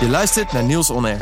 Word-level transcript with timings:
Je 0.00 0.08
luistert 0.08 0.52
naar 0.52 0.62
Niels 0.62 0.90
On 0.90 1.04
Air. 1.04 1.20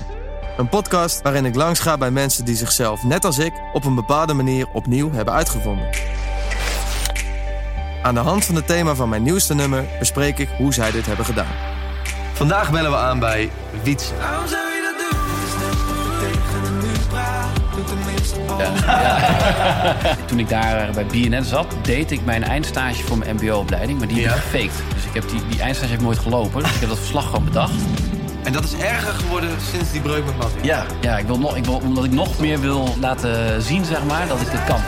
Een 0.56 0.68
podcast 0.68 1.22
waarin 1.22 1.45
ik 1.45 1.54
langs 1.54 1.80
ga 1.80 1.96
bij 1.98 2.11
mensen 2.11 2.45
die 2.45 2.56
zichzelf, 2.56 3.02
net 3.02 3.24
als 3.24 3.38
ik, 3.38 3.52
op 3.72 3.84
een 3.84 3.95
bepaalde 3.95 4.32
manier 4.34 4.66
opnieuw 4.72 5.12
hebben 5.12 5.34
uitgevonden. 5.34 5.86
Aan 8.02 8.14
de 8.14 8.20
hand 8.20 8.45
van 8.45 8.55
het 8.55 8.66
thema 8.66 8.95
van 8.95 9.09
mijn 9.09 9.23
nieuwste 9.23 9.55
nummer 9.55 9.84
bespreek 9.98 10.38
ik 10.38 10.48
hoe 10.59 10.74
zij 10.74 10.91
dit 10.91 11.06
hebben 11.06 11.24
gedaan. 11.24 11.46
Vandaag 12.32 12.70
bellen 12.70 12.91
we 12.91 12.96
aan 12.96 13.18
bij 13.18 13.50
Wiets. 13.82 14.10
Waarom 14.20 14.46
zou 14.48 14.62
je 14.62 14.93
dat 14.96 15.11
doen? 15.11 15.20
Tegen 16.20 16.64
de 16.64 16.86
muur 16.86 17.06
praat, 17.09 17.46
doe 17.75 17.84
tenminste 17.84 18.41
Ja. 18.59 19.96
Toen 20.27 20.38
ik 20.38 20.48
daar 20.48 20.91
bij 20.93 21.06
BNN 21.06 21.45
zat, 21.45 21.66
deed 21.82 22.11
ik 22.11 22.25
mijn 22.25 22.45
eindstage 22.45 23.02
voor 23.04 23.18
mijn 23.18 23.34
mbo-opleiding. 23.36 23.98
Maar 23.98 24.09
die 24.09 24.16
heb 24.27 24.30
Ja. 24.30 24.36
ik 24.36 24.42
gefaked. 24.42 24.95
Dus 24.95 25.05
ik 25.05 25.14
heb 25.14 25.28
die, 25.28 25.41
die 25.48 25.61
eindstage 25.61 25.91
heb 25.91 25.98
ik 25.98 26.05
nooit 26.06 26.19
gelopen. 26.19 26.62
Dus 26.62 26.75
ik 26.75 26.80
heb 26.80 26.88
dat 26.88 26.98
verslag 26.98 27.25
gewoon 27.25 27.45
bedacht. 27.45 27.72
En 28.45 28.53
dat 28.53 28.65
is 28.65 28.75
erger 28.75 29.12
geworden 29.12 29.51
sinds 29.71 29.93
die 29.93 30.01
breuk 30.01 30.25
met 30.25 30.37
Mattie. 30.37 30.65
Ja, 30.65 30.87
ja 31.01 31.19
ik 31.19 31.27
wil 31.27 31.39
nog, 31.39 31.57
ik 31.57 31.65
wil, 31.65 31.77
omdat 31.77 32.05
ik 32.05 32.11
nog 32.11 32.39
meer 32.39 32.61
wil 32.61 32.97
laten 33.01 33.62
zien, 33.62 33.84
zeg 33.84 34.05
maar, 34.05 34.29
dat 34.29 34.41
ik 34.41 34.51
dit 34.51 34.65
kan. 34.65 34.80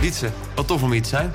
Wietse, 0.00 0.30
wat 0.54 0.66
tof 0.66 0.82
om 0.82 0.92
hier 0.92 1.02
te 1.02 1.08
zijn. 1.08 1.32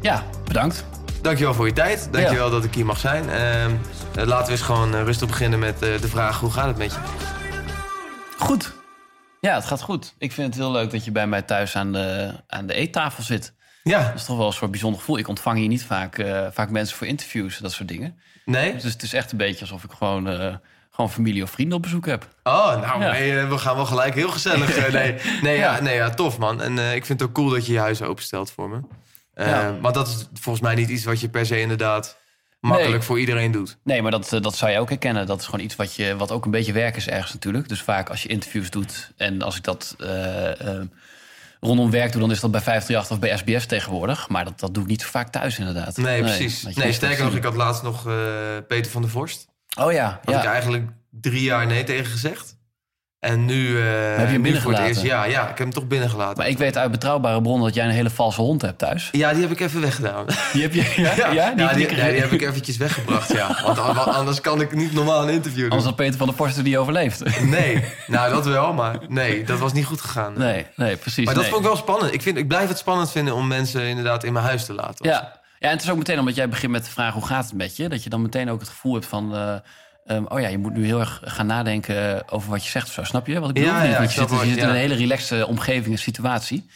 Ja, 0.00 0.24
bedankt. 0.44 0.84
Dankjewel 1.22 1.54
voor 1.54 1.66
je 1.66 1.72
tijd. 1.72 2.08
Dankjewel 2.10 2.50
dat 2.50 2.64
ik 2.64 2.74
hier 2.74 2.86
mag 2.86 2.98
zijn. 2.98 3.30
Ehm, 3.30 3.70
eh, 4.14 4.24
laten 4.26 4.46
we 4.46 4.50
eens 4.50 4.60
gewoon 4.60 4.94
eh, 4.94 5.02
rustig 5.02 5.28
beginnen 5.28 5.58
met 5.58 5.82
eh, 5.82 6.00
de 6.00 6.08
vraag... 6.08 6.40
hoe 6.40 6.50
gaat 6.50 6.66
het 6.66 6.76
met 6.76 6.92
je? 6.92 6.98
Ja, 9.46 9.54
het 9.54 9.64
gaat 9.64 9.82
goed. 9.82 10.14
Ik 10.18 10.32
vind 10.32 10.46
het 10.46 10.56
heel 10.62 10.72
leuk 10.72 10.90
dat 10.90 11.04
je 11.04 11.10
bij 11.10 11.26
mij 11.26 11.42
thuis 11.42 11.76
aan 11.76 11.92
de, 11.92 12.32
aan 12.46 12.66
de 12.66 12.74
eettafel 12.74 13.22
zit. 13.22 13.54
Ja, 13.82 14.02
Dat 14.06 14.14
is 14.14 14.24
toch 14.24 14.36
wel 14.36 14.46
een 14.46 14.52
soort 14.52 14.70
bijzonder 14.70 15.00
gevoel. 15.00 15.18
Ik 15.18 15.28
ontvang 15.28 15.58
hier 15.58 15.68
niet 15.68 15.84
vaak, 15.84 16.18
eh, 16.18 16.46
vaak 16.52 16.70
mensen 16.70 16.96
voor 16.96 17.06
interviews 17.06 17.56
en 17.56 17.62
dat 17.62 17.72
soort 17.72 17.88
dingen. 17.88 18.18
nee? 18.44 18.72
Dus 18.74 18.92
het 18.92 19.02
is 19.02 19.12
echt 19.12 19.32
een 19.32 19.38
beetje 19.38 19.60
alsof 19.60 19.84
ik 19.84 19.90
gewoon, 19.98 20.28
eh, 20.28 20.54
gewoon 20.90 21.10
familie 21.10 21.42
of 21.42 21.50
vrienden 21.50 21.76
op 21.76 21.82
bezoek 21.82 22.06
heb. 22.06 22.28
Oh, 22.42 22.80
nou, 22.80 23.00
Ja. 23.02 23.10
nee, 23.12 23.44
we 23.44 23.58
gaan 23.58 23.76
wel 23.76 23.86
gelijk 23.86 24.14
heel 24.14 24.28
gezellig. 24.30 24.76
eh, 24.76 24.92
nee, 24.92 25.14
nee, 25.42 25.56
ja. 25.58 25.74
Ja. 25.74 25.80
nee, 25.82 25.94
ja, 25.94 26.10
tof 26.10 26.38
man. 26.38 26.62
En 26.62 26.78
eh, 26.78 26.94
ik 26.94 27.06
vind 27.06 27.18
makkelijk 32.60 32.92
Nee. 32.92 33.02
voor 33.02 33.20
iedereen 33.20 33.52
doet. 33.52 33.78
Nee, 33.82 34.02
maar 34.02 34.10
dat, 34.10 34.32
eh, 34.32 34.40
dat 34.40 34.56
zou 34.56 34.72
je 34.72 34.78
ook 34.78 34.88
herkennen. 34.88 35.26
Dat 35.26 35.40
is 35.40 35.44
gewoon 35.44 35.64
iets 35.64 35.76
wat, 35.76 35.94
je, 35.94 36.16
wat 36.16 36.32
ook 36.32 36.44
een 36.44 36.50
beetje 36.50 36.72
werk 36.72 36.96
is 36.96 37.08
ergens 37.08 37.32
natuurlijk. 37.32 37.68
Dus 37.68 37.82
vaak 37.82 38.08
als 38.08 38.22
je 38.22 38.28
interviews 38.28 38.70
doet 38.70 39.12
en 39.16 39.42
als 39.42 39.56
ik 39.56 39.64
dat 39.64 39.94
eh, 39.98 40.60
eh, 40.60 40.86
rondom 41.60 41.90
werk 41.90 42.12
doe... 42.12 42.20
dan 42.20 42.30
is 42.30 42.40
dat 42.40 42.50
bij 42.50 42.60
538 42.60 43.10
of 43.10 43.44
bij 43.44 43.56
SBS 43.56 43.66
tegenwoordig. 43.66 44.28
Maar 44.28 44.44
dat, 44.44 44.60
dat 44.60 44.74
doe 44.74 44.82
ik 44.82 44.88
niet 44.88 45.02
zo 45.02 45.08
vaak 45.08 45.28
thuis 45.28 45.58
inderdaad. 45.58 45.96
Nee, 45.96 46.20
precies. 46.20 46.62
Nee, 46.62 46.92
sterker 46.92 47.24
nog, 47.24 47.34
ik 47.34 47.44
had 47.44 47.56
laatst 47.56 47.82
nog 47.82 48.02
Peter 48.68 48.90
van 48.90 49.02
der 49.02 49.10
Vorst. 49.10 49.48
Oh 49.80 49.92
ja, 49.92 50.20
Had 50.24 50.34
ik 50.34 50.42
ja. 50.42 50.52
eigenlijk 50.52 50.88
drie 51.10 51.42
jaar 51.42 51.66
nee 51.66 51.84
tegen 51.84 52.06
gezegd. 52.06 52.55
En 53.26 53.44
nu, 53.44 53.78
eh 53.78 53.84
heb 54.16 54.26
je 54.26 54.32
hem 54.32 54.40
nu 54.42 54.60
voor 54.60 54.72
het 54.72 54.80
binnengelaten? 54.80 54.86
eerst. 54.86 55.02
Ja, 55.02 55.24
ja, 55.24 55.40
ik 55.42 55.48
heb 55.48 55.58
hem 55.58 55.70
toch 55.72 55.86
binnengelaten. 55.86 56.36
Maar 56.36 56.48
ik 56.48 56.58
weet 56.58 56.76
uit 56.78 56.90
betrouwbare 56.90 57.40
bronnen 57.42 57.64
dat 57.66 57.74
jij 57.74 57.84
een 57.84 57.90
hele 57.90 58.10
valse 58.10 58.40
hond 58.40 58.62
hebt 58.62 58.78
thuis. 58.78 59.08
Ja, 59.12 59.32
die 59.32 59.42
heb 59.42 59.50
ik 59.50 59.60
even 59.60 59.80
weggedaan. 59.80 60.24
Die 60.52 60.62
heb 60.62 60.72
je, 60.74 60.92
ja? 61.16 61.30
ja, 61.32 61.52
Nou, 61.56 61.74
die, 61.76 61.86
die- 61.86 61.96
nee, 61.96 62.10
die 62.12 62.20
heb 62.20 62.32
ik 62.32 62.42
eventjes 62.42 62.76
weggebracht, 62.76 63.32
ja. 63.32 63.56
Want 63.64 63.78
an- 63.78 63.98
anders 64.14 64.40
kan 64.40 64.60
ik 64.60 64.74
niet 64.74 64.92
normaal 64.92 65.22
een 65.22 65.34
interview 65.34 65.60
doen. 65.60 65.70
Anders 65.70 65.84
had 65.88 65.96
Peter 65.96 66.16
van 66.18 66.26
der 66.26 66.36
Vorst 66.36 66.56
er 66.56 66.62
niet 66.62 66.76
overleefd. 66.76 67.40
Nee, 67.44 67.84
nou 68.06 68.30
dat 68.32 68.46
wel, 68.46 68.72
maar 68.72 68.96
nee, 69.08 69.44
dat 69.44 69.58
was 69.58 69.72
niet 69.72 69.84
goed 69.84 70.00
gegaan. 70.00 70.32
Nee, 70.36 70.66
nee, 70.76 70.96
precies. 70.96 71.24
Maar 71.24 71.34
dat 71.34 71.42
nee. 71.42 71.52
vond 71.52 71.62
ik 71.64 71.68
wel 71.68 71.78
spannend. 71.78 72.14
Ik, 72.14 72.22
vind, 72.22 72.36
ik 72.38 72.48
blijf 72.48 72.68
het 72.68 72.78
spannend 72.78 73.10
vinden 73.10 73.34
om 73.34 73.46
mensen 73.46 73.82
inderdaad 73.82 74.24
in 74.24 74.32
mijn 74.32 74.44
huis 74.44 74.64
te 74.64 74.72
laten. 74.74 75.08
Ja. 75.08 75.12
ja, 75.58 75.68
en 75.68 75.70
het 75.70 75.82
is 75.82 75.90
ook 75.90 75.96
meteen 75.98 76.18
omdat 76.18 76.34
jij 76.34 76.48
begint 76.48 76.72
met 76.72 76.84
de 76.84 76.90
vraag 76.90 77.12
hoe 77.14 77.26
gaat 77.26 77.44
het 77.44 77.54
met 77.54 77.76
je... 77.76 77.88
dat 77.88 78.02
je 78.04 78.10
dan 78.10 78.22
meteen 78.22 78.50
ook 78.50 78.60
het 78.60 78.68
gevoel 78.68 78.92
hebt 78.94 79.06
van... 79.06 79.34
eh, 79.36 79.54
ehm, 80.06 80.24
oh 80.28 80.40
ja, 80.40 80.48
je 80.48 80.58
moet 80.58 80.74
nu 80.74 80.84
heel 80.84 81.00
erg 81.00 81.20
gaan 81.24 81.46
nadenken 81.46 82.30
over 82.32 82.50
wat 82.50 82.64
je 82.64 82.70
zegt 82.70 82.86
of 82.86 82.92
zo. 82.92 83.04
Snap 83.04 83.26
je 83.26 83.40
wat 83.40 83.48
ik 83.48 83.54
bedoel? 83.54 83.68
Ja, 83.70 83.76
Of 83.76 83.82
niet? 83.82 83.90
ja, 83.92 83.98
Want 83.98 84.10
ik 84.10 84.16
je 84.16 84.36
zit, 84.46 84.54
je 84.54 84.60
in 84.62 84.68
een 84.68 84.74
hele 84.74 84.94
relaxte 84.94 85.46
omgeving 85.46 85.94
en 85.94 85.98
situatie. 86.00 86.66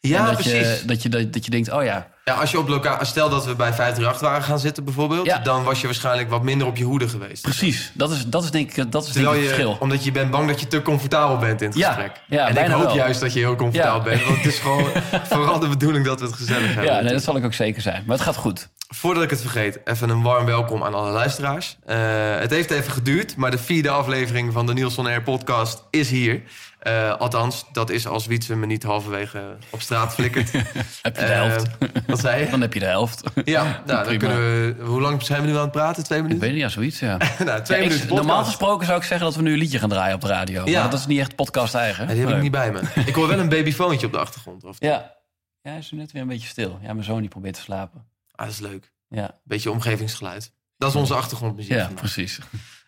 Ja, 0.00 0.18
en 0.18 0.24
dat 0.24 0.34
precies. 0.34 0.52
Je, 0.80 0.82
dat, 0.86 1.02
je, 1.02 1.08
dat, 1.08 1.32
dat 1.32 1.44
je 1.44 1.50
denkt, 1.50 1.72
oh 1.72 1.84
ja, 1.84 2.06
Ja, 2.24 2.34
als 2.34 2.50
je 2.50 2.58
op 2.58 2.68
lokaal, 2.68 3.04
stel 3.04 3.28
dat 3.28 3.44
we 3.46 3.54
bij 3.54 3.72
538 3.72 4.20
waren 4.28 4.42
gaan 4.42 4.58
zitten 4.58 4.84
bijvoorbeeld, 4.84 5.26
Ja. 5.26 5.38
dan 5.38 5.64
was 5.64 5.80
je 5.80 5.86
waarschijnlijk 5.86 6.30
wat 6.30 6.42
minder 6.42 6.66
op 6.66 6.76
je 6.76 6.84
hoede 6.84 7.08
geweest. 7.08 7.42
precies. 7.42 7.90
Dat 7.94 8.10
is, 8.10 8.26
dat 8.26 8.44
is 8.44 8.50
denk 8.50 8.72
ik, 8.72 8.92
dat 8.92 9.06
is 9.06 9.12
denk 9.12 9.26
ik 9.26 9.32
Terwijl 9.32 9.32
het 9.32 9.40
je, 9.42 9.48
verschil. 9.48 9.76
omdat 9.80 10.04
je 10.04 10.12
bent 10.12 10.30
bang 10.30 10.48
dat 10.48 10.60
je 10.60 10.66
te 10.66 10.82
comfortabel 10.82 11.36
bent 11.38 11.60
in 11.62 11.68
het 11.68 11.76
Ja, 11.78 11.86
gesprek. 11.92 12.20
ja, 12.28 12.48
en 12.48 12.56
ik 12.64 12.70
hoop 12.70 12.82
wel. 12.84 12.94
juist 12.94 13.20
dat 13.20 13.32
je 13.32 13.38
heel 13.38 13.56
comfortabel 13.56 14.02
bent, 14.02 14.24
want 14.24 14.36
het 14.36 14.46
is 14.46 14.58
gewoon 14.64 14.86
vooral 15.28 15.58
de 15.58 15.68
bedoeling 15.68 16.04
dat 16.04 16.20
we 16.20 16.26
het 16.26 16.34
gezellig 16.34 16.66
hebben. 16.74 16.84
Ja, 16.94 17.00
nee, 17.00 17.12
dat 17.12 17.22
zal 17.22 17.36
ik 17.36 17.44
ook 17.44 17.54
zeker 17.54 17.82
zijn. 17.82 18.02
Maar 18.06 18.16
het 18.16 18.24
gaat 18.24 18.36
goed. 18.36 18.68
Voordat 18.88 19.22
ik 19.22 19.30
het 19.30 19.40
vergeet, 19.40 19.80
even 19.84 20.08
een 20.08 20.22
warm 20.22 20.44
welkom 20.46 20.82
aan 20.84 20.94
alle 20.94 21.10
luisteraars. 21.10 21.76
Eh, 21.84 21.96
het 22.38 22.50
heeft 22.50 22.70
even 22.70 22.92
geduurd, 22.92 23.36
maar 23.36 23.50
de 23.50 23.58
vierde 23.58 23.90
aflevering 23.90 24.52
van 24.52 24.66
de 24.66 24.72
Niels 24.72 24.98
on 24.98 25.06
Air 25.06 25.22
podcast 25.22 25.84
is 25.90 26.10
hier. 26.10 26.42
Eh, 26.78 27.14
althans, 27.16 27.64
dat 27.72 27.90
is 27.90 28.06
als 28.06 28.26
Wietse 28.26 28.56
me 28.56 28.66
niet 28.66 28.82
halverwege 28.82 29.56
op 29.70 29.80
straat 29.80 30.14
flikkert. 30.14 30.52
Heb 30.52 30.64
je 31.02 31.10
de 31.12 31.18
Eh, 31.20 31.28
helft. 31.28 31.66
wat 32.06 32.20
zei 32.20 32.44
je? 32.44 32.50
Dan 32.50 32.60
heb 32.60 32.72
je 32.72 32.78
de 32.80 32.86
helft. 32.86 33.22
Ja, 33.44 33.62
nou, 33.64 33.84
dan 33.86 34.02
Prima. 34.02 34.18
kunnen 34.18 34.38
we... 34.38 34.84
Hoe 34.84 35.00
lang 35.00 35.22
zijn 35.22 35.40
we 35.40 35.46
nu 35.46 35.54
aan 35.56 35.60
het 35.62 35.70
praten? 35.72 36.04
Twee 36.04 36.18
Ik 36.18 36.24
minuten? 36.24 36.44
weet 36.46 36.54
niet, 36.56 36.64
ja, 36.66 36.68
zoiets, 36.72 36.98
ja. 36.98 37.16
nou, 37.44 37.62
twee 37.62 37.78
Ja, 37.78 37.84
ik- 37.84 37.90
minuten 37.90 37.98
podcast. 38.08 38.08
normaal 38.26 38.44
gesproken 38.44 38.86
zou 38.86 38.98
ik 38.98 39.04
zeggen 39.04 39.26
dat 39.26 39.36
we 39.36 39.42
nu 39.42 39.52
een 39.52 39.58
liedje 39.58 39.78
gaan 39.78 39.88
draaien 39.88 40.14
op 40.14 40.20
de 40.20 40.26
radio. 40.28 40.64
Ja. 40.64 40.80
Maar 40.80 40.90
dat 40.90 40.98
is 41.00 41.06
niet 41.06 41.18
echt 41.20 41.34
podcast 41.36 41.74
eigen. 41.74 42.06
Ja, 42.08 42.12
die 42.14 42.26
heb 42.26 42.36
ik 42.36 42.42
niet 42.42 42.50
bij 42.50 42.72
me. 42.72 42.80
Ik 43.06 43.14
hoor 43.14 43.28
wel 43.28 43.38
een 43.38 43.48
babyfoontje 43.48 44.06
op 44.06 44.12
de 44.12 44.18
achtergrond. 44.18 44.64
Of... 44.64 44.76
Ja. 44.78 45.14
Ja, 45.62 45.70
hij 45.70 45.78
is 45.78 45.90
nu 45.90 45.98
net 45.98 46.12
weer 46.12 46.22
een 46.22 46.28
beetje 46.28 46.48
stil. 46.48 46.78
Ja, 46.82 46.92
mijn 46.92 47.04
zoon 47.04 47.20
die 47.20 47.28
probeert 47.28 47.54
te 47.54 47.60
slapen. 47.60 48.04
Ah, 48.36 48.46
dat 48.46 48.54
is 48.54 48.60
leuk. 48.60 48.92
Ja, 49.08 49.30
Beetje 49.44 49.70
omgevingsgeluid. 49.70 50.52
Dat 50.78 50.90
is 50.90 50.96
onze 50.96 51.14
achtergrondmuziek. 51.14 51.72
ja 51.72 51.78
vandaag. 51.84 51.98
precies. 52.00 52.38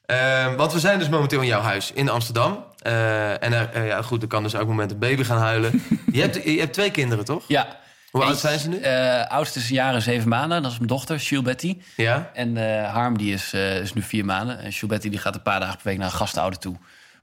Ehm, 0.07 0.57
want 0.57 0.73
we 0.73 0.79
zijn 0.79 0.99
dus 0.99 1.09
momenteel 1.09 1.41
in 1.41 1.47
jouw 1.47 1.61
huis 1.61 1.93
in 1.93 2.09
Amsterdam. 2.09 2.65
Eh, 2.79 3.43
en 3.43 3.53
er, 3.53 3.71
eh, 3.73 3.87
ja, 3.87 4.03
goed, 4.03 4.23
er 4.23 4.29
kan 4.29 4.43
dus 4.43 4.53
elk 4.55 4.67
moment 4.67 4.91
een 4.91 4.99
baby 4.99 5.23
gaan 5.25 5.39
huilen. 5.39 5.83
je, 6.13 6.21
hebt, 6.21 6.35
je 6.45 6.59
hebt 6.59 6.73
twee 6.73 6.91
kinderen, 6.91 7.25
toch? 7.25 7.45
Ja. 7.49 7.77
Hoe 8.11 8.25
oud 8.25 8.39
zijn 8.39 8.59
ze 8.59 8.69
nu? 8.69 8.77
eh, 8.79 9.27
oudste 9.27 9.59
is 9.59 9.69
een 9.69 9.75
jaar 9.75 9.95
en 9.95 10.03
zeven 10.03 10.29
maanden. 10.29 10.63
Dat 10.63 10.71
is 10.71 10.77
mijn 10.77 10.89
dochter, 10.89 11.43
Betty. 11.43 11.79
Ja? 11.97 12.31
En 12.35 12.83
Harm 12.85 13.19
die 13.19 13.33
is, 13.33 13.53
is 13.55 13.93
nu 13.93 14.03
vier 14.03 14.25
maanden. 14.25 14.59
En 14.59 14.73
Betty 14.87 15.09
die 15.09 15.19
gaat 15.19 15.35
een 15.35 15.43
paar 15.43 15.61
dagen 15.61 15.77
per 15.77 15.87
week 15.87 15.99
naar 15.99 16.07
een 16.07 16.13
gastouder 16.13 16.59
toe. 16.59 16.77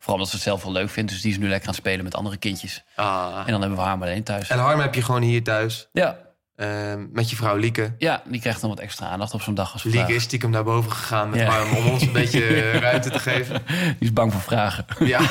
Vooral 0.06 0.14
omdat 0.16 0.30
ze 0.30 0.36
het 0.36 0.44
zelf 0.44 0.64
wel 0.64 0.72
leuk 0.72 0.90
vindt. 0.90 1.12
Dus 1.12 1.22
die 1.22 1.32
is 1.32 1.38
nu 1.38 1.48
lekker 1.48 1.68
aan 1.68 1.74
het 1.74 1.84
spelen 1.84 2.04
met 2.04 2.16
andere 2.16 2.38
kindjes. 2.38 2.84
Ah. 2.96 3.44
En 3.46 3.52
dan 3.52 3.60
hebben 3.62 3.78
we 3.80 3.84
Harm 3.84 4.02
alleen 4.02 4.24
thuis. 4.24 4.50
En 4.50 4.60
Harm 4.60 4.80
heb 4.80 4.96
je 4.96 5.02
gewoon 5.02 5.22
hier 5.22 5.44
thuis. 5.44 5.88
Ja. 5.92 6.18
Ehm, 6.56 7.06
met 7.12 7.30
je 7.30 7.36
vrouw 7.36 7.56
Lieke. 7.56 7.96
ja, 7.98 8.22
die 8.26 8.42
krijgt 8.42 8.62
dan 8.62 8.70
wat 8.70 8.80
extra 8.80 9.08
aandacht 9.08 9.34
op 9.34 9.42
zo'n 9.42 9.54
dag 9.56 9.74
als 9.74 9.84
Lieke 9.84 9.98
vandaag. 9.98 10.16
is 10.18 10.24
stiekem 10.24 10.50
naar 10.50 10.64
boven 10.64 10.92
gegaan 10.92 11.30
met 11.30 11.40
Ja. 11.40 11.64
Om 11.76 11.86
ons 11.88 12.02
een 12.02 12.12
beetje 12.22 12.46
eh, 12.46 12.80
ruimte 12.80 13.10
te 13.10 13.20
geven. 13.20 13.62
Die 14.00 14.08
is 14.08 14.14
bang 14.14 14.32
voor 14.32 14.42
vragen. 14.42 14.86
Ja. 15.00 15.20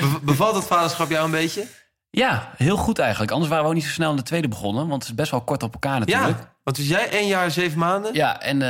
Be- 0.00 0.18
Bevalt 0.22 0.54
het 0.54 0.66
vaderschap 0.66 1.10
jou 1.10 1.24
een 1.24 1.30
beetje? 1.30 1.66
Ja, 2.10 2.50
heel 2.56 2.76
goed 2.76 2.98
eigenlijk. 2.98 3.30
Anders 3.30 3.50
waren 3.50 3.64
we 3.64 3.70
ook 3.70 3.76
niet 3.76 3.86
zo 3.86 3.92
snel 3.92 4.10
in 4.10 4.16
de 4.16 4.22
tweede 4.22 4.48
begonnen. 4.48 4.88
Want 4.88 5.00
het 5.02 5.10
is 5.10 5.16
best 5.16 5.30
wel 5.30 5.40
kort 5.40 5.62
op 5.62 5.72
elkaar 5.72 5.98
natuurlijk. 5.98 6.38
Ja. 6.38 6.52
Want 6.64 6.76
was 6.78 6.86
jij 6.88 7.10
één 7.10 7.26
jaar, 7.26 7.50
zeven 7.50 7.78
maanden? 7.78 8.14
Ja, 8.14 8.40
en 8.40 8.60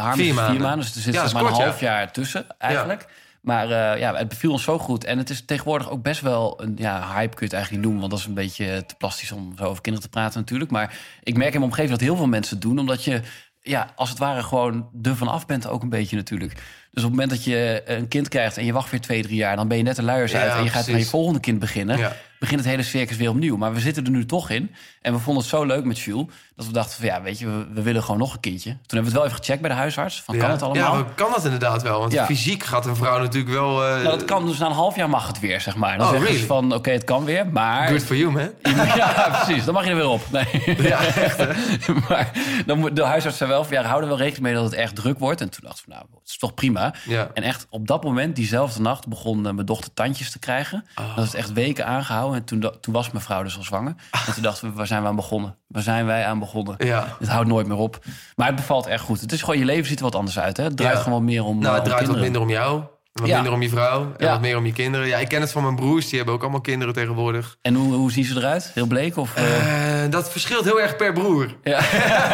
Harm 0.00 0.16
Vier 0.16 0.26
is 0.28 0.34
maanden. 0.34 0.54
vier 0.54 0.62
maanden. 0.64 0.86
Dus 0.86 0.94
er 0.96 1.00
zit 1.00 1.14
Ja, 1.14 1.22
zeg 1.22 1.32
maar 1.32 1.44
een 1.44 1.52
half 1.52 1.80
jaar 1.80 2.12
tussen 2.12 2.46
eigenlijk. 2.58 3.06
Maar 3.46 3.70
eh, 3.70 4.00
ja, 4.00 4.14
het 4.14 4.28
beviel 4.28 4.52
ons 4.52 4.62
zo 4.62 4.78
goed. 4.78 5.04
En 5.04 5.18
het 5.18 5.30
is 5.30 5.44
tegenwoordig 5.44 5.90
ook 5.90 6.02
best 6.02 6.20
wel 6.20 6.62
een 6.62 6.72
ja, 6.76 7.12
hype, 7.14 7.34
kun 7.34 7.38
je 7.38 7.44
het 7.44 7.52
eigenlijk 7.52 7.70
niet 7.70 7.82
noemen. 7.82 8.00
Want 8.00 8.10
dat 8.10 8.20
is 8.20 8.26
een 8.26 8.34
beetje 8.34 8.86
te 8.86 8.94
plastisch 8.94 9.32
om 9.32 9.52
zo 9.58 9.64
over 9.64 9.82
kinderen 9.82 10.10
te 10.10 10.18
praten 10.18 10.40
natuurlijk. 10.40 10.70
Maar 10.70 10.94
ik 11.22 11.36
merk 11.36 11.52
in 11.52 11.58
mijn 11.58 11.70
omgeving 11.70 11.90
dat 11.90 12.00
heel 12.00 12.16
veel 12.16 12.26
mensen 12.26 12.54
het 12.54 12.64
doen. 12.64 12.78
Omdat 12.78 13.04
je, 13.04 13.20
ja, 13.62 13.92
als 13.96 14.08
het 14.08 14.18
ware 14.18 14.42
gewoon 14.42 14.88
er 15.02 15.16
vanaf 15.16 15.46
bent 15.46 15.68
ook 15.68 15.82
een 15.82 15.88
beetje 15.88 16.16
natuurlijk. 16.16 16.54
Dus 16.54 17.04
op 17.04 17.10
het 17.10 17.10
moment 17.10 17.30
dat 17.30 17.44
je 17.44 17.82
een 17.84 18.08
kind 18.08 18.28
krijgt 18.28 18.56
en 18.56 18.64
je 18.64 18.72
wacht 18.72 18.90
weer 18.90 19.00
twee, 19.00 19.22
drie 19.22 19.36
jaar... 19.36 19.56
dan 19.56 19.68
ben 19.68 19.76
je 19.76 19.82
net 19.82 19.96
de 19.96 20.02
luiers 20.02 20.32
Ja, 20.32 20.40
uit 20.40 20.52
en 20.52 20.56
je 20.56 20.62
gaat 20.62 20.72
precies. 20.72 20.92
naar 20.92 21.00
je 21.00 21.06
volgende 21.06 21.40
kind 21.40 21.58
beginnen. 21.58 21.98
Ja. 21.98 22.16
Begint 22.38 22.60
het 22.60 22.68
hele 22.68 22.82
circus 22.82 23.16
weer 23.16 23.28
opnieuw. 23.30 23.56
Maar 23.56 23.72
we 23.74 23.80
zitten 23.80 24.04
er 24.04 24.10
nu 24.10 24.26
toch 24.26 24.50
in. 24.50 24.74
En 25.02 25.12
we 25.12 25.18
vonden 25.18 25.42
het 25.42 25.52
zo 25.52 25.64
leuk 25.64 25.84
met 25.84 25.98
Jules... 25.98 26.26
dat 26.56 26.66
we 26.66 26.72
dachten 26.72 26.96
van 26.96 27.06
ja, 27.06 27.22
weet 27.22 27.38
je, 27.38 27.46
we, 27.46 27.66
we 27.72 27.82
willen 27.82 28.02
gewoon 28.02 28.18
nog 28.18 28.32
een 28.34 28.40
kindje. 28.40 28.70
Toen 28.70 28.78
hebben 28.80 28.98
we 29.00 29.04
het 29.06 29.14
wel 29.16 29.24
even 29.24 29.36
gecheckt 29.36 29.60
bij 29.60 29.70
de 29.70 29.76
huisarts. 29.76 30.22
Van, 30.22 30.38
kan 30.38 30.50
het 30.50 30.62
allemaal? 30.62 30.96
Ja, 30.96 31.04
kan 31.14 31.30
dat 31.34 31.44
inderdaad 31.44 31.82
wel? 31.82 32.00
Want 32.00 32.12
Ja. 32.12 32.24
fysiek 32.26 32.62
gaat 32.64 32.86
een 32.86 32.96
vrouw 32.96 33.18
natuurlijk 33.18 33.52
wel... 33.52 33.84
eh, 33.84 33.90
Nou, 33.90 34.04
dat 34.04 34.24
kan 34.24 34.46
dus 34.46 34.58
na 34.58 34.66
een 34.66 34.72
half 34.72 34.96
jaar 34.96 35.08
mag 35.10 35.26
het 35.26 35.40
weer, 35.40 35.60
zeg 35.60 35.76
maar. 35.76 35.98
Dan 35.98 36.14
Oh, 36.14 36.22
really? 36.22 36.38
van, 36.46 36.74
oké, 36.74 36.90
het 36.90 37.04
kan 37.04 37.24
weer, 37.24 37.46
maar... 37.46 37.88
Good 37.88 38.02
for 38.04 38.16
you, 38.16 38.32
man. 38.32 38.50
Ja, 38.96 39.42
precies. 39.44 39.64
Dan 39.64 39.74
mag 39.74 39.84
je 39.84 39.90
er 39.90 39.96
weer 39.96 40.08
op. 40.08 40.22
Nee. 40.30 40.76
Ja, 40.88 41.04
echt, 41.04 41.36
hè? 41.38 41.48
maar 42.08 42.30
dan 42.66 42.78
moet 42.78 42.96
de 42.96 43.04
huisarts 43.04 43.36
zei 43.36 43.50
wel 43.50 43.64
van, 43.64 43.72
ja, 43.76 43.82
hou 43.82 44.02
er 44.02 44.08
wel 44.08 44.16
rekening 44.16 44.42
mee 44.44 44.54
dat 44.54 44.64
het 44.64 44.72
echt 44.74 44.94
druk 44.94 45.18
wordt. 45.18 45.40
En 45.40 45.50
toen 45.50 45.60
dacht 45.62 45.78
ik 45.78 45.84
van, 45.84 45.92
nou, 45.94 46.06
het 46.20 46.28
is 46.30 46.38
toch 46.38 46.54
prima. 46.54 46.94
Ja. 47.04 47.28
En 47.34 47.42
echt 47.42 47.66
op 47.70 47.86
dat 47.86 48.04
moment, 48.04 48.36
diezelfde 48.36 48.80
nacht, 48.80 49.06
begon 49.08 49.46
eh, 49.46 49.52
mijn 49.52 49.66
dochter 49.66 49.92
tandjes 49.94 50.30
te 50.30 50.38
krijgen. 50.38 50.84
Oh. 50.96 51.16
Dat 51.16 51.24
is 51.24 51.34
echt 51.34 51.52
weken 51.52 51.86
aangehouden. 51.86 52.24
En 52.34 52.44
toen, 52.44 52.70
toen 52.80 52.94
was 52.94 53.10
mijn 53.10 53.24
vrouw 53.24 53.42
dus 53.42 53.56
al 53.56 53.62
zwanger. 53.62 53.94
En 54.26 54.32
toen 54.34 54.42
dachten 54.42 54.68
we, 54.70 54.74
waar 54.76 54.86
zijn 54.86 55.02
we 55.02 55.08
aan 55.08 55.16
begonnen? 55.16 55.56
Waar 55.68 55.82
zijn 55.82 56.06
wij 56.06 56.24
aan 56.26 56.38
begonnen? 56.38 56.74
Ja. 56.78 57.16
Het 57.18 57.28
houdt 57.28 57.48
nooit 57.48 57.66
meer 57.66 57.76
op. 57.76 57.98
Maar 58.36 58.46
het 58.46 58.56
bevalt 58.56 58.86
echt 58.86 59.02
goed. 59.04 59.20
Het 59.20 59.32
is 59.32 59.40
gewoon, 59.42 59.58
je 59.58 59.64
leven 59.64 59.86
ziet 59.86 59.98
er 59.98 60.04
wat 60.04 60.14
anders 60.14 60.38
uit. 60.38 60.56
Hè? 60.56 60.64
Het 60.64 60.76
draait 60.76 60.96
Ja. 60.96 61.02
gewoon 61.02 61.24
meer 61.24 61.44
om 61.44 61.58
Nou, 61.58 61.66
eh, 61.68 61.72
het 61.72 61.82
om 61.82 61.88
draait 61.88 62.06
wat 62.06 62.18
minder 62.20 62.40
om 62.40 62.50
jou. 62.50 62.82
Wat 63.12 63.28
Ja. 63.28 63.34
minder 63.34 63.52
om 63.52 63.62
je 63.62 63.68
vrouw 63.68 64.00
en 64.16 64.26
Ja. 64.26 64.30
wat 64.32 64.40
meer 64.40 64.56
om 64.56 64.66
je 64.66 64.72
kinderen. 64.72 65.06
Ja, 65.06 65.18
ik 65.18 65.28
ken 65.28 65.40
het 65.40 65.52
van 65.52 65.62
mijn 65.62 65.76
broers. 65.76 66.06
Die 66.08 66.16
hebben 66.16 66.34
ook 66.34 66.42
allemaal 66.42 66.60
kinderen 66.60 66.94
tegenwoordig. 66.94 67.56
En 67.62 67.74
hoe, 67.74 67.94
hoe 67.94 68.12
zien 68.12 68.24
ze 68.24 68.36
eruit? 68.36 68.70
Heel 68.74 68.86
bleek? 68.86 69.16
Of, 69.16 69.34
eh, 69.34 70.04
Eh, 70.04 70.10
dat 70.10 70.30
verschilt 70.30 70.64
heel 70.64 70.80
erg 70.80 70.96
per 70.96 71.12
broer. 71.12 71.54
ja. 71.62 71.80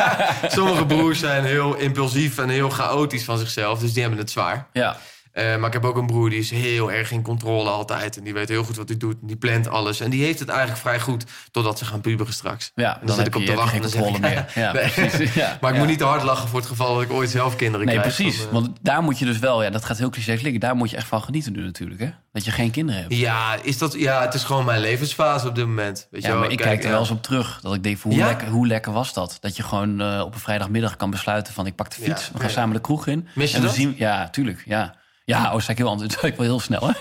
Sommige 0.48 0.86
broers 0.86 1.18
zijn 1.18 1.44
heel 1.44 1.74
impulsief 1.74 2.38
en 2.38 2.48
heel 2.48 2.70
chaotisch 2.70 3.24
van 3.24 3.38
zichzelf. 3.38 3.78
Dus 3.78 3.92
die 3.92 4.00
hebben 4.02 4.20
het 4.20 4.30
zwaar. 4.30 4.66
ja. 4.72 4.96
Eh, 5.32 5.56
maar 5.56 5.66
ik 5.66 5.72
heb 5.72 5.84
ook 5.84 5.96
een 5.96 6.06
broer 6.06 6.30
die 6.30 6.38
is 6.38 6.50
heel 6.50 6.92
erg 6.92 7.10
in 7.10 7.22
controle 7.22 7.68
altijd. 7.70 8.16
En 8.16 8.24
die 8.24 8.32
weet 8.32 8.48
heel 8.48 8.64
goed 8.64 8.76
wat 8.76 8.88
hij 8.88 8.96
doet. 8.96 9.16
En 9.20 9.26
die 9.26 9.36
plant 9.36 9.68
alles. 9.68 10.00
En 10.00 10.10
die 10.10 10.24
heeft 10.24 10.38
het 10.38 10.48
eigenlijk 10.48 10.80
vrij 10.80 11.00
goed. 11.00 11.24
Totdat 11.50 11.78
ze 11.78 11.84
gaan 11.84 12.00
puberen 12.00 12.32
straks. 12.32 12.70
Ja, 12.74 13.00
En 13.00 13.06
dan, 13.06 13.16
zit 13.16 13.26
ik 13.26 13.34
op 13.34 13.40
je, 13.42 13.50
je 13.50 13.56
wachten. 13.56 13.82
geen 13.82 13.82
en 13.82 14.02
dan 14.02 14.04
zeg 14.04 14.14
ik, 14.14 14.20
meer. 14.54 14.64
Ja, 14.64 14.72
nee. 14.72 14.88
precies. 14.90 15.34
Ja, 15.34 15.56
Maar 15.60 15.70
ik 15.70 15.76
ja. 15.76 15.82
moet 15.82 15.90
niet 15.90 15.98
te 15.98 16.04
hard 16.04 16.22
lachen 16.22 16.48
voor 16.48 16.58
het 16.58 16.68
geval 16.68 16.94
dat 16.94 17.02
ik 17.02 17.12
ooit 17.12 17.30
zelf 17.30 17.56
kinderen 17.56 17.86
Nee, 17.86 17.98
krijg. 17.98 18.14
precies. 18.16 18.38
Dan, 18.38 18.46
eh, 18.46 18.52
Want 18.52 18.68
daar 18.82 19.02
moet 19.02 19.18
je 19.18 19.24
dus 19.24 19.38
wel, 19.38 19.62
ja, 19.62 19.70
dat 19.70 19.84
gaat 19.84 19.98
heel 19.98 20.10
cliché 20.10 20.36
klinken. 20.36 20.60
Daar 20.60 20.76
moet 20.76 20.90
je 20.90 20.96
echt 20.96 21.06
van 21.08 21.22
genieten 21.22 21.52
nu 21.52 21.62
natuurlijk, 21.64 22.00
hè? 22.00 22.10
Dat 22.32 22.44
je 22.44 22.50
geen 22.50 22.70
kinderen 22.70 23.00
hebt. 23.00 23.14
ja, 23.16 23.56
is 23.62 23.78
dat, 23.78 23.92
ja, 23.98 24.20
het 24.22 24.34
is 24.34 24.44
gewoon 24.44 24.64
mijn 24.64 24.80
levensfase 24.80 25.48
op 25.48 25.54
dit 25.54 25.66
moment. 25.66 26.06
Weet 26.10 26.20
je 26.22 26.26
Ja, 26.26 26.32
wel? 26.32 26.42
maar 26.42 26.52
ik 26.52 26.58
kijk 26.58 26.84
er 26.84 26.90
wel 26.90 26.98
eens 27.00 27.10
op 27.10 27.22
terug. 27.22 27.58
Dat 27.62 27.74
ik 27.74 27.82
denk, 27.82 27.98
hoe, 28.00 28.16
lekker, 28.16 28.48
hoe 28.48 28.66
lekker 28.66 28.92
was 28.92 29.12
dat? 29.12 29.36
Dat 29.40 29.56
je 29.56 29.62
gewoon 29.62 30.00
eh, 30.00 30.20
op 30.24 30.34
een 30.34 30.40
vrijdagmiddag 30.40 30.96
kan 30.96 31.10
besluiten 31.10 31.52
van... 31.52 31.66
ik 31.66 31.74
pak 31.74 31.90
de 31.96 32.02
fiets, 32.02 32.30
we 32.32 32.40
gaan 32.40 32.50
samen 32.50 32.74
de 32.74 32.80
kroeg 32.80 33.06
in. 33.06 33.28
Mis 33.34 33.50
je 33.50 33.56
en 33.56 33.62
we 33.62 33.66
dat? 33.68 33.76
Zien, 33.76 33.94
ja, 33.96 34.28
tuurlijk. 34.30 34.62
Ja, 34.66 34.94
ja 35.38 35.54
oh, 35.54 35.60
sta 35.60 35.72
ik 35.72 35.78
heel 35.78 35.88
anders. 35.88 36.16
Ik 36.22 36.34
wel 36.36 36.46
heel 36.46 36.60
snel, 36.60 36.80
hè? 36.80 36.92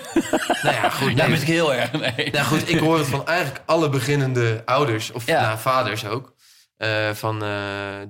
Nou 0.63 0.75
ja, 0.75 0.89
goed. 0.89 1.13
Nee. 1.15 1.27
mis 1.29 1.41
ik 1.41 1.47
heel 1.47 1.73
erg. 1.73 1.91
Nee. 1.91 2.31
Nou 2.31 2.45
goed, 2.45 2.69
ik 2.69 2.79
hoor 2.79 2.97
het 2.97 3.07
van 3.07 3.27
eigenlijk 3.27 3.61
alle 3.65 3.89
beginnende 3.89 4.61
ouders. 4.65 5.11
Of 5.11 5.25
Ja. 5.25 5.41
nou, 5.41 5.59
vaders 5.59 6.05
ook. 6.05 6.33
eh, 6.77 7.09
van, 7.13 7.43
eh, 7.43 7.49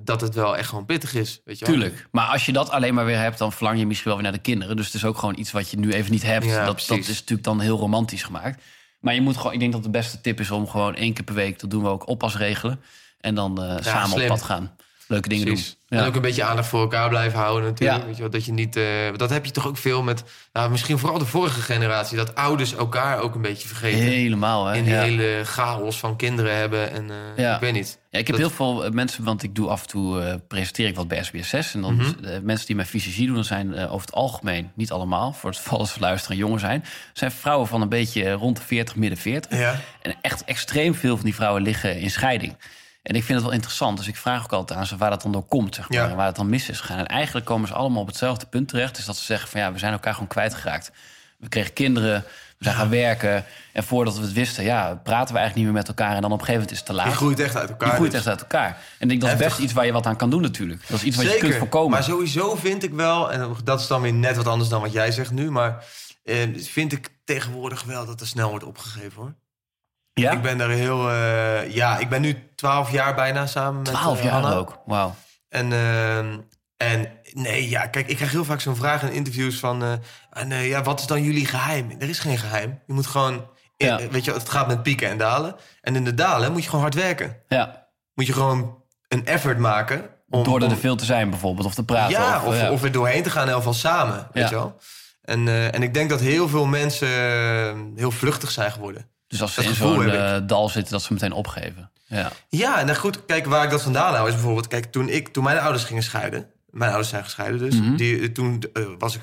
dat 0.00 0.20
het 0.20 0.34
wel 0.34 0.56
echt 0.56 0.68
gewoon 0.68 0.84
pittig 0.86 1.14
is. 1.14 1.40
Weet 1.44 1.58
je 1.58 1.64
wel? 1.64 1.74
Tuurlijk. 1.74 2.08
Maar 2.10 2.26
als 2.26 2.46
je 2.46 2.52
dat 2.52 2.70
alleen 2.70 2.94
maar 2.94 3.04
weer 3.04 3.18
hebt, 3.18 3.38
dan 3.38 3.52
verlang 3.52 3.78
je 3.78 3.86
misschien 3.86 4.08
wel 4.12 4.20
weer 4.20 4.30
naar 4.30 4.38
de 4.38 4.42
kinderen. 4.48 4.76
Dus 4.76 4.86
het 4.86 4.94
is 4.94 5.04
ook 5.04 5.18
gewoon 5.18 5.38
iets 5.38 5.52
wat 5.52 5.70
je 5.70 5.78
nu 5.78 5.92
even 5.92 6.12
niet 6.12 6.22
hebt. 6.22 6.44
Ja, 6.44 6.64
dat, 6.64 6.84
dat 6.86 6.98
is 6.98 7.06
natuurlijk 7.08 7.42
dan 7.42 7.60
heel 7.60 7.78
romantisch 7.78 8.22
gemaakt. 8.22 8.62
Maar 9.00 9.14
je 9.14 9.20
moet 9.20 9.36
gewoon, 9.36 9.52
ik 9.52 9.60
denk 9.60 9.72
dat 9.72 9.82
de 9.82 9.90
beste 9.90 10.20
tip 10.20 10.40
is 10.40 10.50
om 10.50 10.68
gewoon 10.68 10.94
één 10.94 11.12
keer 11.12 11.24
per 11.24 11.34
week, 11.34 11.60
dat 11.60 11.70
doen 11.70 11.82
we 11.82 11.88
ook, 11.88 12.08
oppas 12.08 12.36
regelen. 12.36 12.80
En 13.20 13.34
dan 13.34 13.62
eh, 13.62 13.76
samen 13.82 14.08
slim. 14.08 14.22
op 14.22 14.28
pad 14.28 14.42
gaan. 14.42 14.76
Leuke 15.06 15.28
dingen 15.28 15.44
Precies. 15.46 15.66
doen. 15.66 15.76
En 16.00 16.04
ook 16.06 16.14
een 16.14 16.20
beetje 16.22 16.42
aandacht 16.44 16.68
voor 16.68 16.80
elkaar 16.80 17.08
blijven 17.08 17.38
houden 17.38 17.68
natuurlijk. 17.68 18.00
Ja. 18.00 18.06
Weet 18.06 18.14
je 18.16 18.22
wel, 18.22 18.30
dat 18.30 18.44
je 18.44 18.52
niet, 18.52 18.76
eh, 18.76 18.84
dat 19.16 19.30
heb 19.30 19.44
je 19.44 19.50
toch 19.52 19.66
ook 19.66 19.76
veel 19.76 20.02
met, 20.02 20.24
nou, 20.52 20.70
misschien 20.70 20.98
vooral 20.98 21.18
de 21.18 21.24
vorige 21.26 21.60
generatie, 21.60 22.16
dat 22.16 22.34
ouders 22.34 22.74
elkaar 22.74 23.20
ook 23.20 23.34
een 23.34 23.40
beetje 23.42 23.68
vergeten. 23.68 24.00
Helemaal, 24.00 24.66
hè? 24.66 24.76
in 24.76 24.84
die 24.84 24.92
ja. 24.92 25.00
hele 25.02 25.40
chaos 25.44 25.98
van 25.98 26.16
kinderen 26.16 26.56
hebben. 26.56 26.90
En 26.92 27.10
eh, 27.36 27.54
ik 27.54 27.60
weet 27.60 27.72
niet. 27.72 27.98
Ja, 28.10 28.18
ik 28.18 28.26
heb 28.26 28.36
Dat- 28.36 28.46
heel 28.46 28.56
veel 28.56 28.84
eh, 28.84 28.90
mensen, 28.90 29.24
want 29.24 29.42
ik 29.42 29.54
doe 29.54 29.68
af 29.68 29.82
en 29.82 29.88
toe, 29.88 30.20
eh, 30.22 30.34
presenteer 30.48 30.86
ik 30.88 30.96
wat 30.96 31.08
bij 31.08 31.24
SBS6. 31.24 31.74
En 31.74 31.80
dan 31.80 31.94
Mhm. 31.94 32.44
mensen 32.44 32.66
die 32.66 32.76
mijn 32.76 32.88
fysiologie 32.88 33.26
doen, 33.26 33.36
dat 33.36 33.46
zijn 33.46 33.88
over 33.88 34.06
het 34.06 34.14
algemeen, 34.14 34.70
niet 34.74 34.90
allemaal, 34.92 35.32
voor 35.32 35.50
het 35.50 35.58
geval 35.58 35.78
dat 35.78 35.88
ze 35.88 36.00
luisteren 36.00 36.36
en 36.36 36.42
jonger 36.42 36.60
zijn, 36.60 36.84
zijn 37.12 37.30
vrouwen 37.30 37.68
van 37.68 37.80
een 37.82 37.88
beetje 37.88 38.32
rond 38.32 38.56
de 38.56 38.62
40, 38.62 38.96
midden 38.96 39.18
40. 39.18 39.58
Ja. 39.58 39.80
En 40.02 40.14
echt 40.20 40.44
extreem 40.44 40.94
veel 40.94 41.16
van 41.16 41.24
die 41.24 41.34
vrouwen 41.34 41.62
liggen 41.62 42.00
in 42.00 42.10
scheiding. 42.10 42.56
En 43.02 43.14
ik 43.14 43.24
vind 43.24 43.34
het 43.38 43.46
wel 43.46 43.56
interessant, 43.56 43.98
dus 43.98 44.06
ik 44.08 44.16
vraag 44.16 44.44
ook 44.44 44.52
altijd 44.52 44.78
aan 44.78 44.86
ze 44.86 44.96
waar 44.96 45.10
dat 45.10 45.22
dan 45.22 45.32
door 45.32 45.44
komt, 45.44 45.74
zeg 45.74 45.88
maar, 45.88 45.98
Ja. 45.98 46.08
en 46.08 46.16
waar 46.16 46.26
het 46.26 46.36
dan 46.36 46.48
mis 46.48 46.68
is 46.68 46.80
gegaan. 46.80 46.98
En 46.98 47.06
eigenlijk 47.06 47.46
komen 47.46 47.68
ze 47.68 47.74
allemaal 47.74 48.00
op 48.00 48.06
hetzelfde 48.06 48.46
punt 48.46 48.68
terecht, 48.68 48.98
is 48.98 49.04
dat 49.04 49.16
ze 49.16 49.24
zeggen 49.24 49.48
van 49.48 49.60
ja, 49.60 49.72
we 49.72 49.78
zijn 49.78 49.92
elkaar 49.92 50.12
gewoon 50.12 50.28
kwijtgeraakt. 50.28 50.90
We 51.38 51.48
kregen 51.48 51.72
kinderen, 51.72 52.24
we 52.58 52.64
zijn 52.64 52.76
gaan 52.76 52.88
werken. 52.90 53.44
En 53.72 53.84
voordat 53.84 54.16
we 54.16 54.22
het 54.22 54.32
wisten, 54.32 54.64
ja, 54.64 55.00
praten 55.02 55.34
we 55.34 55.40
eigenlijk 55.40 55.54
niet 55.54 55.64
meer 55.64 55.74
met 55.74 55.88
elkaar. 55.88 56.14
En 56.14 56.22
dan 56.22 56.32
op 56.32 56.40
een 56.40 56.46
gegeven 56.46 56.52
moment 56.52 56.70
is 56.70 56.76
het 56.78 56.86
te 56.86 56.92
laat. 56.92 57.06
Je 57.06 57.12
groeit 57.16 57.40
echt 57.40 57.56
uit 57.56 57.68
elkaar. 57.68 57.88
Je 57.88 57.94
groeit 57.94 58.10
dus. 58.10 58.20
echt 58.20 58.28
uit 58.28 58.40
elkaar. 58.40 58.68
En 58.68 58.76
ik 58.98 59.08
denk 59.08 59.20
dat 59.20 59.30
is 59.30 59.46
best 59.46 59.58
iets 59.58 59.72
waar 59.72 59.86
je 59.86 59.92
wat 59.92 60.06
aan 60.06 60.16
kan 60.16 60.30
doen 60.30 60.42
natuurlijk. 60.42 60.88
Dat 60.88 60.98
is 60.98 61.04
iets 61.04 61.16
wat 61.16 61.32
je 61.32 61.38
kunt 61.38 61.54
voorkomen. 61.54 61.90
Maar 61.90 62.02
sowieso 62.02 62.54
vind 62.56 62.82
ik 62.82 62.92
wel, 62.92 63.32
en 63.32 63.56
dat 63.64 63.80
is 63.80 63.86
dan 63.86 64.02
weer 64.02 64.12
net 64.12 64.36
wat 64.36 64.46
anders 64.46 64.68
dan 64.70 64.80
wat 64.80 64.92
jij 64.92 65.12
zegt 65.12 65.30
nu, 65.30 65.50
maar 65.50 65.84
eh, 66.24 66.36
vind 66.56 66.92
ik 66.92 67.08
tegenwoordig 67.24 67.82
wel 67.84 68.06
dat 68.06 68.20
er 68.20 68.26
snel 68.26 68.50
wordt 68.50 68.64
opgegeven 68.64 69.12
hoor. 69.22 69.34
Ja? 70.14 70.30
Ik 70.32 70.42
ben 70.42 70.58
daar 70.58 70.70
heel, 70.70 71.10
eh, 71.10 71.74
ja, 71.74 71.98
ik 71.98 72.08
ben 72.08 72.20
nu 72.20 72.50
12 72.54 72.90
jaar 72.90 73.14
bijna 73.14 73.46
samen 73.46 73.82
met 73.82 73.92
12 73.92 74.18
eh, 74.18 74.24
jaar 74.24 74.56
ook. 74.56 74.78
Wauw. 74.86 75.14
En, 75.48 75.72
ehm, 75.72 76.38
en 76.76 77.10
nee, 77.32 77.68
ja, 77.68 77.86
kijk, 77.86 78.08
ik 78.08 78.16
krijg 78.16 78.30
heel 78.30 78.44
vaak 78.44 78.60
zo'n 78.60 78.76
vraag 78.76 79.02
in 79.02 79.12
interviews 79.12 79.58
van... 79.58 79.82
eh, 79.82 79.92
en, 80.30 80.48
ja, 80.48 80.82
wat 80.82 81.00
is 81.00 81.06
dan 81.06 81.22
jullie 81.22 81.46
geheim? 81.46 81.90
Er 81.98 82.08
is 82.08 82.18
geen 82.18 82.38
geheim. 82.38 82.80
Je 82.86 82.92
moet 82.92 83.06
gewoon... 83.06 83.34
in- 83.76 83.86
Ja. 83.86 84.00
weet 84.10 84.24
je, 84.24 84.32
het 84.32 84.48
gaat 84.48 84.66
met 84.66 84.82
pieken 84.82 85.08
en 85.08 85.18
dalen. 85.18 85.56
En 85.80 85.96
in 85.96 86.04
de 86.04 86.14
dalen 86.14 86.52
moet 86.52 86.62
je 86.62 86.66
gewoon 86.68 86.82
hard 86.84 86.94
werken. 86.94 87.36
Ja. 87.48 87.88
Moet 88.14 88.26
je 88.26 88.32
gewoon 88.32 88.82
een 89.08 89.26
effort 89.26 89.58
maken. 89.58 90.10
Om, 90.28 90.42
Door 90.44 90.56
er 90.58 90.62
om- 90.62 90.68
te 90.68 90.76
veel 90.76 90.96
te 90.96 91.04
zijn 91.04 91.30
bijvoorbeeld. 91.30 91.66
Of 91.66 91.74
te 91.74 91.84
praten. 91.84 92.10
ja, 92.20 92.42
of, 92.44 92.60
ja. 92.60 92.70
of 92.70 92.82
er 92.82 92.92
doorheen 92.92 93.22
te 93.22 93.30
gaan 93.30 93.48
en 93.48 93.62
van 93.62 93.74
samen. 93.74 94.28
Weet 94.32 94.48
je 94.48 94.54
wel? 94.54 94.76
En, 95.22 95.48
en 95.72 95.82
ik 95.82 95.94
denk 95.94 96.10
dat 96.10 96.20
heel 96.20 96.48
veel 96.48 96.66
mensen 96.66 97.92
heel 97.96 98.10
vluchtig 98.10 98.50
zijn 98.50 98.72
geworden. 98.72 99.10
Dus 99.32 99.42
als 99.42 99.54
ze 99.54 99.64
in 99.64 99.74
zo'n 99.74 100.10
eh, 100.10 100.38
dal 100.46 100.68
zitten, 100.68 100.92
dat 100.92 101.02
ze 101.02 101.12
meteen 101.12 101.32
opgeven. 101.32 101.90
Ja. 102.06 102.32
Ja, 102.48 102.78
en 102.78 102.86
nou 102.86 102.98
goed, 102.98 103.24
kijk, 103.24 103.46
waar 103.46 103.64
ik 103.64 103.70
dat 103.70 103.82
vandaan 103.82 104.14
hou 104.14 104.28
is 104.28 104.34
bijvoorbeeld... 104.34 104.68
Kijk, 104.68 104.84
toen, 104.84 105.08
ik, 105.08 105.28
toen 105.28 105.44
mijn 105.44 105.58
ouders 105.58 105.84
gingen 105.84 106.02
scheiden... 106.02 106.46
Mijn 106.70 106.90
ouders 106.90 107.10
zijn 107.10 107.24
gescheiden 107.24 107.58
dus. 107.58 107.74
Mhm. 107.74 107.96
die, 107.96 108.32
toen 108.32 108.62
eh, 108.72 108.82
was 108.98 109.14
ik 109.14 109.22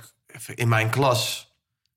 in 0.56 0.68
mijn 0.68 0.90
klas 0.90 1.54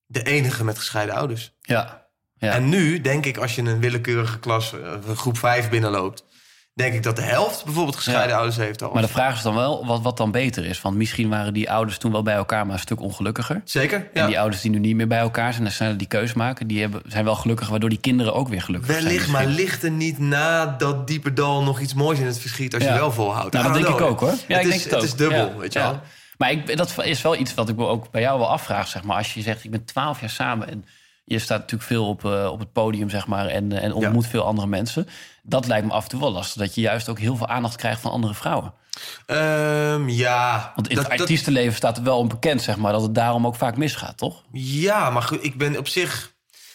de 0.07 0.23
enige 0.23 0.65
met 0.65 0.79
gescheiden 0.79 1.15
ouders. 1.15 1.53
Ja. 1.61 2.07
ja. 2.39 2.53
En 2.53 2.69
nu 2.69 3.01
denk 3.01 3.27
ik, 3.27 3.37
als 3.37 3.55
je 3.55 3.63
een 3.63 3.81
willekeurige 3.81 4.39
klas, 4.39 4.73
eh, 4.73 5.17
groep 5.17 5.39
5 5.39 5.69
binnenloopt... 5.69 6.25
denk 6.75 6.95
ik 6.95 7.03
dat 7.03 7.17
de 7.17 7.23
helft 7.23 7.65
bijvoorbeeld 7.65 7.97
gescheiden 7.97 8.29
Ja. 8.29 8.35
ouders 8.37 8.57
heeft 8.57 8.83
al. 8.83 8.93
Maar 8.93 9.03
de 9.03 9.09
vraag 9.09 9.37
is 9.37 9.43
dan 9.43 9.55
wel 9.55 9.87
wat, 9.87 10.03
wat 10.03 10.17
dan 10.17 10.31
beter 10.31 10.65
is. 10.65 10.81
Want 10.81 10.97
misschien 10.97 11.29
waren 11.29 11.55
die 11.55 11.71
ouders 11.71 11.99
toen 11.99 12.13
wel 12.13 12.23
bij 12.23 12.35
elkaar, 12.35 12.65
maar 12.67 12.75
een 12.75 12.81
stuk 12.81 13.01
ongelukkiger. 13.01 13.61
Zeker, 13.65 13.99
En 13.99 14.21
ja. 14.21 14.27
die 14.27 14.39
ouders 14.41 14.63
die 14.63 14.71
nu 14.71 14.79
niet 14.79 14.97
meer 14.97 15.07
bij 15.09 15.19
elkaar 15.19 15.53
zijn 15.53 15.67
en 15.67 15.73
sneller 15.73 15.97
die 15.97 16.07
keus 16.07 16.33
maken, 16.33 16.67
die 16.67 16.81
hebben, 16.81 17.03
zijn 17.07 17.25
wel 17.25 17.35
gelukkig, 17.35 17.69
waardoor 17.69 17.89
die 17.89 18.01
kinderen 18.01 18.35
ook 18.35 18.49
weer 18.49 18.63
gelukkig 18.63 18.91
zijn. 18.91 19.05
Wellicht, 19.05 19.29
maar 19.29 19.47
ligt 19.47 19.83
er 19.83 19.91
niet 19.91 20.19
na 20.19 20.67
dat 20.67 21.07
diepe 21.07 21.33
dal 21.33 21.63
nog 21.63 21.81
iets 21.81 21.95
moois 21.95 22.19
in 22.19 22.27
het 22.27 22.39
verschiet... 22.39 22.75
als 22.75 22.83
Ja. 22.83 22.93
je 22.93 22.99
wel 22.99 23.13
volhoudt? 23.13 23.53
Nou, 23.53 23.65
dat 23.65 23.75
denk 23.75 23.87
ik 23.89 24.01
ook 24.01 24.21
hoor. 24.21 24.29
Ja, 24.29 24.35
het, 24.35 24.49
ik 24.49 24.57
is, 24.59 24.69
denk 24.69 24.83
het, 24.83 24.93
het 24.93 25.03
is 25.03 25.15
dubbel, 25.15 25.57
weet 25.59 25.73
je 25.73 25.79
wel. 25.79 26.01
Maar 26.39 26.51
ik, 26.51 26.77
dat 26.77 26.95
is 27.05 27.23
wel 27.23 27.37
iets 27.37 27.55
wat 27.55 27.69
ik 27.69 27.77
me 27.77 27.87
ook 27.87 28.11
bij 28.11 28.21
jou 28.21 28.39
wel 28.39 28.49
afvraag, 28.51 28.89
zeg 28.89 29.03
maar. 29.03 29.17
Als 29.17 29.35
je 29.35 29.41
zegt, 29.43 29.65
ik 29.65 29.71
ben 29.71 29.85
twaalf 29.85 30.21
jaar 30.21 30.31
samen 30.31 30.71
en 30.71 30.85
je 31.25 31.39
staat 31.39 31.59
natuurlijk 31.59 31.91
veel 31.91 32.09
op, 32.09 32.25
eh, 32.25 32.49
op 32.53 32.59
het 32.59 32.73
podium, 32.73 33.11
zeg 33.11 33.27
maar, 33.27 33.47
en, 33.47 33.73
eh, 33.73 33.85
en 33.85 33.93
ontmoet 33.93 34.27
veel 34.27 34.45
andere 34.45 34.67
mensen. 34.67 35.09
Dat 35.43 35.67
lijkt 35.67 35.87
me 35.87 35.93
af 35.93 36.03
en 36.05 36.09
toe 36.11 36.21
wel 36.21 36.33
lastig, 36.33 36.61
dat 36.63 36.75
je 36.75 36.81
juist 36.81 37.09
ook 37.09 37.19
heel 37.19 37.37
veel 37.37 37.49
aandacht 37.49 37.77
krijgt 37.77 38.01
van 38.01 38.11
andere 38.11 38.35
vrouwen. 38.35 38.75
Ehm, 39.27 40.09
ja, 40.09 40.73
Want 40.75 40.89
in 40.89 40.95
dat- 40.95 41.05
het 41.05 41.13
dat- 41.13 41.21
artiestenleven 41.21 41.75
staat 41.77 41.97
er 41.97 42.03
wel 42.03 42.19
onbekend, 42.19 42.63
zeg 42.63 42.77
maar, 42.77 42.93
dat 42.93 43.03
het 43.03 43.15
daarom 43.15 43.47
ook 43.47 43.57
vaak 43.57 43.77
misgaat, 43.77 44.17
toch? 44.17 44.43
Ja, 44.53 45.11
maar 45.11 45.23
goed, 45.23 45.45
ik 45.45 45.59
ben 45.59 45.79
op 45.79 45.89
zich... 45.89 46.33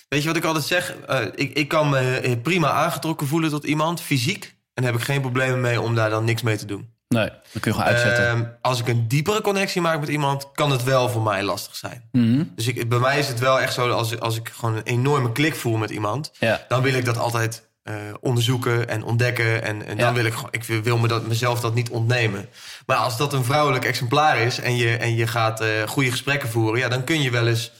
Weet 0.10 0.22
je 0.22 0.28
wat 0.28 0.38
ik 0.38 0.44
altijd 0.44 0.66
zeg? 0.66 0.96
Eh, 1.08 1.26
ik, 1.36 1.54
ik 1.58 1.68
kan 1.68 1.90
me 1.90 2.40
prima 2.44 2.72
aangetrokken 2.72 3.28
voelen 3.28 3.50
tot 3.50 3.64
iemand, 3.64 4.02
fysiek. 4.02 4.56
En 4.74 4.84
daar 4.84 4.92
heb 4.92 5.02
ik 5.02 5.08
geen 5.08 5.22
problemen 5.22 5.62
mee 5.62 5.82
om 5.82 5.96
daar 5.96 6.10
dan 6.10 6.24
niks 6.24 6.42
mee 6.42 6.58
te 6.58 6.66
doen. 6.66 6.96
Nee, 7.08 7.30
dan 7.30 7.62
kun 7.62 7.72
je 7.72 7.78
gewoon 7.78 7.94
uitzetten. 7.94 8.28
Ehm, 8.28 8.44
als 8.62 8.80
ik 8.80 8.88
een 8.88 9.08
diepere 9.08 9.42
connectie 9.42 9.82
maak 9.82 10.00
met 10.00 10.10
iemand... 10.10 10.52
kan 10.52 10.72
het 10.72 10.84
wel 10.84 11.10
voor 11.10 11.22
mij 11.22 11.44
lastig 11.44 11.76
zijn. 11.76 12.10
Mhm. 12.12 12.44
Dus 12.56 12.68
ik, 12.68 12.90
bij 12.90 13.00
mij 13.00 13.20
is 13.20 13.28
het 13.28 13.40
wel 13.40 13.60
echt 13.60 13.74
zo... 13.74 13.90
als, 13.92 14.20
als 14.20 14.36
ik 14.38 14.50
gewoon 14.56 14.76
een 14.76 14.84
enorme 14.84 15.32
klik 15.32 15.56
voel 15.56 15.78
met 15.78 15.90
iemand... 15.90 16.32
Ja. 16.40 16.66
dan 16.68 16.82
wil 16.82 16.94
ik 16.94 17.06
dat 17.06 17.18
altijd 17.18 17.68
eh, 17.88 17.96
onderzoeken 18.20 18.90
en 18.90 19.04
ontdekken. 19.04 19.64
En, 19.64 19.86
en 19.86 19.98
dan 19.98 20.06
Ja. 20.08 20.14
wil 20.14 20.26
ik 20.26 20.34
gewoon... 20.34 20.52
ik 20.52 20.64
wil 20.64 20.98
me 20.98 21.08
dat, 21.08 21.28
mezelf 21.28 21.60
dat 21.60 21.74
niet 21.74 21.90
ontnemen. 21.90 22.50
Maar 22.86 22.98
als 22.98 23.18
dat 23.18 23.34
een 23.34 23.44
vrouwelijk 23.44 23.86
exemplaar 23.86 24.38
is... 24.38 24.60
en 24.60 24.76
je, 24.76 24.98
en 24.98 25.16
je 25.16 25.28
gaat 25.28 25.62
eh, 25.62 25.68
goede 25.88 26.12
gesprekken 26.12 26.50
voeren... 26.50 26.80
ja, 26.80 26.88
dan 26.90 27.04
kun 27.04 27.22
je 27.22 27.32
wel 27.32 27.48
eens 27.48 27.72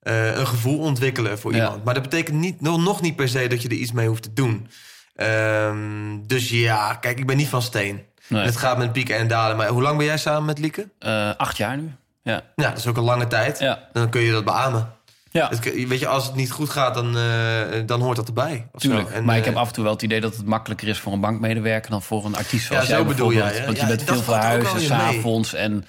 eh, 0.00 0.36
een 0.36 0.46
gevoel 0.46 0.78
ontwikkelen 0.78 1.38
voor 1.38 1.54
Ja. 1.54 1.64
iemand. 1.64 1.84
Maar 1.84 1.94
dat 1.94 2.02
betekent 2.02 2.38
niet, 2.38 2.60
nog 2.60 3.00
niet 3.00 3.16
per 3.16 3.28
se 3.28 3.46
dat 3.46 3.62
je 3.62 3.68
er 3.68 3.74
iets 3.74 3.92
mee 3.92 4.08
hoeft 4.08 4.22
te 4.22 4.32
doen. 4.32 4.68
Ehm, 5.14 6.18
dus 6.26 6.48
ja, 6.48 6.94
kijk, 6.94 7.18
ik 7.18 7.26
ben 7.26 7.36
niet 7.36 7.48
van 7.48 7.62
steen. 7.62 8.02
Nee. 8.28 8.44
Het 8.44 8.56
gaat 8.56 8.78
met 8.78 8.92
pieken 8.92 9.16
en 9.16 9.28
dalen. 9.28 9.56
Maar 9.56 9.68
hoe 9.68 9.82
lang 9.82 9.96
ben 9.96 10.06
jij 10.06 10.18
samen 10.18 10.44
met 10.44 10.58
Lieke? 10.58 10.88
Acht 11.36 11.56
jaar 11.56 11.76
nu. 11.76 11.90
Ja. 12.22 12.42
Ja, 12.56 12.68
dat 12.68 12.78
is 12.78 12.86
ook 12.86 12.96
een 12.96 13.02
lange 13.02 13.26
tijd. 13.26 13.58
Ja. 13.58 13.88
Dan 13.92 14.08
kun 14.10 14.20
je 14.20 14.32
dat 14.32 14.44
beamen. 14.44 14.92
Ja. 15.32 15.48
Het, 15.48 15.86
weet 15.88 15.98
je, 16.00 16.06
als 16.06 16.24
het 16.26 16.34
niet 16.34 16.50
goed 16.50 16.70
gaat, 16.70 16.94
dan, 16.94 17.16
eh, 17.18 17.80
dan 17.86 18.00
hoort 18.00 18.16
dat 18.16 18.26
erbij. 18.26 18.66
Tuurlijk. 18.76 19.10
En, 19.10 19.24
maar 19.24 19.34
ik 19.36 19.40
eh, 19.42 19.48
heb 19.48 19.56
af 19.56 19.66
en 19.68 19.72
toe 19.74 19.84
wel 19.84 19.92
het 19.92 20.02
idee 20.02 20.20
dat 20.20 20.36
het 20.36 20.46
makkelijker 20.46 20.88
is 20.88 20.98
voor 20.98 21.12
een 21.12 21.20
bankmedewerker 21.20 21.90
dan 21.90 22.02
voor 22.02 22.24
een 22.24 22.36
artiest 22.36 22.66
zoals 22.66 22.82
Ja, 22.86 22.88
jij 22.90 22.98
zo 22.98 23.04
bedoel 23.04 23.32
jij, 23.32 23.40
bijvoorbeeld. 23.42 23.58
hè? 23.60 23.64
Want 23.66 23.76
je 23.76 23.82
Ja, 23.82 23.88
bent 23.96 24.06
dat 24.06 24.16
veel 24.16 24.24
verhuizen, 24.34 24.80
s'avonds. 24.80 25.54
En 25.54 25.84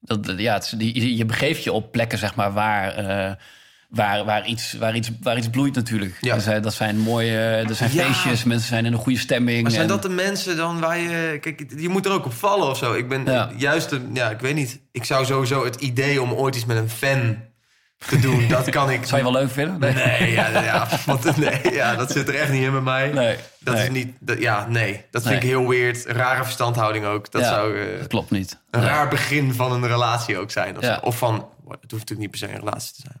dat, 0.00 0.32
ja, 0.36 0.54
het, 0.54 0.74
je 1.18 1.24
begeeft 1.24 1.64
je 1.64 1.72
op 1.72 1.92
plekken 1.92 2.18
zeg 2.18 2.34
maar, 2.34 2.52
waar, 2.52 2.94
eh, 2.94 3.32
waar, 3.88 4.24
waar, 4.24 4.46
iets, 4.46 4.72
waar, 4.72 4.96
iets, 4.96 5.10
waar 5.22 5.36
iets 5.36 5.48
bloeit 5.50 5.74
natuurlijk. 5.74 6.18
Ja. 6.20 6.38
Zijn, 6.38 6.62
dat 6.62 6.74
zijn 6.74 6.98
mooie 6.98 7.36
er 7.38 7.74
zijn 7.74 7.90
Ja. 7.92 8.04
feestjes, 8.04 8.44
mensen 8.44 8.68
zijn 8.68 8.84
in 8.86 8.92
een 8.92 8.98
goede 8.98 9.18
stemming. 9.18 9.62
Maar 9.62 9.70
zijn 9.70 9.82
en- 9.82 9.88
dat 9.88 10.02
de 10.02 10.08
mensen 10.08 10.56
dan 10.56 10.80
waar 10.80 10.98
je... 10.98 11.38
Kijk, 11.40 11.64
je 11.78 11.88
moet 11.88 12.06
er 12.06 12.12
ook 12.12 12.24
op 12.26 12.32
vallen 12.32 12.68
of 12.68 12.76
zo. 12.76 12.92
Ik 12.92 13.08
ben 13.08 13.24
Ja. 13.24 13.50
juist... 13.56 13.90
Een, 13.90 14.10
ja, 14.12 14.30
ik 14.30 14.40
weet 14.40 14.54
niet. 14.54 14.80
Ik 14.92 15.04
zou 15.04 15.24
sowieso 15.24 15.64
het 15.64 15.76
idee 15.76 16.22
om 16.22 16.32
ooit 16.32 16.54
iets 16.56 16.64
met 16.64 16.76
een 16.76 16.90
fan 16.90 17.36
te 17.98 18.18
doen... 18.20 18.48
dat 18.48 18.68
kan 18.70 18.90
ik... 18.90 19.04
Zou 19.04 19.16
je 19.24 19.32
wel 19.32 19.40
leuk 19.40 19.50
vinden? 19.50 19.78
Nee. 19.80 19.92
Nee, 19.94 20.32
ja, 20.32 20.62
ja, 20.62 20.88
want, 21.06 21.36
nee, 21.36 21.72
ja, 21.72 21.94
dat 21.94 22.10
zit 22.10 22.28
er 22.28 22.34
echt 22.34 22.50
niet 22.52 22.62
in 22.62 22.70
bij 22.72 22.80
mij. 22.80 23.12
Nee, 23.12 23.36
Dat 23.58 23.74
nee. 23.74 23.82
is 23.84 23.90
niet... 23.90 24.16
Dat, 24.20 24.38
ja, 24.38 24.66
nee. 24.68 25.04
Dat 25.10 25.22
vind 25.22 25.34
Nee. 25.34 25.42
ik 25.42 25.48
heel 25.48 25.68
weird. 25.68 26.04
Rare 26.04 26.42
verstandhouding 26.44 27.04
ook. 27.04 27.30
Dat 27.30 27.42
Ja, 27.42 27.48
zou... 27.48 27.80
eh, 27.80 27.98
dat 27.98 28.06
klopt 28.08 28.30
niet. 28.30 28.60
een 28.70 28.82
raar 28.82 29.08
begin 29.08 29.54
van 29.54 29.72
een 29.72 29.86
relatie 29.86 30.38
ook 30.38 30.50
zijn. 30.50 30.76
Of, 30.76 30.82
Ja. 30.84 31.00
of 31.02 31.18
van. 31.18 31.34
Het 31.34 31.90
hoeft 31.90 32.08
natuurlijk 32.08 32.20
niet 32.20 32.30
per 32.30 32.38
se 32.38 32.48
een 32.48 32.60
relatie 32.60 32.94
te 32.94 33.00
zijn. 33.04 33.20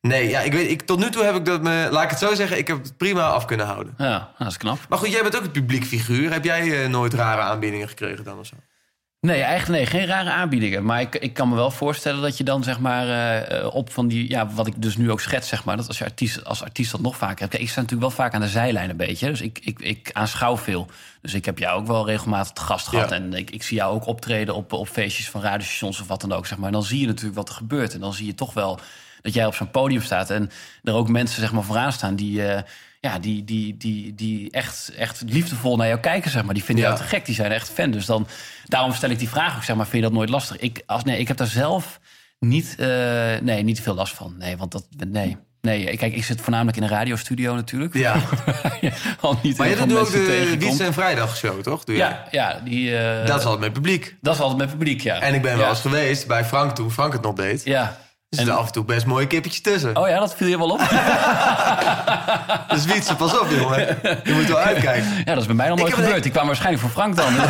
Nee, 0.00 0.28
ja, 0.28 0.40
ik 0.40 0.52
weet, 0.52 0.70
ik, 0.70 0.82
tot 0.82 0.98
nu 0.98 1.10
toe 1.10 1.24
heb 1.24 1.34
ik 1.34 1.44
dat 1.44 1.62
me, 1.62 1.88
laat 1.90 2.04
ik 2.04 2.10
het 2.10 2.18
zo 2.18 2.34
zeggen, 2.34 2.58
ik 2.58 2.68
heb 2.68 2.82
het 2.82 2.96
prima 2.96 3.26
af 3.28 3.44
kunnen 3.44 3.66
houden. 3.66 3.94
Ja, 3.98 4.04
nou, 4.08 4.22
dat 4.38 4.46
is 4.48 4.56
knap. 4.56 4.78
Maar 4.88 4.98
goed, 4.98 5.12
jij 5.12 5.22
bent 5.22 5.36
ook 5.36 5.42
een 5.44 5.50
publiek 5.50 5.84
figuur. 5.84 6.32
Heb 6.32 6.44
jij 6.44 6.82
eh, 6.82 6.88
nooit 6.88 7.14
rare 7.14 7.40
aanbiedingen 7.40 7.88
gekregen 7.88 8.24
dan 8.24 8.38
of 8.38 8.46
zo? 8.46 8.54
Nee, 9.26 9.42
eigenlijk 9.42 9.90
nee, 9.90 10.00
geen 10.00 10.08
rare 10.08 10.30
aanbiedingen. 10.30 10.84
Maar 10.84 11.00
ik, 11.00 11.14
ik 11.14 11.34
kan 11.34 11.48
me 11.48 11.54
wel 11.54 11.70
voorstellen 11.70 12.22
dat 12.22 12.36
je 12.36 12.44
dan 12.44 12.62
zeg 12.64 12.78
maar 12.78 13.06
eh, 13.08 13.58
eh, 13.60 13.74
op 13.74 13.92
van 13.92 14.08
die, 14.08 14.28
ja, 14.30 14.48
wat 14.48 14.66
ik 14.66 14.82
dus 14.82 14.96
nu 14.96 15.10
ook 15.10 15.20
schets, 15.20 15.48
zeg 15.48 15.64
maar, 15.64 15.76
dat 15.76 15.88
als 15.88 15.98
je 15.98 16.04
artiest, 16.04 16.44
als 16.44 16.62
artiest 16.62 16.90
dat 16.90 17.00
nog 17.00 17.16
vaker 17.16 17.38
hebt. 17.38 17.50
Kijk, 17.50 17.62
ik 17.62 17.68
sta 17.70 17.80
natuurlijk 17.80 18.08
wel 18.08 18.16
vaak 18.24 18.34
aan 18.34 18.40
de 18.40 18.48
zijlijn 18.48 18.90
een 18.90 18.96
beetje, 18.96 19.28
dus 19.28 19.40
ik, 19.40 19.58
ik, 19.62 19.78
ik 19.80 20.10
aanschouw 20.12 20.56
veel. 20.56 20.86
Dus 21.22 21.34
ik 21.34 21.44
heb 21.44 21.58
jou 21.58 21.80
ook 21.80 21.86
wel 21.86 22.06
regelmatig 22.06 22.52
te 22.52 22.60
gast 22.60 22.88
gehad 22.88 23.10
Ja. 23.10 23.16
en 23.16 23.32
ik, 23.34 23.50
ik 23.50 23.62
zie 23.62 23.76
jou 23.76 23.94
ook 23.94 24.06
optreden 24.06 24.54
op, 24.54 24.72
op 24.72 24.88
feestjes 24.88 25.30
van 25.30 25.40
radiostations 25.40 26.00
of 26.00 26.06
wat 26.08 26.20
dan 26.20 26.32
ook, 26.32 26.46
zeg 26.46 26.58
maar. 26.58 26.66
En 26.66 26.72
dan 26.72 26.82
zie 26.84 27.00
je 27.00 27.06
natuurlijk 27.06 27.36
wat 27.36 27.48
er 27.48 27.54
gebeurt 27.54 27.94
en 27.94 28.00
dan 28.00 28.12
zie 28.14 28.26
je 28.26 28.34
toch 28.34 28.54
wel 28.54 28.78
dat 29.22 29.34
jij 29.34 29.46
op 29.46 29.54
zo'n 29.54 29.70
podium 29.70 30.02
staat 30.02 30.30
en 30.30 30.50
er 30.82 30.94
ook 30.94 31.08
mensen 31.08 31.40
zeg 31.40 31.52
maar 31.52 31.62
vooraan 31.64 31.92
staan 31.92 32.16
die. 32.16 32.46
eh, 32.48 32.62
ja, 33.06 33.18
die, 33.18 33.44
die, 33.44 33.76
die, 33.76 34.14
die 34.14 34.50
echt, 34.50 34.92
echt 34.98 35.22
liefdevol 35.26 35.76
naar 35.76 35.86
jou 35.88 36.00
kijken, 36.00 36.30
zeg 36.30 36.44
maar. 36.44 36.54
Die 36.54 36.64
vinden 36.64 36.84
Ja. 36.84 36.90
jou 36.90 37.02
te 37.02 37.08
gek, 37.08 37.26
die 37.26 37.34
zijn 37.34 37.52
echt 37.52 37.70
fan. 37.70 37.90
Dus 37.90 38.06
dan, 38.06 38.26
daarom 38.64 38.92
stel 38.92 39.10
ik 39.10 39.18
die 39.18 39.28
vraag 39.28 39.56
ook, 39.56 39.62
zeg 39.64 39.76
maar, 39.76 39.86
vind 39.86 40.02
je 40.02 40.08
dat 40.08 40.18
nooit 40.18 40.28
lastig? 40.28 40.56
Ik, 40.58 40.82
als, 40.86 41.04
nee, 41.04 41.18
ik 41.18 41.28
heb 41.28 41.36
daar 41.36 41.46
zelf 41.46 42.00
niet, 42.38 42.74
eh, 42.78 42.86
nee, 43.42 43.62
niet 43.62 43.80
veel 43.80 43.94
last 43.94 44.14
van. 44.14 44.34
Nee, 44.38 44.56
want 44.56 44.72
dat, 44.72 44.86
nee. 45.08 45.36
Nee, 45.60 45.96
kijk, 45.96 46.14
ik 46.14 46.24
zit 46.24 46.40
voornamelijk 46.40 46.76
in 46.76 46.82
een 46.82 46.88
radiostudio 46.88 47.54
natuurlijk. 47.54 47.94
Ja. 47.94 48.16
Al 49.20 49.38
niet 49.42 49.56
Maar 49.58 49.68
je 49.68 49.76
doet 49.86 49.98
ook 49.98 50.10
de. 50.10 50.56
Wiets 50.58 50.78
en 50.80 50.92
Vrijdag 50.92 51.36
show, 51.36 51.60
toch? 51.60 51.84
Doe 51.84 51.94
je? 51.94 52.00
Ja, 52.00 52.26
ja, 52.30 52.60
die, 52.64 52.98
eh, 52.98 53.26
Dat 53.26 53.38
is 53.38 53.44
altijd 53.44 53.60
met 53.60 53.72
publiek. 53.72 54.16
dat 54.20 54.34
is 54.34 54.40
altijd 54.40 54.58
met 54.58 54.70
publiek, 54.70 55.00
ja. 55.00 55.20
En 55.20 55.34
ik 55.34 55.42
ben 55.42 55.52
wel 55.56 55.64
Ja. 55.64 55.68
eens 55.70 55.80
geweest 55.80 56.26
bij 56.26 56.44
Frank 56.44 56.74
toen 56.74 56.90
Frank 56.90 57.12
het 57.12 57.22
nog 57.22 57.34
deed. 57.34 57.62
Er 58.28 58.36
zitten 58.36 58.54
En- 58.54 58.60
af 58.60 58.66
en 58.66 58.72
toe 58.72 58.84
best 58.84 59.06
mooie 59.06 59.26
kippetjes 59.26 59.60
tussen. 59.62 59.96
Oh 59.96 60.08
ja, 60.08 60.18
dat 60.18 60.34
viel 60.36 60.46
je 60.46 60.58
wel 60.58 60.70
op. 60.70 60.80
Dus 62.68 62.84
Wietse, 62.84 63.14
pas 63.16 63.38
op 63.40 63.46
jongen. 63.58 63.78
Je 64.24 64.32
moet 64.32 64.46
wel 64.46 64.58
uitkijken. 64.58 65.08
Ja, 65.18 65.24
dat 65.24 65.38
is 65.40 65.46
bij 65.46 65.54
mij 65.54 65.68
nog 65.68 65.78
nooit 65.78 65.88
heb 65.90 65.98
een- 65.98 66.04
gebeurd. 66.04 66.22
Die 66.22 66.32
kwam 66.32 66.46
waarschijnlijk 66.46 66.82
voor 66.82 66.92
Frank 66.92 67.16
dan. 67.16 67.32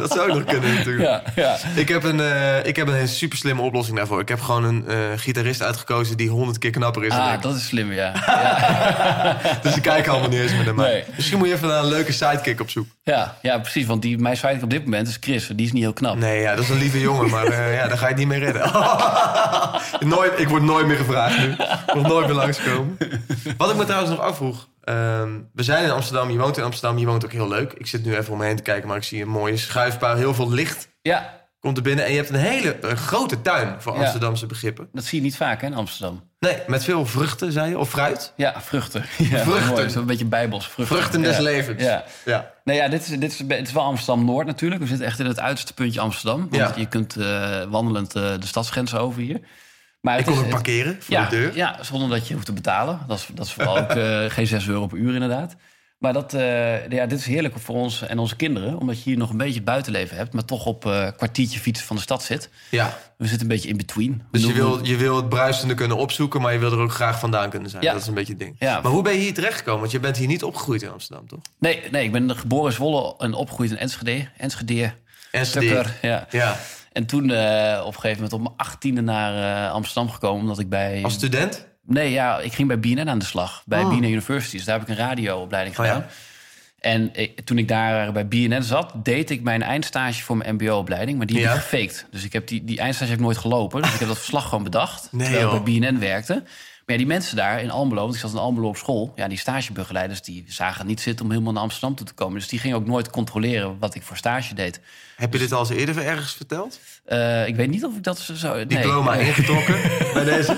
Dat 0.00 0.12
zou 0.12 0.30
ook 0.30 0.36
nog 0.36 0.44
kunnen 0.44 0.74
natuurlijk. 0.74 1.08
ja, 1.08 1.22
ja. 1.42 1.56
Ik 1.74 1.88
heb 1.88 2.02
een, 2.04 2.20
eh, 2.20 2.64
ik 2.66 2.76
heb 2.76 2.88
een 2.88 3.08
super 3.08 3.38
slimme 3.38 3.62
oplossing 3.62 3.96
daarvoor. 3.96 4.20
Ik 4.20 4.28
heb 4.28 4.40
gewoon 4.40 4.64
een 4.64 4.88
eh, 4.88 4.96
gitarist 5.16 5.62
uitgekozen 5.62 6.16
die 6.16 6.28
honderd 6.30 6.58
keer 6.58 6.70
knapper 6.70 7.02
is 7.04 7.08
dan 7.10 7.20
Ah, 7.20 7.32
ik. 7.32 7.42
dat 7.42 7.56
is 7.56 7.66
slim, 7.66 7.92
ja. 7.92 8.12
Dus 9.62 9.76
ik 9.76 9.82
kijk 9.82 10.06
allemaal 10.08 10.28
niet 10.28 10.40
eens 10.40 10.52
meer 10.52 10.64
naar 10.64 10.74
mij. 10.74 10.90
Nee. 10.92 11.04
Misschien 11.16 11.38
moet 11.38 11.48
je 11.48 11.54
even 11.54 11.68
naar 11.68 11.78
een 11.78 11.88
leuke 11.88 12.12
sidekick 12.12 12.60
op 12.60 12.70
zoek. 12.70 12.86
Ja, 13.02 13.34
ja, 13.42 13.58
precies. 13.58 13.86
Want 13.86 14.02
die, 14.02 14.18
mijn 14.18 14.36
sidekick 14.36 14.62
op 14.62 14.70
dit 14.70 14.84
moment 14.84 15.08
is 15.08 15.16
Chris. 15.20 15.46
Die 15.54 15.66
is 15.66 15.72
niet 15.72 15.82
heel 15.82 15.92
knap. 15.92 16.16
Nee, 16.16 16.40
ja, 16.40 16.54
dat 16.54 16.64
is 16.64 16.70
een 16.70 16.78
lieve 16.78 17.00
jongen, 17.00 17.30
maar 17.30 17.44
eh, 17.46 17.74
ja, 17.74 17.88
daar 17.88 17.98
ga 17.98 18.02
je 18.04 18.08
het 18.10 18.16
niet 18.18 18.28
mee 18.28 18.38
redden. 18.38 18.62
nooit, 20.00 20.38
ik 20.38 20.48
word 20.48 20.62
nooit 20.62 20.86
meer 20.86 20.96
gevraagd 20.96 21.38
nu. 21.38 21.54
Mag 21.94 22.08
nooit 22.08 22.26
meer 22.26 22.36
langskomen. 22.36 22.96
Wat 23.56 23.70
ik 23.70 23.76
me 23.76 23.84
trouwens 23.84 24.10
nog 24.10 24.20
afvroeg. 24.20 24.68
ehm, 24.84 25.38
we 25.52 25.62
zijn 25.62 25.84
in 25.84 25.90
Amsterdam, 25.90 26.30
je 26.30 26.38
woont 26.38 26.56
in 26.56 26.64
Amsterdam, 26.64 26.98
je 26.98 27.06
woont 27.06 27.24
ook 27.24 27.32
heel 27.32 27.48
leuk. 27.48 27.72
Ik 27.72 27.86
zit 27.86 28.04
nu 28.04 28.16
even 28.16 28.32
om 28.32 28.38
me 28.38 28.44
heen 28.44 28.56
te 28.56 28.62
kijken, 28.62 28.88
maar 28.88 28.96
ik 28.96 29.02
zie 29.02 29.22
een 29.22 29.28
mooie 29.28 29.56
schuifbouw, 29.56 30.16
heel 30.16 30.34
veel 30.34 30.50
licht 30.50 30.88
Ja, 31.02 31.39
komt 31.60 31.76
er 31.76 31.82
binnen. 31.82 32.04
En 32.04 32.10
je 32.10 32.16
hebt 32.16 32.28
een 32.28 32.34
hele 32.34 32.74
eh, 32.74 32.92
grote 32.92 33.40
tuin 33.42 33.74
voor. 33.78 33.92
Amsterdamse 33.92 34.46
begrippen. 34.46 34.88
dat 34.92 35.04
zie 35.04 35.18
je 35.18 35.24
niet 35.24 35.36
vaak 35.36 35.60
hè, 35.60 35.66
in 35.66 35.74
Amsterdam. 35.74 36.22
Nee, 36.38 36.56
met 36.66 36.84
veel 36.84 37.06
vruchten, 37.06 37.52
zei 37.52 37.68
je, 37.70 37.78
of 37.78 37.90
fruit. 37.90 38.32
Ja, 38.36 38.60
vruchten. 38.60 39.04
Ja, 39.18 39.38
Vruchten. 39.44 39.90
Zo'n 39.90 40.06
beetje 40.06 40.24
bijbels. 40.24 40.68
Vruchten, 40.68 40.96
Vruchten 40.96 41.22
des 41.22 41.36
ja. 41.36 41.42
levens. 41.42 41.82
Ja. 41.82 42.04
ja. 42.24 42.50
Nou 42.64 42.78
ja, 42.78 42.88
dit 42.88 43.00
is, 43.00 43.08
dit 43.08 43.32
is, 43.32 43.38
het 43.48 43.66
is 43.66 43.72
wel 43.72 43.82
Amsterdam-Noord 43.82 44.46
natuurlijk. 44.46 44.80
We 44.80 44.86
zitten 44.86 45.06
echt 45.06 45.18
in 45.18 45.26
het 45.26 45.40
uiterste 45.40 45.74
puntje 45.74 46.00
Amsterdam. 46.00 46.38
Want 46.40 46.54
Ja. 46.54 46.72
je 46.76 46.86
kunt 46.86 47.16
eh, 47.16 47.62
wandelend 47.68 48.14
eh, 48.14 48.22
de 48.38 48.46
stadsgrens 48.46 48.94
over 48.94 49.20
hier. 49.22 49.40
Maar 50.00 50.18
Ik 50.18 50.24
het 50.24 50.34
kon 50.34 50.44
ook 50.44 50.50
parkeren 50.50 50.96
voor 51.00 51.16
de 51.16 51.26
deur. 51.30 51.56
Ja, 51.56 51.76
zonder 51.82 52.08
dat 52.08 52.28
je 52.28 52.34
hoeft 52.34 52.46
te 52.46 52.52
betalen. 52.52 53.00
Dat 53.06 53.18
is, 53.18 53.28
dat 53.34 53.46
is 53.46 53.52
vooral 53.52 53.78
ook 53.78 53.92
geen 54.32 54.46
6 54.46 54.68
euro 54.68 54.86
per 54.86 54.98
uur 54.98 55.14
inderdaad. 55.14 55.56
Maar 56.00 56.12
dat, 56.12 56.34
eh, 56.34 56.88
ja, 56.88 57.06
dit 57.06 57.18
is 57.18 57.26
heerlijk 57.26 57.58
voor 57.58 57.74
ons 57.74 58.02
en 58.02 58.18
onze 58.18 58.36
kinderen. 58.36 58.78
Omdat 58.78 58.96
je 58.96 59.10
hier 59.10 59.18
nog 59.18 59.30
een 59.30 59.36
beetje 59.36 59.62
buitenleven 59.62 60.16
hebt. 60.16 60.32
Maar 60.32 60.44
toch 60.44 60.66
op 60.66 60.84
een 60.84 61.16
kwartiertje 61.16 61.60
fietsen 61.60 61.86
van 61.86 61.96
de 61.96 62.02
stad 62.02 62.22
zit. 62.22 62.50
Ja. 62.70 62.98
We 63.16 63.26
zitten 63.26 63.42
een 63.42 63.54
beetje 63.54 63.68
in 63.68 63.76
between. 63.76 64.22
Dus 64.30 64.44
je 64.44 64.52
wil, 64.52 64.84
je 64.84 64.96
wil 64.96 65.16
het 65.16 65.28
bruisende 65.28 65.74
kunnen 65.74 65.96
opzoeken, 65.96 66.40
maar 66.40 66.52
je 66.52 66.58
wil 66.58 66.72
er 66.72 66.78
ook 66.78 66.92
graag 66.92 67.18
vandaan 67.18 67.50
kunnen 67.50 67.70
zijn. 67.70 67.82
Ja. 67.82 67.92
Dat 67.92 68.00
is 68.00 68.06
een 68.06 68.14
beetje 68.14 68.32
het 68.32 68.42
ding. 68.42 68.56
Ja. 68.58 68.80
Maar 68.80 68.92
hoe 68.92 69.02
ben 69.02 69.12
je 69.12 69.18
hier 69.18 69.34
terechtgekomen? 69.34 69.80
Want 69.80 69.92
je 69.92 70.00
bent 70.00 70.16
hier 70.16 70.26
niet 70.26 70.42
opgegroeid 70.42 70.82
in 70.82 70.90
Amsterdam, 70.90 71.28
toch? 71.28 71.40
Nee, 71.58 71.82
nee, 71.90 72.04
ik 72.04 72.12
ben 72.12 72.36
geboren 72.36 72.66
in 72.66 72.76
Zwolle 72.76 73.14
en 73.18 73.34
opgegroeid 73.34 73.70
in 73.70 73.78
Enschede. 73.78 74.28
Enschede, 74.36 74.94
En 75.30 75.50
Tukker, 75.50 75.98
ja. 76.02 76.26
Ja. 76.30 76.56
En 76.92 77.06
toen 77.06 77.30
eh, 77.30 77.80
op 77.80 77.94
een 77.94 78.00
gegeven 78.00 78.14
moment 78.14 78.32
op 78.32 78.40
mijn 78.40 78.54
achttiende 78.56 79.00
naar 79.00 79.70
Amsterdam 79.70 80.10
gekomen. 80.10 80.40
Omdat 80.40 80.58
ik 80.58 80.68
bij... 80.68 81.00
Als 81.02 81.12
student? 81.12 81.68
Nee, 81.92 82.10
ja, 82.10 82.38
ik 82.38 82.52
ging 82.52 82.68
bij 82.68 82.80
BNN 82.80 83.08
aan 83.08 83.18
de 83.18 83.24
slag. 83.24 83.62
Bij 83.66 83.82
Oh. 83.82 83.88
BNN 83.88 84.04
University. 84.04 84.56
Dus 84.56 84.64
daar 84.64 84.78
heb 84.78 84.88
ik 84.88 84.96
een 84.98 85.04
radioopleiding 85.04 85.78
Oh, 85.78 85.84
ja. 85.84 85.92
gedaan. 85.92 86.08
En 86.80 87.10
ik- 87.12 87.40
toen 87.44 87.58
ik 87.58 87.68
daar 87.68 88.12
bij 88.12 88.28
BNN 88.28 88.62
zat, 88.62 88.92
deed 88.94 89.30
ik 89.30 89.42
mijn 89.42 89.62
eindstage 89.62 90.22
voor 90.22 90.36
mijn 90.36 90.54
mbo-opleiding. 90.54 91.18
Maar 91.18 91.26
die 91.26 91.36
heb 91.36 91.44
Ja. 91.46 91.54
ik 91.54 91.60
gefaked. 91.60 92.06
Dus 92.10 92.24
ik 92.24 92.32
heb 92.32 92.46
die, 92.46 92.64
die 92.64 92.78
eindstage 92.78 93.10
heb 93.10 93.18
ik 93.18 93.24
nooit 93.24 93.38
gelopen. 93.38 93.82
Dus 93.82 93.92
ik 93.92 93.98
heb 93.98 94.08
dat 94.08 94.18
verslag 94.18 94.48
gewoon 94.48 94.64
bedacht. 94.64 95.08
Nee, 95.12 95.24
terwijl 95.26 95.46
joh. 95.48 95.56
ik 95.56 95.64
bij 95.64 95.90
BNN 95.90 95.98
werkte. 95.98 96.34
Maar 96.34 96.98
ja, 96.98 97.04
die 97.04 97.06
mensen 97.14 97.36
daar 97.36 97.62
in 97.62 97.70
Almelo, 97.70 98.00
want 98.02 98.14
ik 98.14 98.20
zat 98.20 98.30
in 98.32 98.36
Almelo 98.38 98.68
op 98.68 98.76
school. 98.76 99.12
Ja, 99.16 99.28
die 99.28 99.38
stagebegeleiders, 99.38 100.22
die 100.22 100.44
zagen 100.48 100.86
niet 100.86 101.00
zitten 101.00 101.24
om 101.24 101.30
helemaal 101.30 101.52
naar 101.52 101.62
Amsterdam 101.62 101.94
toe 101.94 102.06
te 102.06 102.12
komen. 102.12 102.38
Dus 102.38 102.48
die 102.48 102.58
gingen 102.58 102.76
ook 102.76 102.86
nooit 102.86 103.10
controleren 103.10 103.76
wat 103.78 103.94
ik 103.94 104.02
voor 104.02 104.16
stage 104.16 104.54
deed. 104.54 104.80
Heb 105.16 105.32
je 105.32 105.38
dit 105.38 105.52
al 105.52 105.60
eens 105.60 105.68
eerder 105.70 105.98
ergens 106.04 106.32
verteld? 106.32 106.80
Eh, 107.10 107.46
ik 107.46 107.56
weet 107.56 107.70
niet 107.70 107.84
of 107.84 107.96
ik 107.96 108.02
dat 108.02 108.18
zo... 108.18 108.54
Nee, 108.54 108.66
Diploma 108.66 109.14
ingetrokken 109.14 109.74
bij 110.14 110.24
deze? 110.24 110.56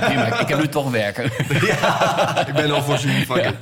Prima, 0.00 0.38
ik 0.40 0.48
heb 0.48 0.58
nu 0.58 0.68
toch 0.68 0.90
werken. 0.90 1.30
ja, 1.66 2.46
ik 2.46 2.54
ben 2.54 2.70
al 2.70 2.82
voorzien 2.82 3.26
van 3.26 3.42
je. 3.42 3.54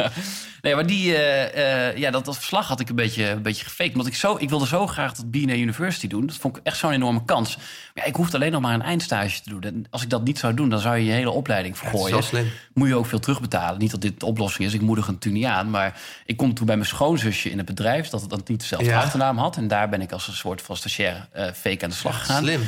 Nee, 0.63 0.75
maar 0.75 0.87
die, 0.87 1.15
eh, 1.17 1.89
eh, 1.89 1.97
ja, 1.97 2.11
dat, 2.11 2.25
dat 2.25 2.37
verslag 2.37 2.69
had 2.69 2.81
ik 2.81 2.89
een 2.89 2.95
beetje, 2.95 3.29
een 3.29 3.43
beetje 3.43 3.65
gefaked. 3.65 3.93
Omdat 3.93 4.07
ik, 4.07 4.15
zo, 4.15 4.37
ik 4.39 4.49
wilde 4.49 4.67
zo 4.67 4.87
graag 4.87 5.15
dat 5.15 5.31
BNA 5.31 5.55
University 5.55 6.07
doen. 6.07 6.27
Dat 6.27 6.37
vond 6.37 6.57
ik 6.57 6.63
echt 6.65 6.79
zo'n 6.79 6.93
enorme 6.93 7.25
kans. 7.25 7.57
Maar 7.57 7.67
ja, 7.95 8.05
ik 8.05 8.15
hoefde 8.15 8.37
alleen 8.37 8.53
nog 8.53 8.61
maar 8.61 8.75
een 8.75 8.83
eindstage 8.83 9.41
te 9.43 9.51
doen. 9.51 9.63
En 9.63 9.87
als 9.91 10.03
ik 10.03 10.11
dat 10.11 10.25
niet 10.25 10.39
zou 10.39 10.55
doen, 10.55 10.69
dan 10.69 10.79
zou 10.79 10.97
je 10.97 11.05
je 11.05 11.13
hele 11.13 11.31
opleiding 11.31 11.79
vergooien. 11.79 12.11
wel 12.11 12.23
slim. 12.23 12.51
Moet 12.75 12.89
je 12.89 12.95
ook 12.95 13.07
veel 13.07 13.19
terugbetalen. 13.19 13.79
Niet 13.79 13.91
dat 13.91 14.01
dit 14.01 14.21
de 14.21 14.27
oplossing 14.27 14.69
is, 14.69 14.75
ik 14.75 14.81
moedig 14.81 15.07
het 15.07 15.15
natuurlijk 15.15 15.45
niet 15.45 15.53
aan. 15.53 15.71
Maar 15.71 16.01
ik 16.25 16.37
kom 16.37 16.55
toen 16.55 16.67
bij 16.67 16.77
mijn 16.77 16.89
schoonzusje 16.89 17.51
in 17.51 17.57
het 17.57 17.67
bedrijf... 17.67 18.09
dat 18.09 18.21
het 18.21 18.31
dan 18.31 18.41
niet 18.45 18.61
dezelfde 18.61 18.89
Ja. 18.89 19.01
achternaam 19.01 19.39
had. 19.39 19.57
En 19.57 19.69
daar 19.69 19.89
ben 19.89 20.01
ik 20.01 20.13
als 20.13 20.29
een 20.29 20.35
soort 20.35 20.63
van 20.63 20.77
stagiair 20.77 21.29
fake 21.55 21.85
aan 21.85 21.91
de 21.91 21.97
slag 21.97 22.20
gegaan. 22.21 22.43
Slim. 22.43 22.63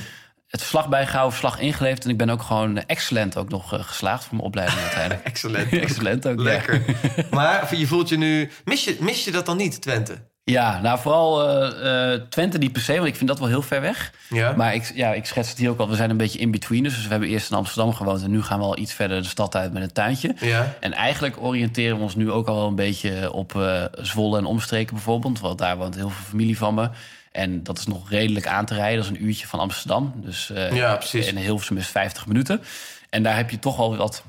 Het 0.52 0.60
verslag 0.60 0.88
bijgehouden, 0.88 1.38
verslag 1.38 1.60
ingeleverd. 1.60 2.04
En 2.04 2.10
ik 2.10 2.16
ben 2.16 2.30
ook 2.30 2.42
gewoon 2.42 2.78
excellent 2.78 3.36
ook 3.36 3.48
nog 3.48 3.72
eh, 3.72 3.84
geslaagd 3.84 4.24
voor 4.24 4.34
mijn 4.34 4.46
opleiding 4.46 4.80
uiteindelijk. 4.80 5.24
Excellent. 5.32 5.72
excellent 5.72 6.26
ook, 6.26 6.38
ja. 6.38 6.44
Lekker. 6.44 6.82
Maar 7.30 7.76
je 7.76 7.86
voelt 7.86 8.08
je 8.08 8.18
nu... 8.18 8.50
Mis 8.64 8.84
je, 8.84 8.96
mis 9.00 9.24
je 9.24 9.30
dat 9.30 9.46
dan 9.46 9.56
niet, 9.56 9.82
Twente? 9.82 10.30
Ja, 10.44 10.80
nou 10.80 10.98
vooral 10.98 11.48
eh, 11.48 12.12
eh, 12.12 12.20
Twente 12.28 12.58
niet 12.58 12.72
per 12.72 12.82
se, 12.82 12.94
want 12.94 13.06
ik 13.06 13.16
vind 13.16 13.28
dat 13.28 13.38
wel 13.38 13.48
heel 13.48 13.62
ver 13.62 13.80
weg. 13.80 14.12
Ja? 14.28 14.52
Maar 14.56 14.74
ik, 14.74 14.92
ja, 14.94 15.12
ik 15.12 15.24
schets 15.24 15.48
het 15.48 15.58
hier 15.58 15.70
ook 15.70 15.78
al. 15.78 15.88
We 15.88 15.96
zijn 15.96 16.10
een 16.10 16.16
beetje 16.16 16.38
in-between. 16.38 16.82
Dus 16.82 17.02
we 17.02 17.10
hebben 17.10 17.28
eerst 17.28 17.50
in 17.50 17.56
Amsterdam 17.56 17.94
gewoond... 17.94 18.22
en 18.22 18.30
nu 18.30 18.42
gaan 18.42 18.58
we 18.58 18.64
al 18.64 18.78
iets 18.78 18.92
verder 18.92 19.22
de 19.22 19.28
stad 19.28 19.56
uit 19.56 19.72
met 19.72 19.82
een 19.82 19.92
tuintje. 19.92 20.34
Ja. 20.40 20.74
En 20.80 20.92
eigenlijk 20.92 21.42
oriënteren 21.42 21.96
we 21.96 22.02
ons 22.02 22.16
nu 22.16 22.30
ook 22.30 22.48
al 22.48 22.56
wel 22.56 22.66
een 22.66 22.74
beetje 22.74 23.32
op 23.32 23.52
Zwolle 23.92 24.38
en 24.38 24.44
omstreken 24.44 24.94
bijvoorbeeld. 24.94 25.40
Want 25.40 25.58
daar 25.58 25.76
woont 25.76 25.94
heel 25.94 26.10
veel 26.10 26.24
familie 26.24 26.58
van 26.58 26.74
me. 26.74 26.88
En 27.32 27.62
dat 27.62 27.78
is 27.78 27.86
nog 27.86 28.10
redelijk 28.10 28.46
aan 28.46 28.66
te 28.66 28.74
rijden. 28.74 29.02
Dat 29.02 29.12
is 29.12 29.18
een 29.18 29.24
uurtje 29.26 29.46
van 29.46 29.58
Amsterdam. 29.60 30.12
Dus, 30.16 30.50
eh, 30.50 30.72
Ja, 30.72 30.96
precies. 30.96 31.26
En 31.26 31.36
Hilversum 31.36 31.76
is 31.76 31.86
50 31.88 32.26
minuten. 32.26 32.62
En 33.10 33.22
daar 33.22 33.36
heb 33.36 33.50
je 33.50 33.58
toch 33.58 33.78
al 33.78 33.96
wat 33.96 34.22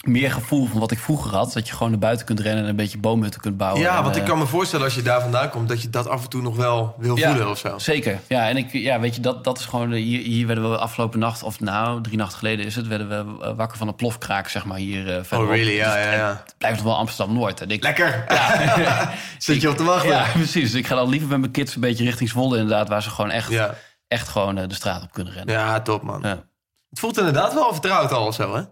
meer 0.00 0.30
gevoel 0.32 0.66
van 0.66 0.80
wat 0.80 0.90
ik 0.90 0.98
vroeger 0.98 1.30
had. 1.34 1.52
Dat 1.52 1.66
je 1.68 1.74
gewoon 1.74 1.90
naar 1.90 1.98
buiten 2.00 2.26
kunt 2.26 2.40
rennen 2.40 2.62
en 2.64 2.70
een 2.70 2.76
beetje 2.76 2.98
boomhutten 2.98 3.40
kunt 3.40 3.56
bouwen. 3.56 3.80
Ja, 3.82 3.96
En, 3.96 4.02
want 4.02 4.16
ik 4.16 4.22
eh, 4.22 4.28
kan 4.28 4.38
me 4.38 4.46
voorstellen 4.46 4.84
als 4.84 4.94
je 4.94 5.02
daar 5.02 5.20
vandaan 5.20 5.50
komt... 5.50 5.68
dat 5.68 5.82
je 5.82 5.90
dat 5.90 6.08
af 6.08 6.22
en 6.22 6.28
toe 6.28 6.42
nog 6.42 6.56
wel 6.56 6.94
wil 6.98 7.16
voelen 7.16 7.50
of 7.50 7.58
zo. 7.58 7.78
Zeker. 7.78 8.18
Ja, 8.28 8.48
en 8.48 8.56
ik, 8.56 8.72
ja, 8.72 9.00
weet 9.00 9.14
je, 9.14 9.20
dat, 9.20 9.44
dat 9.44 9.58
is 9.58 9.64
gewoon. 9.64 9.92
eh, 9.92 10.02
Hier, 10.02 10.20
hier 10.22 10.46
werden 10.46 10.70
we 10.70 10.78
afgelopen 10.78 11.18
nacht, 11.18 11.42
of 11.42 11.60
nou, 11.60 12.02
drie 12.02 12.16
nachten 12.16 12.38
geleden 12.38 12.66
is 12.66 12.76
het, 12.76 12.86
werden 12.86 13.08
we 13.38 13.44
eh, 13.44 13.52
wakker 13.56 13.78
van 13.78 13.88
een 13.88 13.94
plofkraak, 13.94 14.48
zeg 14.48 14.64
maar, 14.64 14.78
hier 14.78 15.04
verderop. 15.04 15.44
Oh, 15.48 15.54
really? 15.54 15.74
Ja, 15.76 15.94
Dus 15.94 16.04
ja, 16.04 16.10
het- 16.10 16.18
ja. 16.20 16.42
Het 16.44 16.54
blijft 16.58 16.76
nog 16.76 16.86
wel 16.86 16.96
Amsterdam 16.96 17.34
Noord. 17.34 17.60
En 17.60 17.70
ik, 17.70 17.82
Lekker. 17.82 18.24
Ja. 18.28 19.10
Zit 19.38 19.60
je 19.60 19.68
op 19.68 19.76
te 19.76 19.84
wachten? 19.84 20.10
ja, 20.10 20.26
precies. 20.32 20.74
Ik 20.74 20.86
ga 20.86 20.94
dan 20.94 21.08
liever 21.08 21.28
met 21.28 21.40
mijn 21.40 21.52
kids 21.52 21.74
een 21.74 21.80
beetje 21.80 22.04
richting 22.04 22.28
Zwolle, 22.28 22.58
inderdaad, 22.58 22.88
waar 22.88 23.02
ze 23.02 23.10
gewoon 23.10 23.30
echt, 23.30 23.50
Ja. 23.50 23.74
echt 24.08 24.28
gewoon 24.28 24.54
de 24.54 24.74
straat 24.74 25.02
op 25.02 25.12
kunnen 25.12 25.32
rennen. 25.32 25.54
Ja, 25.54 25.80
top 25.80 26.02
man. 26.02 26.20
Ja. 26.22 26.44
Het 26.90 26.98
voelt 26.98 27.18
inderdaad 27.18 27.54
wel 27.54 27.72
vertrouwd 27.72 28.12
al 28.12 28.26
of 28.26 28.34
zo, 28.34 28.54
hè? 28.54 28.62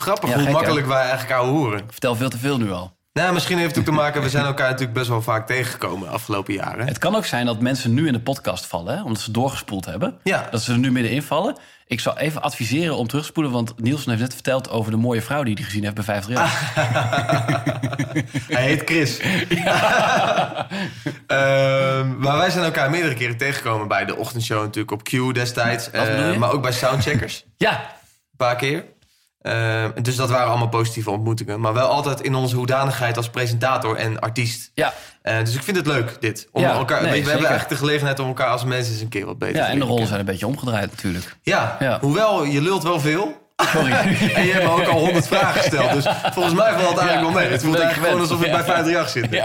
Grappig 0.00 0.28
Ja, 0.28 0.34
hoe 0.34 0.44
gek, 0.44 0.52
hè? 0.52 0.58
makkelijk 0.58 0.86
wij 0.86 1.00
eigenlijk 1.00 1.32
ouwe 1.32 1.50
hoeren. 1.50 1.78
Ik 1.78 1.84
vertel 1.90 2.16
veel 2.16 2.28
te 2.28 2.38
veel 2.38 2.58
nu 2.58 2.70
al. 2.70 2.98
Nou, 3.12 3.32
misschien 3.32 3.58
heeft 3.58 3.70
het 3.70 3.78
ook 3.78 3.84
te 3.94 4.00
maken... 4.00 4.22
we 4.22 4.28
zijn 4.28 4.44
elkaar 4.44 4.70
natuurlijk 4.70 4.98
best 4.98 5.08
wel 5.08 5.22
vaak 5.22 5.46
tegengekomen 5.46 6.08
de 6.08 6.14
afgelopen 6.14 6.54
jaren. 6.54 6.86
Het 6.86 6.98
kan 6.98 7.16
ook 7.16 7.24
zijn 7.24 7.46
dat 7.46 7.60
mensen 7.60 7.94
nu 7.94 8.06
in 8.06 8.12
de 8.12 8.20
podcast 8.20 8.66
vallen, 8.66 8.96
hè, 8.96 9.02
omdat 9.02 9.20
ze 9.20 9.30
doorgespoeld 9.30 9.84
hebben. 9.84 10.18
Ja. 10.22 10.48
Dat 10.50 10.62
ze 10.62 10.72
er 10.72 10.78
nu 10.78 10.92
middenin 10.92 11.22
vallen. 11.22 11.56
Ik 11.86 12.00
zou 12.00 12.16
even 12.16 12.42
adviseren 12.42 12.96
om 12.96 13.06
terug 13.06 13.22
te 13.22 13.28
spoelen, 13.30 13.52
want 13.52 13.74
Nielsen 13.76 14.08
heeft 14.10 14.22
net 14.22 14.34
verteld 14.34 14.70
over 14.70 14.90
de 14.90 14.96
mooie 14.96 15.22
vrouw 15.22 15.42
die 15.42 15.54
hij 15.54 15.64
gezien 15.64 15.82
heeft 15.82 15.94
bij 15.94 16.04
50 16.04 16.34
jaar. 16.34 16.72
Hij 18.56 18.62
heet 18.62 18.82
Chris. 18.84 19.18
Ehm, 21.26 22.18
maar 22.18 22.36
wij 22.36 22.50
zijn 22.50 22.64
elkaar 22.64 22.90
meerdere 22.90 23.14
keren 23.14 23.36
tegengekomen 23.36 23.88
bij 23.88 24.04
de 24.04 24.16
ochtendshow 24.16 24.60
natuurlijk 24.60 24.90
op 24.90 25.02
Q 25.02 25.34
destijds. 25.34 25.90
Eh, 25.90 26.36
maar 26.36 26.52
ook 26.52 26.62
bij 26.62 26.72
Soundcheckers, 26.72 27.44
Ja, 27.56 27.72
een 27.72 28.36
paar 28.36 28.56
keer. 28.56 28.84
Ehm, 29.40 30.02
dus 30.02 30.16
dat 30.16 30.30
waren 30.30 30.48
allemaal 30.48 30.68
positieve 30.68 31.10
ontmoetingen. 31.10 31.60
Maar 31.60 31.72
wel 31.72 31.88
altijd 31.88 32.20
in 32.20 32.34
onze 32.34 32.56
hoedanigheid 32.56 33.16
als 33.16 33.28
presentator 33.30 33.96
en 33.96 34.18
artiest. 34.20 34.70
ja. 34.74 34.92
Eh, 35.22 35.38
dus 35.38 35.54
ik 35.54 35.62
vind 35.62 35.76
het 35.76 35.86
leuk, 35.86 36.16
dit. 36.20 36.48
Om 36.52 36.62
Ja, 36.62 36.72
elkaar, 36.72 37.00
nee, 37.02 37.10
we 37.10 37.16
zeker. 37.16 37.30
hebben 37.30 37.48
eigenlijk 37.48 37.80
de 37.80 37.86
gelegenheid 37.86 38.18
om 38.18 38.26
elkaar 38.26 38.48
als 38.50 38.64
mensen 38.64 38.92
eens 38.92 39.02
een 39.02 39.08
keer 39.08 39.26
wat 39.26 39.38
beter 39.38 39.56
ja 39.56 39.64
te 39.64 39.70
en 39.70 39.78
de 39.78 39.84
rollen 39.84 40.06
zijn 40.06 40.20
een 40.20 40.26
beetje 40.26 40.46
omgedraaid 40.46 40.90
natuurlijk. 40.90 41.36
Ja, 41.42 41.76
Ja. 41.78 41.98
hoewel 42.00 42.44
je 42.44 42.60
lult 42.62 42.82
wel 42.82 43.00
veel. 43.00 43.48
Sorry. 43.56 43.90
En 44.34 44.44
je 44.46 44.52
hebt 44.52 44.64
me 44.64 44.70
ook 44.70 44.86
al 44.86 44.98
honderd 44.98 45.26
vragen 45.32 45.60
gesteld. 45.60 45.92
Dus 45.92 46.06
volgens 46.32 46.54
mij 46.54 46.72
valt 46.72 46.88
het 46.88 46.98
eigenlijk 46.98 47.12
Ja, 47.12 47.20
wel 47.22 47.30
mee. 47.30 47.50
Het 47.50 47.62
voelt 47.62 47.78
eigenlijk 47.78 48.06
gewoon 48.06 48.20
alsof 48.28 48.42
ik 48.44 48.50
bij 48.52 48.60
gewend. 48.62 48.86
538 48.86 49.10
zit. 49.10 49.30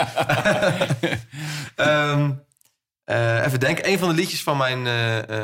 Ja. 1.75 2.35
Eh, 3.05 3.45
even 3.45 3.59
denken. 3.59 3.89
Een 3.89 3.99
van 3.99 4.09
de 4.09 4.15
liedjes 4.15 4.43
van 4.43 4.57
mijn 4.57 4.87
eh, 4.87 5.37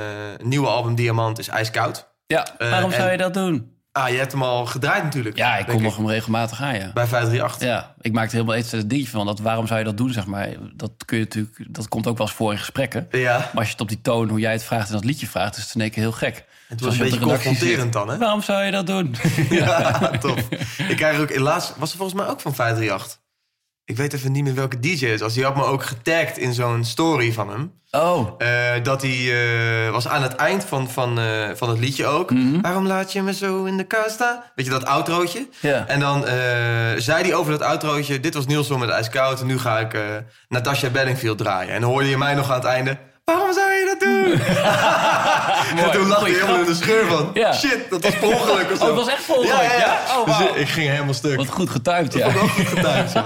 nieuwe 0.43 0.67
album 0.67 0.95
Diamant 0.95 1.39
is 1.39 1.47
IJskoud. 1.47 2.09
ja, 2.27 2.47
waarom 2.57 2.91
zou 2.91 3.11
je 3.11 3.17
dat 3.17 3.33
doen? 3.33 3.79
Ah, 3.91 4.09
je 4.09 4.17
hebt 4.17 4.31
hem 4.31 4.43
al 4.43 4.65
gedraaid 4.65 5.03
natuurlijk. 5.03 5.37
Ja, 5.37 5.57
ik 5.57 5.65
kom 5.65 5.81
nog 5.81 5.95
hem 5.95 6.07
regelmatig 6.07 6.61
aan, 6.61 6.75
ja. 6.75 6.91
Bij 6.93 7.07
538. 7.07 7.67
Ja, 7.67 7.93
ik 8.01 8.13
maakte 8.13 8.35
helemaal 8.35 8.55
het 8.55 8.89
dingetje 8.89 9.11
van 9.11 9.25
dat. 9.25 9.39
Waarom 9.39 9.67
zou 9.67 9.79
je 9.79 9.85
dat 9.85 9.97
doen, 9.97 10.11
zeg 10.13 10.25
maar? 10.25 10.49
Dat 10.73 10.91
kun 11.05 11.17
je 11.17 11.23
natuurlijk, 11.23 11.55
dat 11.67 11.87
komt 11.87 12.07
ook 12.07 12.17
wel 12.17 12.27
eens 12.27 12.35
voor 12.35 12.51
in 12.51 12.57
gesprekken. 12.57 13.07
Ja, 13.11 13.37
Maar 13.37 13.49
als 13.53 13.65
je 13.65 13.71
het 13.71 13.81
op 13.81 13.87
die 13.87 14.01
toon, 14.01 14.29
hoe 14.29 14.39
jij 14.39 14.51
het 14.51 14.63
vraagt 14.63 14.87
en 14.87 14.93
dat 14.93 15.05
liedje 15.05 15.27
vraagt, 15.27 15.57
is 15.57 15.63
het 15.63 15.75
in 15.75 15.81
één 15.81 15.89
keer 15.91 16.01
heel 16.03 16.11
gek. 16.11 16.45
het 16.67 16.81
was 16.81 16.95
je 16.95 17.03
een 17.03 17.09
beetje 17.09 17.25
confronterend 17.25 17.93
dan, 17.93 18.09
hè? 18.09 18.17
Waarom 18.17 18.41
zou 18.41 18.63
je 18.63 18.71
dat 18.71 18.87
doen? 18.87 19.15
Ja, 19.49 19.91
tof. 20.19 20.39
Ik 20.87 20.95
krijg 20.97 21.19
ook 21.19 21.29
helaas... 21.29 21.73
Was 21.77 21.91
er 21.91 21.97
volgens 21.97 22.21
mij 22.21 22.29
ook 22.29 22.41
van 22.41 22.55
538? 22.55 23.19
Ik 23.91 23.97
weet 23.97 24.13
even 24.13 24.31
niet 24.31 24.43
meer 24.43 24.55
welke 24.55 24.79
DJ 24.79 25.05
het 25.05 25.19
was. 25.19 25.33
Die 25.33 25.43
had 25.43 25.55
me 25.55 25.63
ook 25.65 25.83
getagd 25.83 26.37
in 26.37 26.53
zo'n 26.53 26.83
story 26.85 27.33
van 27.33 27.49
hem. 27.49 27.71
Oh, 27.91 28.27
Eh, 28.37 28.47
dat 28.83 29.01
hij 29.01 29.11
eh, 29.85 29.91
was 29.91 30.07
aan 30.07 30.21
het 30.21 30.35
eind 30.35 30.65
van, 30.65 30.89
van, 30.89 31.19
eh, 31.19 31.49
van 31.55 31.69
het 31.69 31.79
liedje 31.79 32.05
ook. 32.05 32.31
Mhm. 32.31 32.61
Waarom 32.61 32.87
laat 32.87 33.11
je 33.13 33.21
me 33.21 33.33
zo 33.33 33.63
in 33.63 33.77
de 33.77 33.83
kast 33.83 34.09
staan? 34.11 34.43
Weet 34.55 34.65
je 34.65 34.71
dat 34.71 34.85
outrootje? 34.85 35.47
ja. 35.59 35.87
En 35.87 35.99
dan 35.99 36.23
zei 36.97 37.23
hij 37.23 37.33
over 37.33 37.51
dat 37.51 37.61
outrootje... 37.61 38.19
dit 38.19 38.33
was 38.33 38.45
Nielsen 38.45 38.79
met 38.79 38.89
IJskoud 38.89 39.39
en 39.41 39.45
nu 39.47 39.59
ga 39.59 39.79
ik 39.79 39.97
Natasha 40.47 40.89
Bedingfield 40.89 41.37
draaien. 41.37 41.73
En 41.73 41.81
dan 41.81 41.89
hoorde 41.89 42.09
je 42.09 42.17
mij 42.17 42.33
nog 42.33 42.49
aan 42.49 42.55
het 42.55 42.65
einde... 42.65 42.97
Waarom 43.25 43.53
zou 43.53 43.71
je 43.71 43.85
dat 43.85 43.99
doen? 43.99 44.39
en 45.85 45.91
toen 45.91 46.07
lag 46.07 46.19
hij 46.19 46.31
helemaal 46.31 46.59
in 46.59 46.65
de 46.65 46.75
scheur 46.75 47.05
van... 47.07 47.31
Ja. 47.33 47.53
Shit, 47.53 47.89
dat 47.89 48.03
was 48.03 48.13
per 48.13 48.27
ongeluk 48.35 48.71
of 48.71 48.77
zo. 48.77 48.83
Oh, 48.83 48.89
het 48.89 48.97
was 49.05 49.07
echt 49.07 49.25
per 49.25 49.35
ongeluk, 49.35 49.55
Ja, 49.55 49.63
ja, 49.63 49.71
ja. 49.71 49.99
ja? 50.07 50.19
Oh, 50.19 50.39
Dus 50.39 50.61
ik 50.61 50.67
ging 50.69 50.89
helemaal 50.89 51.13
stuk. 51.13 51.35
Wat 51.35 51.47
goed 51.47 51.69
getuigd, 51.69 52.13
ja. 52.13 52.27
Ook 52.27 52.33
goed 52.49 52.67
getuigd, 52.67 53.13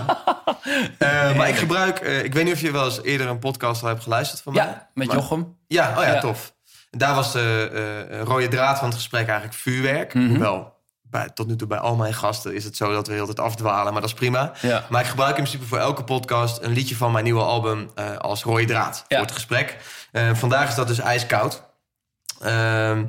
Eh, 0.98 1.36
maar 1.36 1.50
ik 1.50 1.56
gebruik... 1.56 2.00
eh, 2.00 2.24
ik 2.24 2.34
weet 2.34 2.44
niet 2.44 2.54
of 2.54 2.60
je 2.62 2.72
wel 2.72 2.86
eens 2.86 3.02
eerder 3.02 3.28
een 3.28 3.40
podcast 3.40 3.82
al 3.82 3.88
hebt 3.88 4.04
geluisterd 4.04 4.42
van 4.42 4.54
mij. 4.54 4.64
Ja, 4.66 4.90
met 4.94 5.08
Maar- 5.08 5.16
Jochem. 5.16 5.58
Ja, 5.68 5.90
oh 5.98 6.04
ja, 6.04 6.14
Ja. 6.14 6.20
tof. 6.20 6.54
En 6.92 6.98
daar 7.00 7.16
was 7.16 7.32
de 7.32 7.70
eh, 8.12 8.22
rode 8.22 8.48
draad 8.48 8.78
van 8.78 8.88
het 8.88 8.96
gesprek 8.98 9.28
eigenlijk 9.28 9.58
vuurwerk. 9.58 10.14
Mhm. 10.14 10.28
Hoewel, 10.30 10.74
bij, 11.02 11.30
tot 11.34 11.48
nu 11.48 11.56
toe 11.56 11.68
bij 11.68 11.78
al 11.78 11.96
mijn 11.96 12.14
gasten 12.14 12.54
is 12.56 12.64
het 12.64 12.76
zo 12.76 12.92
dat 12.94 13.08
we 13.08 13.14
heel 13.14 13.26
de 13.26 13.34
tijd 13.34 13.48
afdwalen. 13.48 13.92
Maar 13.94 14.02
dat 14.02 14.10
is 14.10 14.16
prima. 14.16 14.52
Ja. 14.62 14.86
Maar 14.90 15.02
ik 15.02 15.08
gebruik 15.08 15.38
in 15.38 15.44
principe 15.44 15.66
voor 15.66 15.78
elke 15.78 16.04
podcast 16.04 16.62
een 16.62 16.72
liedje 16.72 16.96
van 16.96 17.12
mijn 17.12 17.24
nieuwe 17.24 17.42
album 17.44 17.90
als 18.18 18.44
rode 18.44 18.66
draad 18.66 19.06
voor 19.10 19.18
het 19.20 19.32
gesprek. 19.32 19.78
Vandaag 20.34 20.68
is 20.70 20.76
dat 20.76 20.88
dus 20.88 21.00
ijskoud. 21.00 21.64
Ehm, 22.42 23.06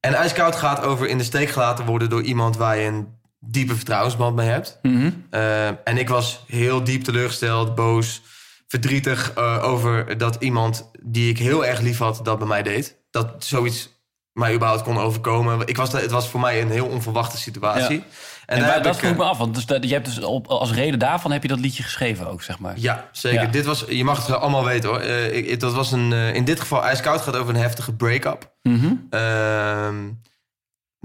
en 0.00 0.14
ijskoud 0.14 0.56
gaat 0.56 0.82
over 0.82 1.06
in 1.08 1.18
de 1.18 1.24
steek 1.24 1.50
gelaten 1.50 1.84
worden 1.84 2.08
door 2.10 2.22
iemand 2.22 2.56
waar 2.56 2.76
je 2.76 2.86
een 2.86 3.20
diepe 3.44 3.74
vertrouwensband 3.74 4.36
mee 4.36 4.48
hebt. 4.48 4.78
Mhm. 4.82 5.10
Uh, 5.30 5.66
en 5.66 5.98
ik 5.98 6.08
was 6.08 6.44
heel 6.46 6.84
diep 6.84 7.04
teleurgesteld, 7.04 7.74
boos, 7.74 8.22
verdrietig 8.68 9.32
uh, 9.38 9.64
over 9.64 10.18
dat 10.18 10.36
iemand 10.38 10.90
die 11.02 11.30
ik 11.30 11.38
heel 11.38 11.66
erg 11.66 11.80
lief 11.80 11.98
had, 11.98 12.20
dat 12.22 12.38
bij 12.38 12.46
mij 12.46 12.62
deed. 12.62 12.96
Dat 13.10 13.34
zoiets 13.38 14.00
mij 14.32 14.54
überhaupt 14.54 14.82
kon 14.82 14.98
overkomen. 14.98 15.66
Ik 15.66 15.76
was, 15.76 15.92
het 15.92 16.10
was 16.10 16.28
voor 16.28 16.40
mij 16.40 16.60
een 16.62 16.70
heel 16.70 16.86
onverwachte 16.86 17.36
situatie. 17.36 17.96
Ja. 17.96 18.02
En, 18.46 18.58
En, 18.58 18.66
waar- 18.66 18.82
dat 18.82 18.94
ik, 18.94 19.00
vroeg 19.00 19.10
eh, 19.12 19.18
me 19.18 19.24
af, 19.24 19.38
want 19.38 19.54
dus 19.54 19.66
dat, 19.66 19.84
je 19.84 19.92
hebt 19.92 20.04
dus 20.14 20.20
op, 20.24 20.46
als 20.46 20.72
reden 20.72 20.98
daarvan 20.98 21.32
heb 21.32 21.42
je 21.42 21.48
dat 21.48 21.60
liedje 21.60 21.82
geschreven 21.82 22.26
ook, 22.28 22.42
zeg 22.42 22.58
maar. 22.58 22.74
Ja, 22.76 23.08
zeker. 23.12 23.42
Ja. 23.42 23.46
Dit 23.48 23.64
was, 23.64 23.84
je 23.88 24.04
mag 24.04 24.26
het 24.26 24.36
allemaal 24.36 24.64
weten 24.64 24.88
hoor. 24.88 25.02
Uh, 25.02 25.36
ik, 25.36 25.60
dat 25.60 25.72
was 25.72 25.92
een, 25.92 26.12
in 26.12 26.44
dit 26.44 26.60
geval, 26.60 26.84
IJskoud 26.84 27.20
gaat 27.20 27.36
over 27.36 27.54
een 27.54 27.60
heftige 27.60 27.92
break-up. 27.94 28.52
Mhm. 28.62 28.92
Ehm, 29.10 29.96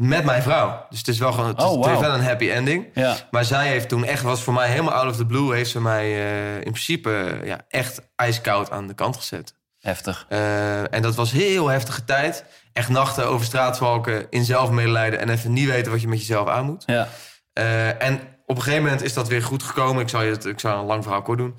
met 0.01 0.23
mijn 0.23 0.41
vrouw. 0.41 0.85
Dus 0.89 0.97
het 0.97 1.07
is 1.07 1.17
wel 1.19 1.31
gewoon 1.31 1.47
het, 1.47 1.61
Oh, 1.63 1.77
het 1.77 1.85
heeft 1.85 1.99
wel 1.99 2.13
een 2.13 2.23
happy 2.23 2.49
ending. 2.49 2.85
Ja. 2.93 3.15
Maar 3.31 3.45
zij 3.45 3.67
heeft 3.67 3.89
toen 3.89 4.05
echt, 4.05 4.23
was 4.23 4.41
voor 4.43 4.53
mij 4.53 4.69
helemaal 4.69 4.93
out 4.93 5.09
of 5.09 5.15
the 5.17 5.25
blue, 5.25 5.55
heeft 5.55 5.69
ze 5.69 5.81
mij 5.81 6.03
eh, 6.05 6.55
in 6.55 6.61
principe 6.71 7.41
ja, 7.43 7.59
echt 7.69 8.01
ijskoud 8.15 8.71
aan 8.71 8.87
de 8.87 8.93
kant 8.93 9.15
gezet. 9.17 9.53
Heftig. 9.79 10.25
Eh, 10.29 10.93
en 10.93 11.01
dat 11.01 11.15
was 11.15 11.31
heel 11.31 11.67
heftige 11.67 12.03
tijd. 12.03 12.45
Echt 12.73 12.89
nachten 12.89 13.27
over 13.27 13.45
straatvalken, 13.45 14.27
in 14.29 14.43
zelfmedelijden 14.45 15.19
en 15.19 15.29
even 15.29 15.53
niet 15.53 15.69
weten 15.69 15.91
wat 15.91 16.01
je 16.01 16.07
met 16.07 16.19
jezelf 16.19 16.47
aan 16.47 16.65
moet. 16.65 16.83
Ja. 16.85 17.07
Eh, 17.53 18.03
en 18.03 18.19
op 18.45 18.55
een 18.55 18.61
gegeven 18.63 18.83
moment 18.83 19.01
is 19.03 19.13
dat 19.13 19.27
weer 19.27 19.43
goed 19.43 19.63
gekomen. 19.63 20.01
Ik 20.01 20.09
zal, 20.09 20.21
je 20.21 20.31
het, 20.31 20.45
ik 20.45 20.59
zal 20.59 20.79
een 20.79 20.85
lang 20.85 21.03
verhaal 21.03 21.21
kort 21.21 21.37
doen. 21.37 21.55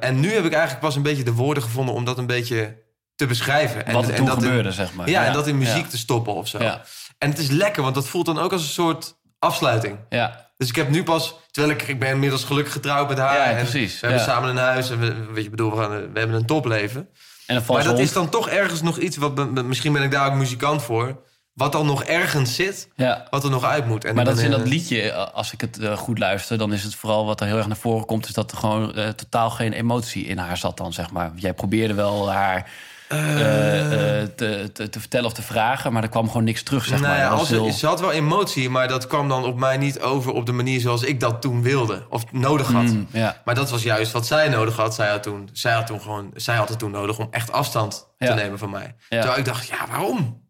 En 0.00 0.20
nu 0.20 0.32
heb 0.32 0.44
ik 0.44 0.52
eigenlijk 0.52 0.80
pas 0.80 0.96
een 0.96 1.02
beetje 1.02 1.22
de 1.22 1.32
woorden 1.32 1.62
gevonden 1.62 1.94
om 1.94 2.04
dat 2.04 2.18
een 2.18 2.26
beetje 2.26 2.86
te 3.14 3.26
beschrijven. 3.26 3.86
En, 3.86 3.92
Wat 3.92 4.08
en 4.08 4.24
dat 4.24 4.36
in- 4.36 4.42
gebeurde, 4.42 4.72
zeg 4.72 4.94
maar. 4.94 5.08
ja, 5.10 5.24
en 5.24 5.32
dat 5.32 5.46
in 5.46 5.58
muziek 5.58 5.84
Ja. 5.84 5.90
te 5.90 5.98
stoppen 5.98 6.34
of 6.34 6.48
zo. 6.48 6.62
Ja. 6.62 6.82
En 7.18 7.30
het 7.30 7.38
is 7.38 7.48
lekker, 7.50 7.82
want 7.82 7.94
dat 7.94 8.08
voelt 8.08 8.26
dan 8.26 8.38
ook 8.38 8.52
als 8.52 8.62
een 8.62 8.68
soort 8.68 9.16
afsluiting. 9.38 9.98
Ja. 10.08 10.46
Dus 10.56 10.68
ik 10.68 10.76
heb 10.76 10.90
nu 10.90 11.02
pas, 11.02 11.34
terwijl 11.50 11.74
ik, 11.74 11.82
ik 11.82 11.98
ben 11.98 12.08
inmiddels 12.10 12.44
gelukkig 12.44 12.72
getrouwd 12.72 13.08
met 13.08 13.18
haar. 13.18 13.36
Ja, 13.36 13.44
en 13.44 13.56
precies, 13.56 14.00
We 14.00 14.06
hebben 14.06 14.24
ja. 14.26 14.30
samen 14.32 14.50
een 14.50 14.56
huis 14.56 14.90
en 14.90 14.98
we, 15.00 15.32
weet 15.32 15.44
je, 15.44 15.50
bedoel, 15.50 15.70
we, 15.70 15.76
gaan, 15.76 15.90
we 16.12 16.18
hebben 16.18 16.36
een 16.36 16.46
topleven. 16.46 17.08
En 17.46 17.56
een 17.56 17.62
Maar 17.68 17.76
dat 17.76 17.86
hond. 17.86 17.98
is 17.98 18.12
dan 18.12 18.28
toch 18.28 18.48
ergens 18.48 18.82
nog 18.82 18.98
iets, 18.98 19.16
wat, 19.16 19.64
misschien 19.64 19.92
ben 19.92 20.02
ik 20.02 20.10
daar 20.10 20.26
ook 20.26 20.34
muzikant 20.34 20.82
voor, 20.82 21.20
wat 21.52 21.72
dan 21.72 21.86
nog 21.86 22.04
ergens 22.04 22.54
zit, 22.54 22.88
Ja. 22.96 23.26
wat 23.30 23.44
er 23.44 23.50
nog 23.50 23.64
uit 23.64 23.86
moet. 23.86 24.04
En 24.04 24.14
Maar 24.14 24.24
dat 24.24 24.36
is 24.38 24.42
in 24.44 24.50
dat 24.50 24.60
eh, 24.60 24.66
liedje, 24.66 25.10
eh, 25.10 25.34
als 25.34 25.52
ik 25.52 25.60
het 25.60 25.78
eh, 25.78 25.96
goed 25.96 26.18
luister, 26.18 26.58
dan 26.58 26.72
is 26.72 26.82
het 26.82 26.94
vooral 26.94 27.26
wat 27.26 27.40
er 27.40 27.46
heel 27.46 27.56
erg 27.56 27.66
naar 27.66 27.76
voren 27.76 28.06
komt, 28.06 28.26
is 28.26 28.32
dat 28.32 28.50
er 28.50 28.56
gewoon 28.56 28.92
totaal 29.16 29.50
geen 29.50 29.72
emotie 29.72 30.24
in 30.26 30.38
haar 30.38 30.56
zat 30.56 30.76
dan, 30.76 30.92
zeg 30.92 31.10
maar. 31.10 31.32
Jij 31.34 31.54
probeerde 31.54 31.94
wel 31.94 32.30
haar 32.32 32.70
te, 33.08 34.70
te, 34.72 34.88
te 34.88 35.00
vertellen 35.00 35.26
of 35.26 35.32
te 35.32 35.42
vragen, 35.42 35.92
maar 35.92 36.02
er 36.02 36.08
kwam 36.08 36.26
gewoon 36.26 36.44
niks 36.44 36.62
terug, 36.62 36.84
zeg 36.84 37.00
nou 37.00 37.12
maar. 37.12 37.22
ja, 37.22 37.28
als 37.28 37.48
heel- 37.48 37.72
Ze 37.72 37.86
had 37.86 38.00
wel 38.00 38.12
emotie, 38.12 38.70
maar 38.70 38.88
dat 38.88 39.06
kwam 39.06 39.28
dan 39.28 39.44
op 39.44 39.58
mij 39.58 39.76
niet 39.76 40.00
over 40.00 40.32
op 40.32 40.46
de 40.46 40.52
manier 40.52 40.80
zoals 40.80 41.02
ik 41.02 41.20
dat 41.20 41.40
toen 41.42 41.62
wilde 41.62 42.06
of 42.10 42.32
nodig 42.32 42.72
had. 42.72 42.82
Mm, 42.82 43.06
ja. 43.12 43.40
Maar 43.44 43.54
dat 43.54 43.70
was 43.70 43.82
juist 43.82 44.12
wat 44.12 44.26
zij 44.26 44.48
nodig 44.48 44.76
had. 44.76 44.94
Zij 44.94 45.08
had, 45.08 45.22
toen, 45.22 45.48
zij 45.52 45.72
had, 45.72 45.86
toen 45.86 46.00
gewoon, 46.00 46.30
zij 46.34 46.56
had 46.56 46.68
het 46.68 46.78
toen 46.78 46.90
nodig 46.90 47.18
om 47.18 47.28
echt 47.30 47.52
afstand 47.52 48.08
te 48.18 48.24
nemen 48.34 48.58
van 48.58 48.70
mij. 48.70 48.94
Terwijl 49.20 49.38
ik 49.38 49.44
dacht, 49.44 49.66
ja, 49.66 49.86
waarom? 49.88 50.46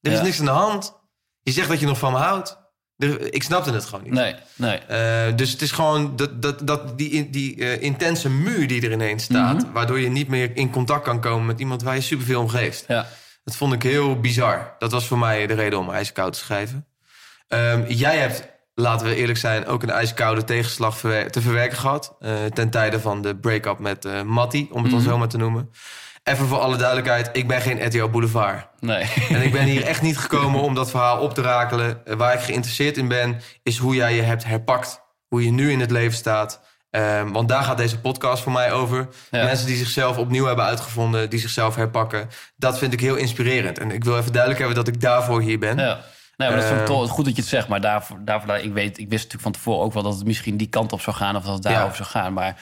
Er 0.00 0.12
is 0.12 0.20
niks 0.22 0.38
aan 0.38 0.44
de 0.44 0.50
hand. 0.50 1.00
Je 1.42 1.52
zegt 1.52 1.68
dat 1.68 1.80
je 1.80 1.86
nog 1.86 1.98
van 1.98 2.12
me 2.12 2.18
houdt. 2.18 2.60
Er- 3.02 3.34
ik 3.34 3.42
snapte 3.42 3.72
het 3.72 3.84
gewoon 3.84 4.04
niet. 4.04 4.12
Nee, 4.12 4.34
nee. 4.56 4.78
Eh, 4.78 5.36
dus 5.36 5.50
het 5.52 5.62
is 5.62 5.70
gewoon 5.70 6.16
dat, 6.16 6.42
dat, 6.42 6.66
dat 6.66 6.98
die, 6.98 7.30
die 7.30 7.56
eh, 7.64 7.82
intense 7.82 8.30
muur 8.30 8.66
die 8.66 8.82
er 8.82 8.92
ineens 8.92 9.24
staat... 9.24 9.62
Mhm. 9.62 9.72
waardoor 9.72 10.00
je 10.00 10.08
niet 10.08 10.28
meer 10.28 10.56
in 10.56 10.70
contact 10.70 11.04
kan 11.04 11.20
komen 11.20 11.46
met 11.46 11.60
iemand 11.60 11.82
waar 11.82 11.94
je 11.94 12.00
superveel 12.00 12.40
om 12.40 12.48
geeft. 12.48 12.84
Ja. 12.88 13.06
Dat 13.44 13.56
vond 13.56 13.72
ik 13.72 13.82
heel 13.82 14.20
bizar. 14.20 14.74
Dat 14.78 14.92
was 14.92 15.06
voor 15.06 15.18
mij 15.18 15.46
de 15.46 15.54
reden 15.54 15.78
om 15.78 15.90
ijskoud 15.90 16.32
te 16.32 16.38
schrijven. 16.38 16.86
Ehm, 17.48 17.84
jij 17.88 18.18
hebt, 18.18 18.48
laten 18.74 19.06
we 19.06 19.14
eerlijk 19.14 19.38
zijn, 19.38 19.66
ook 19.66 19.82
een 19.82 19.90
ijskoude 19.90 20.44
tegenslag 20.44 20.98
te 21.00 21.40
verwerken 21.40 21.78
gehad. 21.78 22.16
eh, 22.20 22.32
ten 22.54 22.70
tijde 22.70 23.00
van 23.00 23.22
de 23.22 23.36
break-up 23.36 23.78
met 23.78 24.24
Matty, 24.24 24.66
om 24.70 24.82
het 24.82 24.90
dan 24.90 25.00
Mhm. 25.00 25.08
zo 25.10 25.18
maar 25.18 25.28
te 25.28 25.36
noemen. 25.36 25.70
Even 26.24 26.46
voor 26.46 26.58
alle 26.58 26.76
duidelijkheid, 26.76 27.30
ik 27.32 27.48
ben 27.48 27.60
geen 27.60 27.86
RTL 27.86 28.08
Boulevard. 28.08 28.66
Nee. 28.80 29.04
En 29.28 29.42
ik 29.42 29.52
ben 29.52 29.64
hier 29.64 29.84
echt 29.92 30.02
niet 30.02 30.18
gekomen 30.18 30.60
om 30.60 30.74
dat 30.74 30.90
verhaal 30.90 31.18
op 31.18 31.34
te 31.34 31.42
rakelen. 31.42 32.06
Eh, 32.06 32.14
Waar 32.14 32.34
ik 32.34 32.40
geïnteresseerd 32.40 32.96
in 32.96 33.08
ben, 33.08 33.40
is 33.62 33.76
hoe 33.78 33.94
jij 33.94 34.14
je 34.14 34.22
hebt 34.22 34.44
herpakt. 34.44 35.00
Hoe 35.28 35.44
je 35.44 35.50
nu 35.50 35.70
in 35.70 35.80
het 35.80 35.90
leven 35.90 36.16
staat. 36.16 36.60
Ehm, 36.90 37.30
want 37.32 37.48
daar 37.48 37.62
gaat 37.62 37.76
deze 37.76 38.00
podcast 38.00 38.42
voor 38.42 38.52
mij 38.52 38.72
over. 38.72 39.08
Ja. 39.30 39.44
Mensen 39.44 39.66
die 39.66 39.76
zichzelf 39.76 40.18
opnieuw 40.18 40.44
hebben 40.46 40.64
uitgevonden, 40.64 41.30
die 41.30 41.38
zichzelf 41.40 41.76
herpakken. 41.76 42.28
Dat 42.56 42.78
vind 42.78 42.92
ik 42.92 43.00
heel 43.00 43.16
inspirerend. 43.16 43.78
En 43.78 43.90
ik 43.90 44.04
wil 44.04 44.18
even 44.18 44.32
duidelijk 44.32 44.60
hebben 44.64 44.84
dat 44.84 44.94
ik 44.94 45.00
daarvoor 45.00 45.40
hier 45.40 45.58
ben. 45.58 45.78
Ja. 45.78 46.00
Nee, 46.36 46.48
maar 46.48 46.56
dat 46.60 46.66
is 46.70 46.76
Ehm. 46.76 46.84
toch 46.84 47.10
goed 47.10 47.24
dat 47.24 47.34
je 47.34 47.40
het 47.40 47.50
zegt. 47.50 47.68
Maar 47.68 47.80
daarvoor, 47.80 48.18
daarvoor 48.24 48.56
ik, 48.56 48.72
weet, 48.72 48.98
ik 48.98 49.08
wist 49.08 49.22
natuurlijk 49.22 49.42
van 49.42 49.52
tevoren 49.52 49.84
ook 49.84 49.92
wel 49.92 50.02
dat 50.02 50.14
het 50.14 50.24
misschien 50.26 50.56
die 50.56 50.68
kant 50.68 50.92
op 50.92 51.00
zou 51.00 51.16
gaan. 51.16 51.36
Of 51.36 51.44
dat 51.44 51.54
het 51.54 51.62
daarover 51.62 51.88
Ja. 51.98 52.04
zou 52.04 52.08
gaan. 52.08 52.32
Maar 52.32 52.56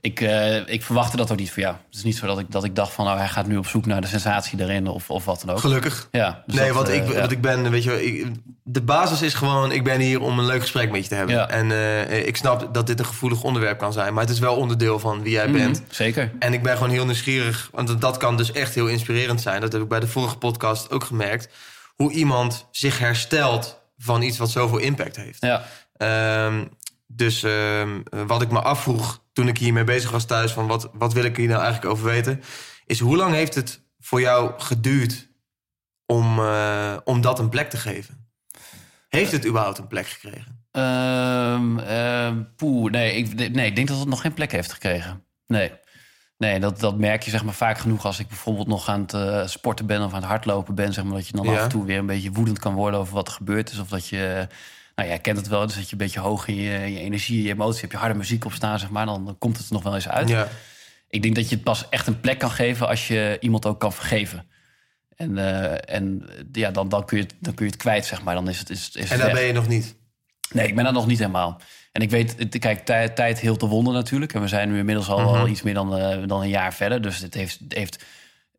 ik, 0.00 0.20
eh, 0.20 0.68
ik 0.68 0.82
verwachtte 0.82 1.16
dat 1.16 1.30
ook 1.30 1.38
niet 1.38 1.52
van 1.52 1.62
jou. 1.62 1.74
Het 1.86 1.96
is 1.96 2.02
niet 2.02 2.16
zo 2.16 2.26
dat 2.26 2.38
ik, 2.38 2.50
dat 2.50 2.64
ik 2.64 2.74
dacht 2.74 2.92
van 2.92 3.04
nou, 3.04 3.18
hij 3.18 3.28
gaat 3.28 3.46
nu 3.46 3.56
op 3.56 3.66
zoek 3.66 3.86
naar 3.86 4.00
de 4.00 4.06
sensatie 4.06 4.60
erin 4.60 4.86
of, 4.86 5.10
of 5.10 5.24
wat 5.24 5.42
dan 5.44 5.54
ook. 5.54 5.60
Gelukkig. 5.60 6.08
Ja, 6.10 6.42
dus 6.46 6.54
nee, 6.54 6.72
want, 6.72 6.88
eh, 6.88 6.94
ik, 6.94 7.08
ja. 7.08 7.18
want 7.18 7.30
ik 7.30 7.40
ben, 7.40 7.70
weet 7.70 7.82
je, 7.82 8.04
ik, 8.04 8.26
de 8.62 8.82
basis 8.82 9.22
is 9.22 9.34
gewoon, 9.34 9.72
ik 9.72 9.84
ben 9.84 10.00
hier 10.00 10.20
om 10.20 10.38
een 10.38 10.46
leuk 10.46 10.60
gesprek 10.60 10.90
met 10.90 11.02
je 11.02 11.08
te 11.08 11.14
hebben. 11.14 11.34
Ja. 11.34 11.48
En 11.48 11.70
eh, 11.70 12.26
ik 12.26 12.36
snap 12.36 12.74
dat 12.74 12.86
dit 12.86 12.98
een 12.98 13.06
gevoelig 13.06 13.42
onderwerp 13.42 13.78
kan 13.78 13.92
zijn, 13.92 14.14
maar 14.14 14.22
het 14.22 14.32
is 14.32 14.38
wel 14.38 14.56
onderdeel 14.56 14.98
van 14.98 15.22
wie 15.22 15.32
jij 15.32 15.50
bent. 15.50 15.80
Mhm, 15.80 15.94
zeker. 15.94 16.32
En 16.38 16.52
ik 16.52 16.62
ben 16.62 16.76
gewoon 16.76 16.90
heel 16.90 17.04
nieuwsgierig, 17.04 17.68
want 17.72 18.00
dat 18.00 18.16
kan 18.16 18.36
dus 18.36 18.52
echt 18.52 18.74
heel 18.74 18.86
inspirerend 18.86 19.40
zijn. 19.40 19.60
Dat 19.60 19.72
heb 19.72 19.82
ik 19.82 19.88
bij 19.88 20.00
de 20.00 20.08
vorige 20.08 20.36
podcast 20.36 20.90
ook 20.90 21.04
gemerkt. 21.04 21.48
Hoe 21.94 22.12
iemand 22.12 22.66
zich 22.70 22.98
herstelt 22.98 23.80
van 23.98 24.22
iets 24.22 24.38
wat 24.38 24.50
zoveel 24.50 24.78
impact 24.78 25.16
heeft. 25.16 25.40
Ja. 25.40 25.64
Ehm, 25.96 26.64
dus 27.06 27.42
ehm, 27.42 28.00
wat 28.26 28.42
ik 28.42 28.50
me 28.50 28.60
afvroeg 28.60 29.24
toen 29.32 29.48
ik 29.48 29.58
hiermee 29.58 29.84
bezig 29.84 30.10
was 30.10 30.24
thuis... 30.24 30.52
van 30.52 30.66
wat, 30.66 30.90
wat 30.92 31.12
wil 31.12 31.24
ik 31.24 31.36
hier 31.36 31.48
nou 31.48 31.62
eigenlijk 31.62 31.92
over 31.92 32.04
weten... 32.06 32.42
is 32.86 33.00
hoe 33.00 33.16
lang 33.16 33.34
heeft 33.34 33.54
het 33.54 33.80
voor 34.00 34.20
jou 34.20 34.52
geduurd 34.56 35.28
om, 36.06 36.38
eh, 36.38 36.96
om 37.04 37.20
dat 37.20 37.38
een 37.38 37.48
plek 37.48 37.70
te 37.70 37.76
geven? 37.76 38.28
Heeft 39.08 39.32
het 39.32 39.46
überhaupt 39.46 39.78
een 39.78 39.86
plek 39.86 40.06
gekregen? 40.06 40.64
Ehm 40.70 41.78
ehm, 41.78 42.42
poeh, 42.56 42.90
nee 42.90 43.16
ik, 43.16 43.52
nee, 43.52 43.66
ik 43.66 43.76
denk 43.76 43.88
dat 43.88 43.98
het 43.98 44.08
nog 44.08 44.20
geen 44.20 44.34
plek 44.34 44.52
heeft 44.52 44.72
gekregen. 44.72 45.24
Nee. 45.46 45.72
Nee, 46.38 46.60
dat, 46.60 46.80
dat 46.80 46.98
merk 46.98 47.22
je 47.22 47.30
zeg 47.30 47.44
maar 47.44 47.54
vaak 47.54 47.78
genoeg 47.78 48.04
als 48.04 48.18
ik 48.18 48.28
bijvoorbeeld 48.28 48.66
nog 48.66 48.88
aan 48.88 49.00
het 49.00 49.14
eh, 49.14 49.46
sporten 49.46 49.86
ben 49.86 50.02
of 50.04 50.12
aan 50.12 50.20
het 50.20 50.28
hardlopen 50.28 50.74
ben. 50.74 50.92
Zeg 50.92 51.04
maar, 51.04 51.14
dat 51.14 51.26
je 51.26 51.32
dan 51.32 51.44
Ja. 51.44 51.52
af 51.52 51.62
en 51.62 51.68
toe 51.68 51.84
weer 51.84 51.98
een 51.98 52.06
beetje 52.06 52.32
woedend 52.32 52.58
kan 52.58 52.74
worden 52.74 53.00
over 53.00 53.14
wat 53.14 53.26
er 53.26 53.34
gebeurd 53.34 53.70
is. 53.70 53.78
Of 53.78 53.88
dat 53.88 54.08
je, 54.08 54.48
nou 54.96 55.08
jij 55.08 55.18
kent 55.18 55.36
het 55.36 55.48
wel, 55.48 55.66
dus 55.66 55.74
dat 55.74 55.84
je 55.84 55.92
een 55.92 55.98
beetje 55.98 56.20
hoog 56.20 56.48
in 56.48 56.54
je, 56.54 56.70
je 56.70 57.00
energie, 57.00 57.42
je 57.42 57.52
emotie, 57.52 57.80
heb 57.80 57.92
je 57.92 57.96
harde 57.96 58.14
muziek 58.14 58.44
op 58.44 58.52
staan, 58.52 58.78
zeg 58.78 58.90
maar. 58.90 59.06
Dan, 59.06 59.24
dan 59.24 59.38
komt 59.38 59.56
het 59.56 59.66
er 59.66 59.72
nog 59.72 59.82
wel 59.82 59.94
eens 59.94 60.08
uit. 60.08 60.28
Ja, 60.28 60.48
Ik 61.08 61.22
denk 61.22 61.34
dat 61.34 61.48
je 61.48 61.54
het 61.54 61.64
pas 61.64 61.88
echt 61.88 62.06
een 62.06 62.20
plek 62.20 62.38
kan 62.38 62.50
geven 62.50 62.88
als 62.88 63.08
je 63.08 63.36
iemand 63.40 63.66
ook 63.66 63.80
kan 63.80 63.92
vergeven. 63.92 64.46
En, 65.16 65.38
eh, 65.38 65.94
en 65.94 66.28
eh, 66.28 66.44
ja, 66.52 66.70
dan, 66.70 66.88
dan, 66.88 67.04
kun 67.04 67.16
je 67.16 67.22
het, 67.22 67.34
dan 67.40 67.54
kun 67.54 67.64
je 67.64 67.70
het 67.70 67.80
kwijt, 67.80 68.06
zeg 68.06 68.22
maar. 68.22 68.34
Dan 68.34 68.48
is 68.48 68.58
het, 68.58 68.70
is, 68.70 68.90
is 68.92 69.10
en 69.10 69.18
daar 69.18 69.32
ben 69.32 69.42
je 69.44 69.52
nog 69.52 69.68
niet. 69.68 69.96
Nee, 70.52 70.66
ik 70.66 70.74
ben 70.74 70.84
dat 70.84 70.92
nog 70.92 71.06
niet 71.06 71.18
helemaal. 71.18 71.60
En 71.92 72.02
ik 72.02 72.10
weet, 72.10 72.58
kijk, 72.58 72.84
tijd, 72.84 73.16
tijd 73.16 73.40
heelt 73.40 73.60
de 73.60 73.66
wonden 73.66 73.94
natuurlijk. 73.94 74.34
En 74.34 74.40
we 74.40 74.48
zijn 74.48 74.68
nu 74.70 74.78
inmiddels 74.78 75.08
al, 75.08 75.18
Mhm. 75.20 75.28
al 75.28 75.48
iets 75.48 75.62
meer 75.62 75.74
dan, 75.74 75.96
eh, 75.96 76.18
dan 76.26 76.40
een 76.40 76.48
jaar 76.48 76.74
verder. 76.74 77.02
Dus 77.02 77.18
het 77.18 77.34
heeft, 77.34 77.60
heeft 77.68 78.04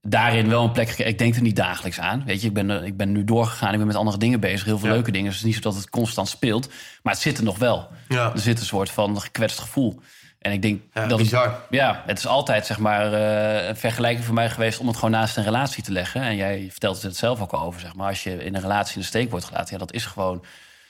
daarin 0.10 0.50
wel 0.50 0.64
een 0.64 0.72
plek 0.72 0.88
gekregen. 0.90 1.12
Ik 1.12 1.18
denk 1.18 1.36
er 1.36 1.42
niet 1.42 1.56
dagelijks 1.56 2.00
aan. 2.00 2.24
Weet 2.26 2.42
je, 2.42 2.48
ik 2.48 2.54
ben, 2.54 2.84
ik 2.86 2.98
ben 2.98 3.12
nu 3.12 3.24
doorgegaan. 3.24 3.72
Ik 3.72 3.78
ben 3.78 3.88
met 3.88 3.96
andere 3.96 4.18
dingen 4.18 4.40
bezig. 4.40 4.66
Heel 4.66 4.78
veel 4.80 4.88
Ja. 4.88 4.94
leuke 4.94 5.12
dingen. 5.12 5.28
Dus 5.30 5.36
het 5.40 5.48
is 5.48 5.54
niet 5.54 5.64
zo 5.64 5.70
dat 5.70 5.80
het 5.80 5.90
constant 5.90 6.28
speelt. 6.30 6.70
Maar 7.04 7.14
het 7.14 7.22
zit 7.22 7.38
er 7.38 7.44
nog 7.44 7.58
wel. 7.58 7.88
Ja, 8.08 8.32
Er 8.34 8.40
zit 8.40 8.60
een 8.60 8.66
soort 8.66 8.92
van 8.92 9.22
gekwetst 9.22 9.60
gevoel. 9.60 10.00
En 10.40 10.52
ik 10.52 10.62
denk 10.62 10.82
ja 10.94 11.02
dat 11.02 11.10
het, 11.10 11.18
bizar. 11.30 11.60
ja, 11.70 12.04
het 12.06 12.18
is 12.18 12.28
altijd 12.28 12.66
zeg 12.66 12.80
maar 12.80 13.14
eh, 13.14 13.68
een 13.68 13.76
vergelijking 13.78 14.26
voor 14.26 14.34
mij 14.36 14.50
geweest 14.50 14.80
om 14.80 14.88
het 14.88 14.96
gewoon 14.96 15.12
naast 15.12 15.38
een 15.38 15.44
relatie 15.44 15.84
te 15.84 15.92
leggen. 15.92 16.22
En 16.22 16.36
jij 16.36 16.68
vertelt 16.72 17.02
het 17.02 17.18
zelf 17.18 17.42
ook 17.42 17.52
al 17.52 17.62
over, 17.62 17.80
zeg 17.82 17.96
maar. 17.96 18.08
Als 18.08 18.24
je 18.24 18.44
in 18.44 18.56
een 18.56 18.62
relatie 18.62 18.96
in 18.96 19.02
de 19.02 19.08
steek 19.08 19.30
wordt 19.30 19.46
gelaten, 19.46 19.72
ja, 19.74 19.78
dat 19.78 19.94
is 19.94 20.06
gewoon, 20.06 20.44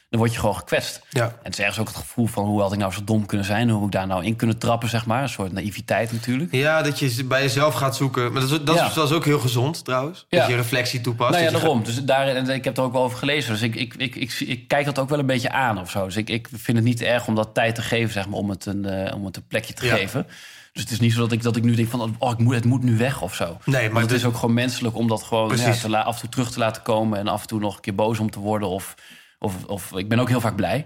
dan 0.10 0.20
word 0.20 0.34
je 0.34 0.40
gewoon 0.40 0.56
gekwetst. 0.56 1.02
Ja. 1.10 1.24
En 1.24 1.34
het 1.44 1.54
is 1.54 1.60
ergens 1.60 1.80
ook 1.80 1.88
het 1.88 1.96
gevoel 1.96 2.26
van 2.28 2.46
hoe 2.46 2.62
had 2.62 2.74
ik 2.74 2.80
nou 2.80 2.92
zo 2.94 3.04
dom 3.04 3.26
kunnen 3.26 3.46
zijn, 3.48 3.70
hoe 3.70 3.86
ik 3.86 3.92
daar 3.92 4.08
nou 4.08 4.26
in 4.26 4.36
kunnen 4.36 4.58
trappen, 4.58 4.90
zeg 4.90 5.06
maar. 5.06 5.22
Een 5.22 5.30
soort 5.30 5.52
naïviteit 5.52 6.12
natuurlijk. 6.12 6.52
ja, 6.52 6.82
dat 6.82 7.00
je 7.00 7.24
bij 7.24 7.42
jezelf 7.42 7.74
gaat 7.74 7.96
zoeken. 7.96 8.32
Maar 8.32 8.42
dat 8.42 8.52
is, 8.52 8.58
dat 8.66 8.76
is, 8.76 8.82
Ja. 8.82 8.90
dat 8.94 9.10
is 9.10 9.16
ook 9.16 9.26
heel 9.26 9.40
gezond 9.40 9.86
trouwens. 9.86 10.26
Ja. 10.30 10.40
Dat 10.40 10.48
je 10.50 10.56
reflectie 10.56 11.02
toepast. 11.02 11.32
Nou 11.32 11.44
ja, 11.44 11.52
daarom. 11.52 11.84
Dus 11.84 12.04
daar, 12.04 12.28
en 12.28 12.50
ik 12.50 12.64
heb 12.64 12.78
er 12.78 12.84
ook 12.84 12.92
wel 12.94 13.04
over 13.04 13.18
gelezen. 13.18 13.52
Dus 13.52 13.62
ik, 13.62 13.76
ik, 13.76 13.94
ik, 13.98 14.16
ik, 14.16 14.32
ik 14.40 14.68
kijk 14.68 14.86
dat 14.86 15.00
ook 15.00 15.10
wel 15.10 15.20
een 15.20 15.26
beetje 15.26 15.52
aan 15.52 15.80
of 15.80 15.90
zo. 15.90 16.06
Dus 16.06 16.16
ik, 16.16 16.30
ik 16.30 16.48
vind 16.54 16.78
het 16.78 16.86
niet 16.86 17.02
erg 17.02 17.28
om 17.28 17.36
dat 17.36 17.54
tijd 17.54 17.76
te 17.76 17.82
geven, 17.82 18.14
zeg 18.14 18.28
maar, 18.28 18.40
om 18.40 18.50
het 18.50 18.66
een, 18.66 18.86
eh, 18.86 19.16
om 19.16 19.26
het 19.26 19.36
een 19.36 19.48
plekje 19.48 19.74
te 19.74 19.86
Ja. 19.86 19.96
geven. 19.96 20.28
Dus 20.74 20.86
het 20.86 20.92
is 20.92 21.00
niet 21.00 21.14
zo 21.14 21.20
dat 21.20 21.32
ik, 21.32 21.42
dat 21.42 21.56
ik 21.56 21.64
nu 21.64 21.76
denk 21.76 21.90
van, 21.90 22.16
oh, 22.18 22.32
ik 22.32 22.38
moet, 22.38 22.54
het 22.56 22.66
moet 22.66 22.84
nu 22.84 22.98
weg 22.98 23.22
of 23.22 23.36
zo. 23.36 23.58
Nee, 23.66 23.84
maar 23.84 23.92
Maar 23.94 24.02
het 24.02 24.12
is 24.12 24.26
ook 24.26 24.36
gewoon 24.36 24.54
menselijk 24.54 24.96
om 24.96 25.08
dat 25.08 25.24
gewoon 25.24 25.58
ja, 25.58 25.72
te 25.72 25.98
af 25.98 26.14
en 26.16 26.22
toe 26.22 26.30
terug 26.30 26.52
te 26.52 26.60
laten 26.60 26.82
komen... 26.82 27.20
en 27.20 27.28
af 27.28 27.42
en 27.42 27.48
toe 27.48 27.60
nog 27.60 27.76
een 27.76 27.82
keer 27.82 27.96
boos 27.96 28.20
om 28.20 28.32
te 28.32 28.40
worden. 28.40 28.68
Of, 28.68 28.96
of, 29.40 29.66
of 29.66 29.92
ik 29.92 30.10
ben 30.10 30.20
ook 30.20 30.30
heel 30.30 30.42
vaak 30.42 30.56
blij. 30.56 30.86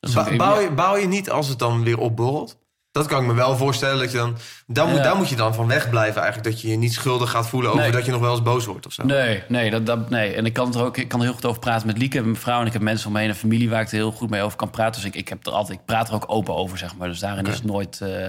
Dat 0.00 0.10
is 0.10 0.16
Ba- 0.16 0.26
ook- 0.30 0.36
bouw, 0.36 0.60
je, 0.60 0.70
bouw 0.70 0.96
je 0.96 1.06
niet 1.06 1.30
als 1.30 1.48
het 1.48 1.58
dan 1.58 1.82
weer 1.84 1.98
opborrelt? 1.98 2.62
Dat 2.92 3.06
kan 3.06 3.20
ik 3.20 3.26
me 3.26 3.34
wel 3.34 3.56
voorstellen. 3.56 3.98
Dat 3.98 4.10
je 4.10 4.16
dan, 4.16 4.36
daar, 4.66 4.86
moet, 4.86 4.96
Ja. 4.96 5.02
daar 5.02 5.16
moet 5.16 5.28
je 5.28 5.36
dan 5.36 5.54
van 5.54 5.66
wegblijven 5.66 6.22
eigenlijk. 6.22 6.52
Dat 6.52 6.60
je 6.62 6.68
je 6.68 6.76
niet 6.76 6.92
schuldig 6.92 7.30
gaat 7.30 7.48
voelen 7.48 7.70
over 7.70 7.82
Nee. 7.82 7.92
dat 7.92 8.04
je 8.04 8.10
nog 8.10 8.20
wel 8.20 8.30
eens 8.32 8.42
boos 8.42 8.64
wordt 8.66 8.86
of 8.86 8.92
zo. 8.92 9.04
Nee, 9.04 9.42
nee, 9.48 9.70
dat, 9.70 9.86
dat, 9.86 10.10
nee. 10.10 10.34
En 10.34 10.46
ik 10.46 10.52
kan, 10.52 10.74
er 10.74 10.84
ook, 10.84 10.96
ik 10.96 11.08
kan 11.08 11.18
er 11.20 11.24
heel 11.26 11.34
goed 11.34 11.44
over 11.44 11.60
praten 11.60 11.86
met 11.86 11.98
Lieke, 11.98 12.20
mijn 12.22 12.36
vrouw. 12.36 12.60
En 12.60 12.66
ik 12.66 12.72
heb 12.72 12.82
mensen 12.82 13.06
om 13.06 13.12
me 13.12 13.18
heen, 13.20 13.28
een 13.28 13.34
familie 13.34 13.70
waar 13.70 13.80
ik 13.80 13.86
er 13.86 13.92
heel 13.94 14.12
goed 14.12 14.30
mee 14.30 14.42
over 14.42 14.56
kan 14.58 14.70
praten. 14.70 15.00
Dus 15.00 15.10
ik, 15.10 15.16
ik, 15.16 15.28
heb 15.28 15.46
er 15.46 15.52
altijd, 15.52 15.78
ik 15.78 15.84
praat 15.84 16.08
er 16.08 16.14
ook 16.14 16.24
open 16.26 16.54
over, 16.54 16.78
zeg 16.78 16.96
maar. 16.96 17.08
Dus 17.08 17.18
daarin 17.18 17.46
is, 17.46 17.54
het 17.54 17.64
nooit, 17.64 18.00
eh, 18.00 18.28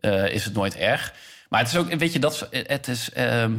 eh, 0.00 0.34
is 0.34 0.44
het 0.44 0.54
nooit 0.54 0.76
erg. 0.76 1.12
Maar 1.48 1.60
het 1.60 1.68
is 1.68 1.76
ook, 1.76 1.94
weet 1.94 2.12
je, 2.12 2.18
dat 2.18 2.48
het 2.50 2.88
is... 2.88 3.12
ehm, 3.12 3.52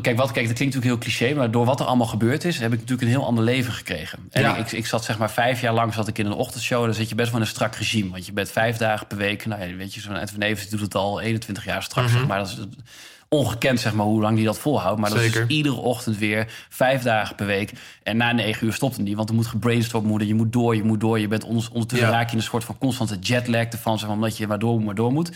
Kijk, 0.00 0.16
wat, 0.16 0.30
kijk, 0.30 0.46
dat 0.46 0.56
klinkt 0.56 0.74
natuurlijk 0.74 0.84
heel 0.84 0.98
cliché, 0.98 1.34
maar 1.34 1.50
door 1.50 1.64
wat 1.64 1.80
er 1.80 1.86
allemaal 1.86 2.06
gebeurd 2.06 2.44
is, 2.44 2.58
heb 2.58 2.72
ik 2.72 2.78
natuurlijk 2.78 3.02
een 3.02 3.14
heel 3.14 3.24
ander 3.26 3.44
leven 3.44 3.72
gekregen. 3.72 4.18
En 4.30 4.42
Ja. 4.42 4.56
ik, 4.56 4.72
ik 4.72 4.86
zat 4.86 5.04
zeg 5.04 5.18
maar 5.18 5.30
vijf 5.30 5.60
jaar 5.60 5.74
lang 5.74 5.94
zat 5.94 6.08
ik 6.08 6.18
in 6.18 6.26
een 6.26 6.32
ochtendshow. 6.32 6.84
Dan 6.84 6.94
zit 6.94 7.08
je 7.08 7.14
best 7.14 7.28
wel 7.30 7.36
in 7.40 7.44
een 7.46 7.50
strak 7.52 7.74
regime. 7.74 8.10
Want 8.10 8.26
je 8.26 8.32
bent 8.32 8.50
vijf 8.50 8.76
dagen 8.76 9.06
per 9.06 9.16
week. 9.16 9.46
Nou 9.46 9.62
ja, 9.68 9.76
weet 9.76 9.94
je, 9.94 10.00
zo'n 10.00 10.16
Edwin 10.16 10.42
Evers 10.42 10.68
doet 10.68 10.80
het 10.80 10.94
al 10.94 11.20
21 11.20 11.64
jaar 11.64 11.82
strak, 11.82 12.08
zeg 12.08 12.26
maar. 12.26 12.38
Dat 12.38 12.48
is 12.48 12.58
ongekend, 13.28 13.80
zeg 13.80 13.92
maar, 13.94 14.06
hoe 14.06 14.20
lang 14.20 14.36
die 14.36 14.44
dat 14.44 14.58
volhoudt. 14.58 15.00
Maar 15.00 15.10
dat 15.10 15.18
Zeker. 15.18 15.40
is 15.40 15.46
dus 15.46 15.56
iedere 15.56 15.74
ochtend 15.74 16.18
weer 16.18 16.46
vijf 16.68 17.02
dagen 17.02 17.36
per 17.36 17.46
week. 17.46 17.72
En 18.02 18.16
na 18.16 18.32
negen 18.32 18.66
uur 18.66 18.72
stopt 18.72 18.96
het 18.96 19.04
niet, 19.04 19.16
want 19.16 19.28
er 19.28 19.34
moet 19.34 19.46
gebrainstormd 19.46 20.08
worden. 20.08 20.26
Je 20.26 20.34
moet 20.34 20.52
door, 20.52 20.76
je 20.76 20.82
moet 20.84 21.00
door. 21.00 21.18
Je 21.20 21.28
bent 21.28 21.44
onder- 21.44 21.68
ondertussen 21.72 22.08
Ja. 22.08 22.14
raak 22.14 22.26
je 22.26 22.32
in 22.32 22.38
een 22.38 22.44
soort 22.44 22.64
van 22.64 22.78
constante 22.78 23.16
jetlag 23.20 23.64
ervan, 23.66 23.98
zeg 23.98 24.06
maar, 24.08 24.16
omdat 24.16 24.36
je 24.36 24.46
maar 24.46 24.58
door 24.58 24.82
maar 24.82 24.94
door 24.94 25.12
moet. 25.12 25.30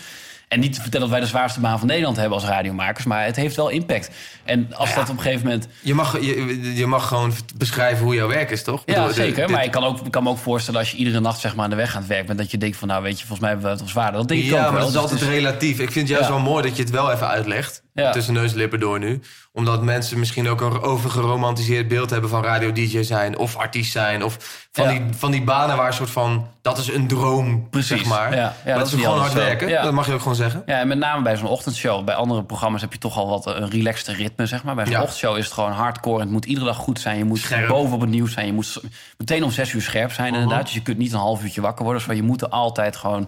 En 0.47 0.59
niet 0.59 0.73
te 0.73 0.81
vertellen 0.81 1.07
dat 1.07 1.15
wij 1.15 1.25
de 1.25 1.31
zwaarste 1.31 1.59
baan 1.59 1.79
van 1.79 1.87
Nederland 1.87 2.17
hebben 2.17 2.37
als 2.37 2.47
radiomakers, 2.47 3.05
maar 3.05 3.25
het 3.25 3.35
heeft 3.35 3.55
wel 3.55 3.69
impact. 3.69 4.09
En 4.43 4.73
als 4.75 4.89
Ja. 4.89 4.95
dat 4.95 5.09
op 5.09 5.15
een 5.17 5.21
gegeven 5.21 5.45
moment 5.45 5.67
Je, 5.81 5.93
mag, 5.93 6.21
je, 6.21 6.75
je 6.75 6.85
mag 6.85 7.07
gewoon 7.07 7.33
beschrijven 7.55 8.05
hoe 8.05 8.15
jouw 8.15 8.27
werk 8.27 8.51
is, 8.51 8.63
toch? 8.63 8.83
Ja, 8.85 8.93
bedoel, 8.93 9.13
zeker. 9.13 9.35
dit- 9.35 9.49
maar 9.55 9.63
ik 9.63 9.71
kan, 9.71 9.83
ook, 9.83 9.99
ik 10.05 10.11
kan 10.11 10.23
me 10.23 10.29
ook 10.29 10.37
voorstellen 10.37 10.79
als 10.79 10.91
je 10.91 10.97
iedere 10.97 11.19
nacht 11.19 11.39
zeg 11.39 11.55
maar, 11.55 11.63
aan 11.63 11.69
de 11.69 11.75
weg 11.75 11.93
aan 11.95 11.99
het 12.01 12.09
werk 12.09 12.25
bent... 12.25 12.37
dat 12.39 12.51
je 12.51 12.57
denkt 12.57 12.77
van, 12.77 12.87
nou 12.87 13.03
weet 13.03 13.11
je, 13.19 13.25
volgens 13.25 13.39
mij 13.39 13.49
hebben 13.49 13.65
we 13.67 13.71
het 13.73 13.81
wel 13.81 13.89
zwaarder. 13.91 14.19
Dat 14.19 14.27
denk 14.27 14.41
ik 14.41 14.45
ja, 14.49 14.55
ook 14.55 14.61
maar 14.61 14.71
wel. 14.71 14.79
dat 14.79 14.87
is 14.89 14.93
Dus 14.93 15.01
altijd 15.01 15.21
is- 15.21 15.27
relatief. 15.27 15.71
Ik 15.79 15.91
vind 15.91 15.95
het 15.95 16.07
juist 16.07 16.27
Ja. 16.27 16.33
wel 16.33 16.43
mooi 16.43 16.63
dat 16.67 16.75
je 16.75 16.81
het 16.83 16.91
wel 16.91 17.11
even 17.11 17.27
uitlegt. 17.27 17.83
Ja. 18.03 18.11
Tussen 18.11 18.33
neus 18.33 18.51
en 18.51 18.57
lippen 18.57 18.79
door 18.79 18.99
nu. 18.99 19.19
Omdat 19.51 19.83
mensen 19.83 20.19
misschien 20.19 20.47
ook 20.49 20.61
een 20.61 20.81
overgeromantiseerd 20.81 21.87
beeld 21.87 22.09
hebben 22.09 22.29
van 22.29 22.43
radio-dj 22.43 23.01
zijn. 23.03 23.37
Of 23.37 23.55
artiest 23.55 23.91
zijn. 23.91 24.23
Of 24.23 24.67
van, 24.71 24.83
Ja. 24.83 24.89
die, 24.91 25.01
van 25.17 25.31
die 25.31 25.43
banen 25.43 25.77
waar 25.77 25.87
een 25.87 25.93
soort 25.93 26.09
van... 26.09 26.47
Dat 26.61 26.77
is 26.77 26.87
een 26.93 27.07
droom, 27.07 27.69
Precies. 27.69 27.87
zeg 27.97 28.05
maar. 28.05 28.35
Ja, 28.35 28.37
ja, 28.41 28.53
maar 28.65 28.77
dat 28.77 28.87
is 28.87 28.93
gewoon 28.93 29.19
hard 29.19 29.33
werken. 29.33 29.83
Dat 29.83 29.93
mag 29.93 30.05
je 30.07 30.13
ook 30.13 30.19
gewoon 30.19 30.35
zeggen. 30.35 30.63
Ja, 30.65 30.79
en 30.79 30.87
met 30.87 30.97
name 30.97 31.21
bij 31.23 31.37
zo'n 31.37 31.47
ochtendshow. 31.47 32.05
Bij 32.05 32.15
andere 32.15 32.43
programma's 32.43 32.81
heb 32.81 32.93
je 32.93 32.99
toch 32.99 33.17
al 33.17 33.27
wat 33.27 33.45
een 33.45 33.69
relaxte 33.69 34.13
ritme, 34.13 34.45
zeg 34.45 34.63
maar. 34.63 34.75
Bij 34.75 34.85
zo'n 34.85 34.95
ochtendshow 34.95 35.37
is 35.37 35.45
het 35.45 35.53
gewoon 35.53 35.71
hardcore. 35.71 36.15
En 36.17 36.21
het 36.23 36.31
moet 36.31 36.45
iedere 36.45 36.65
dag 36.65 36.77
goed 36.77 36.99
zijn. 36.99 37.17
Je 37.17 37.23
moet 37.25 37.39
Scherp. 37.39 37.67
boven 37.67 37.93
op 37.95 38.01
het 38.01 38.09
nieuws 38.09 38.33
zijn. 38.33 38.45
Je 38.45 38.53
moet 38.53 38.81
meteen 39.17 39.43
om 39.43 39.51
zes 39.51 39.71
uur 39.73 39.81
scherp 39.81 40.11
zijn, 40.11 40.33
inderdaad. 40.33 40.63
Dus 40.65 40.73
je 40.73 40.81
kunt 40.81 40.97
niet 40.97 41.11
een 41.13 41.19
half 41.19 41.43
uurtje 41.43 41.61
wakker 41.61 41.85
worden. 41.85 42.03
Dus 42.07 42.15
je 42.15 42.23
moet 42.23 42.41
er 42.41 42.49
altijd 42.49 42.95
gewoon 42.95 43.27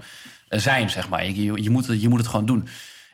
eh, 0.49 0.59
zijn, 0.59 0.89
zeg 0.89 1.09
maar. 1.09 1.25
Je, 1.25 1.43
je, 1.43 1.63
je 1.63 1.69
moet, 1.69 1.85
je 2.01 2.09
moet 2.09 2.19
het 2.19 2.27
gewoon 2.27 2.45
doen. 2.45 2.67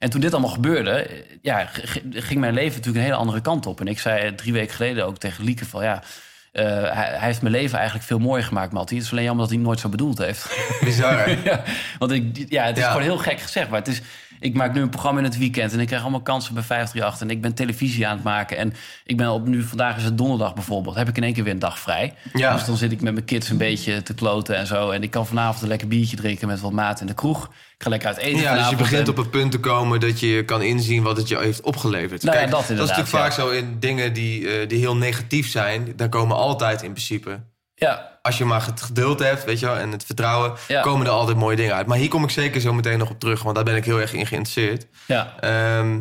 En 0.03 0.09
toen 0.09 0.21
dit 0.21 0.31
allemaal 0.31 0.51
gebeurde, 0.51 1.23
ja, 1.41 1.69
ging 2.11 2.39
mijn 2.39 2.53
leven 2.53 2.69
natuurlijk 2.71 2.97
een 2.97 3.03
hele 3.11 3.15
andere 3.15 3.41
kant 3.41 3.65
op. 3.65 3.79
En 3.79 3.87
ik 3.87 3.99
zei 3.99 4.35
drie 4.35 4.53
weken 4.53 4.75
geleden 4.75 5.05
ook 5.05 5.17
tegen 5.17 5.43
Lieke 5.43 5.65
van... 5.65 5.83
ja, 5.83 6.03
eh, 6.51 6.65
hij, 6.65 6.91
hij 6.93 7.17
heeft 7.27 7.41
mijn 7.41 7.53
leven 7.53 7.75
eigenlijk 7.77 8.07
veel 8.07 8.19
mooier 8.19 8.45
gemaakt, 8.45 8.71
Mattie. 8.71 8.97
Het 8.97 9.05
is 9.05 9.11
alleen 9.11 9.23
jammer 9.23 9.41
dat 9.41 9.49
hij 9.53 9.57
het 9.57 9.67
nooit 9.67 9.79
zo 9.79 9.89
bedoeld 9.89 10.17
heeft. 10.17 10.57
Bizar. 10.83 11.29
ja, 11.49 11.63
want 11.99 12.11
ik, 12.11 12.45
ja, 12.49 12.63
het 12.63 12.77
is 12.77 12.83
Ja. 12.83 12.87
gewoon 12.87 13.03
heel 13.03 13.17
gek 13.17 13.39
gezegd. 13.39 13.69
Maar 13.69 13.79
het 13.79 13.87
is, 13.87 14.01
ik 14.43 14.53
maak 14.53 14.73
nu 14.73 14.81
een 14.81 14.89
programma 14.89 15.19
in 15.19 15.25
het 15.25 15.37
weekend 15.37 15.73
en 15.73 15.79
ik 15.79 15.87
krijg 15.87 16.01
allemaal 16.01 16.21
kansen 16.21 16.53
bij 16.53 16.63
538. 16.63 17.27
En 17.27 17.35
ik 17.35 17.41
ben 17.41 17.53
televisie 17.53 18.07
aan 18.07 18.15
het 18.15 18.23
maken. 18.23 18.57
En 18.57 18.73
ik 19.05 19.17
ben 19.17 19.29
op 19.29 19.47
nu, 19.47 19.61
vandaag 19.61 19.97
is 19.97 20.03
het 20.03 20.17
donderdag 20.17 20.53
bijvoorbeeld. 20.53 20.95
Heb 20.95 21.09
ik 21.09 21.17
in 21.17 21.23
één 21.23 21.33
keer 21.33 21.43
weer 21.43 21.53
een 21.53 21.59
dag 21.59 21.79
vrij. 21.79 22.13
Ja. 22.33 22.53
Dus 22.53 22.65
dan 22.65 22.77
zit 22.77 22.91
ik 22.91 23.01
met 23.01 23.13
mijn 23.13 23.25
kids 23.25 23.49
een 23.49 23.57
beetje 23.57 24.03
te 24.03 24.13
kloten 24.13 24.57
en 24.57 24.67
zo. 24.67 24.89
En 24.89 25.03
ik 25.03 25.11
kan 25.11 25.27
vanavond 25.27 25.61
een 25.61 25.67
lekker 25.67 25.87
biertje 25.87 26.15
drinken 26.15 26.47
met 26.47 26.59
wat 26.59 26.71
maat 26.71 27.01
in 27.01 27.07
de 27.07 27.13
kroeg. 27.13 27.45
Ik 27.45 27.83
ga 27.83 27.89
lekker 27.89 28.07
uit 28.07 28.17
eten 28.17 28.41
Ja, 28.41 28.57
dus 28.57 28.69
je 28.69 28.75
begint 28.75 29.01
En- 29.01 29.09
op 29.09 29.17
het 29.17 29.31
punt 29.31 29.51
te 29.51 29.59
komen 29.59 29.99
dat 29.99 30.19
je 30.19 30.45
kan 30.45 30.61
inzien 30.61 31.03
wat 31.03 31.17
het 31.17 31.27
je 31.27 31.37
heeft 31.37 31.61
opgeleverd. 31.61 32.23
Nou 32.23 32.35
ja, 32.35 32.41
Kijk, 32.41 32.51
dat 32.51 32.59
dat 32.61 32.69
is 32.71 32.77
natuurlijk 32.77 33.07
vaak 33.07 33.31
zo 33.31 33.49
in 33.49 33.79
dingen 33.79 34.13
die, 34.13 34.49
eh, 34.49 34.67
die 34.67 34.79
heel 34.79 34.95
negatief 34.95 35.49
zijn. 35.49 35.93
Daar 35.95 36.09
komen 36.09 36.35
altijd 36.35 36.81
in 36.81 36.91
principe 36.91 37.39
Ja, 37.75 38.19
als 38.21 38.37
je 38.37 38.45
maar 38.45 38.65
het 38.65 38.81
geduld 38.81 39.19
hebt, 39.19 39.43
weet 39.43 39.59
je 39.59 39.65
wel, 39.65 39.77
en 39.77 39.91
het 39.91 40.05
vertrouwen, 40.05 40.53
Ja. 40.67 40.81
komen 40.81 41.05
er 41.05 41.11
altijd 41.11 41.37
mooie 41.37 41.55
dingen 41.55 41.75
uit. 41.75 41.87
Maar 41.87 41.97
hier 41.97 42.09
kom 42.09 42.23
ik 42.23 42.29
zeker 42.29 42.61
zo 42.61 42.73
meteen 42.73 42.97
nog 42.97 43.09
op 43.09 43.19
terug, 43.19 43.43
want 43.43 43.55
daar 43.55 43.63
ben 43.63 43.75
ik 43.75 43.85
heel 43.85 44.01
erg 44.01 44.13
in 44.13 44.25
geïnteresseerd. 44.27 44.85
ja. 45.07 45.33
Ehm, 45.39 45.99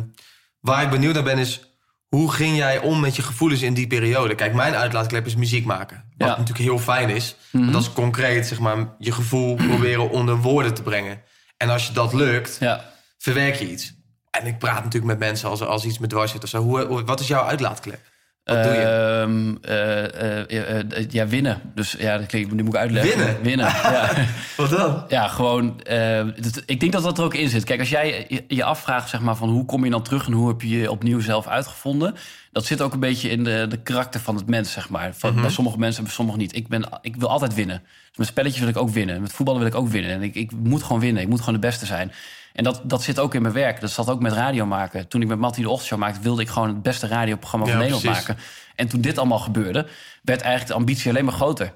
waar 0.59 0.83
ik 0.83 0.89
benieuwd 0.89 1.13
naar 1.13 1.23
ben 1.23 1.37
is, 1.37 1.61
hoe 2.07 2.31
ging 2.31 2.57
jij 2.57 2.77
om 2.79 2.99
met 2.99 3.15
je 3.15 3.21
gevoelens 3.21 3.61
in 3.61 3.73
die 3.73 3.87
periode? 3.87 4.35
Kijk, 4.35 4.53
mijn 4.53 4.75
uitlaatklep 4.75 5.25
is 5.25 5.35
muziek 5.35 5.65
maken. 5.65 5.97
Wat 6.17 6.27
Ja. 6.27 6.37
Natuurlijk 6.37 6.65
heel 6.65 6.79
fijn 6.79 7.09
is. 7.09 7.35
Want 7.51 7.73
dat 7.73 7.81
is 7.81 7.93
concreet, 7.93 8.47
zeg 8.47 8.59
maar, 8.59 8.75
je 8.99 9.11
gevoel 9.11 9.55
proberen 9.69 10.09
onder 10.09 10.35
woorden 10.37 10.73
te 10.73 10.81
brengen. 10.81 11.21
En 11.57 11.69
als 11.69 11.87
je 11.87 11.93
dat 11.93 12.13
lukt, 12.13 12.57
ja. 12.59 12.91
verwerk 13.17 13.55
je 13.55 13.71
iets. 13.71 13.93
En 14.31 14.45
ik 14.45 14.57
praat 14.59 14.83
natuurlijk 14.83 15.05
met 15.05 15.19
mensen 15.19 15.49
als, 15.49 15.61
als 15.61 15.85
iets 15.85 15.99
met 15.99 16.09
dwars 16.09 16.31
zit 16.31 16.43
of 16.43 16.49
zo. 16.49 16.61
Hoe- 16.61 17.03
wat 17.05 17.19
is 17.19 17.27
jouw 17.27 17.43
uitlaatklep? 17.43 17.99
Wat 18.43 18.63
doe 18.63 18.71
je? 18.73 18.79
Ehm, 18.79 19.55
eh, 19.61 20.03
eh, 20.21 20.79
eh, 20.79 21.09
ja, 21.09 21.27
winnen. 21.27 21.61
Dus 21.75 21.95
ja, 21.99 22.17
dat 22.17 22.25
klinkt, 22.27 22.49
die 22.51 22.63
moet 22.63 22.73
ik 22.73 22.79
uitleggen. 22.79 23.17
Winnen? 23.17 23.41
Winnen, 23.43 23.65
ja. 23.93 24.09
Wat 24.57 24.69
dan? 24.69 25.03
Ja, 25.07 25.27
gewoon. 25.27 25.81
dat- 26.41 26.63
ik 26.65 26.79
denk 26.79 26.91
dat 26.91 27.03
dat 27.03 27.17
er 27.17 27.23
ook 27.23 27.33
in 27.33 27.49
zit. 27.49 27.63
Kijk, 27.63 27.79
als 27.79 27.89
jij 27.89 28.41
je, 28.47 28.63
afvraagt, 28.63 29.09
zeg 29.09 29.21
maar, 29.21 29.35
van 29.35 29.49
hoe 29.49 29.65
kom 29.65 29.83
je 29.85 29.91
dan 29.91 30.03
terug 30.03 30.25
en 30.27 30.33
hoe 30.33 30.47
heb 30.47 30.61
je 30.61 30.79
je 30.79 30.91
opnieuw 30.91 31.19
zelf 31.19 31.47
uitgevonden. 31.47 32.15
Dat 32.51 32.65
zit 32.65 32.81
ook 32.81 32.93
een 32.93 32.99
beetje 32.99 33.29
in 33.29 33.43
de, 33.43 33.65
de 33.69 33.77
karakter 33.77 34.19
van 34.19 34.35
het 34.35 34.47
mens, 34.47 34.71
zeg 34.71 34.89
maar. 34.89 35.13
Van, 35.13 35.35
Bij 35.41 35.49
sommige 35.49 35.77
mensen 35.79 35.97
en 35.99 36.03
bij 36.05 36.13
sommigen 36.13 36.39
niet. 36.39 36.55
Ik, 36.55 36.67
ben, 36.67 36.83
ik 37.01 37.15
wil 37.15 37.29
altijd 37.29 37.53
winnen. 37.53 37.81
Dus 38.07 38.17
met 38.17 38.27
spelletjes 38.27 38.59
wil 38.59 38.69
ik 38.69 38.77
ook 38.77 38.89
winnen. 38.89 39.21
Met 39.21 39.33
voetballen 39.33 39.61
wil 39.61 39.69
ik 39.71 39.75
ook 39.77 39.87
winnen. 39.89 40.11
En 40.11 40.21
ik, 40.21 40.35
ik 40.35 40.51
moet 40.51 40.83
gewoon 40.83 40.99
winnen. 41.01 41.21
Ik 41.21 41.27
moet 41.29 41.39
gewoon 41.39 41.53
de 41.53 41.67
beste 41.67 41.85
zijn. 41.85 42.11
En 42.53 42.63
dat, 42.63 42.81
dat 42.83 43.03
zit 43.03 43.19
ook 43.19 43.33
in 43.33 43.41
mijn 43.41 43.53
werk. 43.53 43.79
Dat 43.79 43.91
zat 43.91 44.09
ook 44.09 44.21
met 44.21 44.31
radio 44.31 44.65
maken. 44.65 45.07
Toen 45.07 45.21
ik 45.21 45.27
met 45.27 45.39
Mattie 45.39 45.63
de 45.63 45.69
Ochtendshow 45.69 45.99
maakte, 45.99 46.19
wilde 46.21 46.41
ik 46.41 46.49
gewoon 46.49 46.67
het 46.67 46.81
beste 46.81 47.07
radioprogramma 47.07 47.65
van 47.65 47.75
Ja, 47.75 47.81
Nederland 47.81 48.05
precies. 48.05 48.27
maken. 48.27 48.43
En 48.75 48.87
toen 48.87 49.01
dit 49.01 49.17
allemaal 49.17 49.39
gebeurde, 49.39 49.87
werd 50.21 50.41
eigenlijk 50.41 50.71
de 50.71 50.77
ambitie 50.77 51.09
alleen 51.09 51.25
maar 51.25 51.33
groter. 51.33 51.71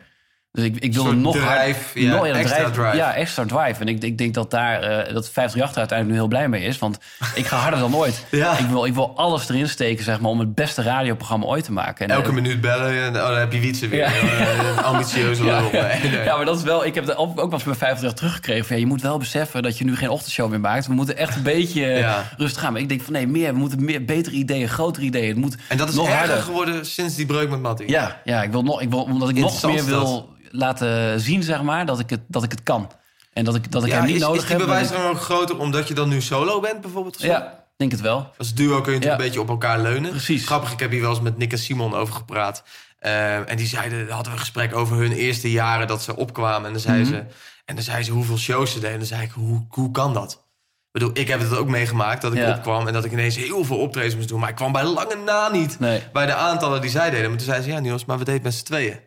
Dus 0.57 0.65
ik, 0.65 0.75
ik 0.79 0.93
soort 0.93 1.17
nog 1.17 1.35
drive, 1.35 1.99
ja, 1.99 2.15
nog- 2.15 2.25
extra 2.27 2.69
drive. 2.69 2.95
Ja, 2.95 3.13
extra 3.13 3.45
drive. 3.45 3.81
En 3.81 3.87
ik, 3.87 4.03
ik 4.03 4.17
denk 4.17 4.33
dat 4.33 4.51
daar 4.51 4.81
eh 4.81 5.13
dat 5.13 5.23
58 5.33 5.71
er 5.71 5.77
uiteindelijk 5.77 6.09
nu 6.09 6.15
heel 6.15 6.27
blij 6.27 6.49
mee 6.49 6.63
is. 6.63 6.79
Want 6.79 6.97
ik 7.35 7.45
ga 7.45 7.57
harder 7.57 7.79
dan 7.79 7.95
ooit. 7.95 8.25
Ja. 8.31 8.57
Ik, 8.57 8.65
wil, 8.65 8.85
ik 8.85 8.93
wil 8.93 9.13
alles 9.15 9.49
erin 9.49 9.69
steken, 9.69 10.03
zeg 10.03 10.19
maar, 10.19 10.31
om 10.31 10.39
het 10.39 10.55
beste 10.55 10.81
radioprogramma 10.81 11.45
ooit 11.45 11.63
te 11.63 11.71
maken. 11.71 12.07
En, 12.07 12.15
Elke 12.15 12.27
eh, 12.27 12.33
minuut 12.33 12.61
bellen 12.61 13.03
en 13.03 13.15
oh, 13.15 13.27
dan 13.27 13.37
heb 13.37 13.53
je 13.53 13.59
Wietse 13.59 13.87
weer. 13.87 13.99
Ja. 13.99 14.05
Eh, 14.05 14.77
Een 14.77 14.83
ambitieuze 14.93 15.43
ja, 15.43 15.59
lul. 15.59 15.69
Nee, 15.71 16.11
nee. 16.11 16.23
ja, 16.23 16.35
maar 16.35 16.45
dat 16.45 16.57
is 16.57 16.63
wel. 16.63 16.85
Ik 16.85 16.95
heb 16.95 17.09
ook 17.09 17.35
wel 17.35 17.51
eens 17.51 17.63
bij 17.63 17.75
50 17.75 18.13
teruggekregen. 18.13 18.75
Ja, 18.75 18.81
je 18.81 18.87
moet 18.87 19.01
wel 19.01 19.17
beseffen 19.17 19.63
dat 19.63 19.77
je 19.77 19.83
nu 19.83 19.95
geen 19.95 20.09
ochtendshow 20.09 20.49
meer 20.49 20.59
maakt. 20.59 20.87
We 20.87 20.93
moeten 20.93 21.17
echt 21.17 21.35
een 21.35 21.43
beetje 21.43 22.13
rustig 22.37 22.61
gaan. 22.61 22.71
Maar 22.73 22.81
ik 22.81 22.89
denk 22.89 23.01
van 23.01 23.13
nee, 23.13 23.27
meer. 23.27 23.53
We 23.53 23.59
moeten 23.59 23.85
meer 23.85 24.05
betere 24.05 24.35
ideeën, 24.35 24.69
grotere 24.69 25.05
ideeën. 25.05 25.27
Het 25.27 25.37
moet 25.37 25.55
En 25.67 25.77
dat 25.77 25.89
is 25.89 25.95
nog 25.95 26.07
erger 26.07 26.19
harder. 26.19 26.43
geworden 26.43 26.85
sinds 26.85 27.15
die 27.15 27.25
breuk 27.25 27.49
met 27.49 27.61
Mattie. 27.61 27.89
Ja, 27.89 28.21
ja, 28.23 28.43
ik 28.43 28.51
wil 28.51 28.63
nog, 28.63 28.81
ik 28.81 28.89
wil, 28.89 29.01
omdat 29.03 29.29
ik 29.29 29.35
nog 29.35 29.63
meer 29.63 29.85
wil 29.85 30.35
laten 30.51 31.19
zien, 31.19 31.43
zeg 31.43 31.61
maar, 31.61 31.85
dat 31.85 31.99
ik 31.99 32.09
het, 32.09 32.21
dat 32.27 32.43
ik 32.43 32.51
het 32.51 32.63
kan. 32.63 32.91
En 33.33 33.43
dat 33.43 33.55
ik, 33.55 33.71
dat 33.71 33.83
ik 33.83 33.89
Ja, 33.89 33.95
hem 33.97 34.05
niet 34.05 34.15
is, 34.15 34.21
nodig 34.21 34.41
is 34.41 34.47
die 34.47 34.57
heb. 34.57 34.65
bewijs 34.65 34.87
ik- 34.89 34.93
dan 34.97 35.05
ook 35.05 35.19
groter 35.21 35.57
omdat 35.59 35.87
je 35.87 35.93
dan 35.93 36.09
nu 36.09 36.21
solo 36.21 36.59
bent 36.59 36.81
bijvoorbeeld? 36.81 37.21
ja, 37.21 37.65
denk 37.77 37.91
het 37.91 38.01
wel. 38.01 38.31
Als 38.37 38.53
duo 38.53 38.81
kun 38.81 38.93
je 38.93 39.01
Ja. 39.01 39.11
een 39.11 39.17
beetje 39.17 39.41
op 39.41 39.49
elkaar 39.49 39.79
leunen. 39.79 40.09
Precies. 40.09 40.45
Grappig, 40.45 40.71
ik 40.71 40.79
heb 40.79 40.91
hier 40.91 41.01
wel 41.01 41.09
eens 41.09 41.21
met 41.21 41.37
Nick 41.37 41.51
en 41.51 41.57
Simon 41.59 41.93
over 41.95 42.13
gepraat. 42.13 42.63
Eh, 42.99 43.49
en 43.49 43.57
die 43.57 43.67
zeiden, 43.67 43.99
daar 44.05 44.15
hadden 44.15 44.25
we 44.33 44.37
een 44.39 44.43
gesprek 44.45 44.75
over 44.75 44.97
hun 44.97 45.11
eerste 45.11 45.51
jaren 45.51 45.87
dat 45.87 46.01
ze 46.01 46.15
opkwamen. 46.15 46.65
En 46.67 46.71
dan 46.71 46.81
zei 46.81 47.01
Mhm. 47.01 47.09
ze, 47.09 47.23
en 47.65 47.75
dan 47.75 47.83
zei 47.83 48.03
ze 48.03 48.11
hoeveel 48.11 48.37
shows 48.37 48.71
ze 48.71 48.75
deden. 48.79 48.91
En 48.91 48.97
dan 48.99 49.07
zei 49.07 49.21
ik, 49.21 49.31
hoe, 49.31 49.65
hoe 49.69 49.91
kan 49.91 50.13
dat? 50.13 50.31
Ik 50.31 51.03
bedoel, 51.03 51.09
ik 51.13 51.27
heb 51.27 51.39
het 51.39 51.55
ook 51.57 51.67
meegemaakt 51.67 52.21
dat 52.21 52.33
ik 52.33 52.37
Ja. 52.39 52.49
opkwam 52.49 52.87
en 52.87 52.93
dat 52.93 53.05
ik 53.05 53.11
ineens 53.11 53.35
heel 53.35 53.63
veel 53.65 53.77
optredens 53.77 54.15
moest 54.15 54.27
doen. 54.27 54.39
Maar 54.39 54.49
ik 54.49 54.55
kwam 54.55 54.71
bij 54.71 54.83
lange 54.83 55.15
na 55.25 55.49
niet 55.49 55.79
Nee. 55.79 56.03
bij 56.13 56.25
de 56.25 56.33
aantallen 56.33 56.81
die 56.81 56.89
zij 56.89 57.09
deden. 57.09 57.27
Maar 57.29 57.37
toen 57.37 57.47
zei 57.47 57.61
ze, 57.61 57.69
ja 57.69 57.79
Niels, 57.79 58.05
maar 58.05 58.17
we 58.17 58.23
deden 58.23 58.41
met 58.43 58.53
z'n 58.53 58.63
tweeën. 58.63 58.99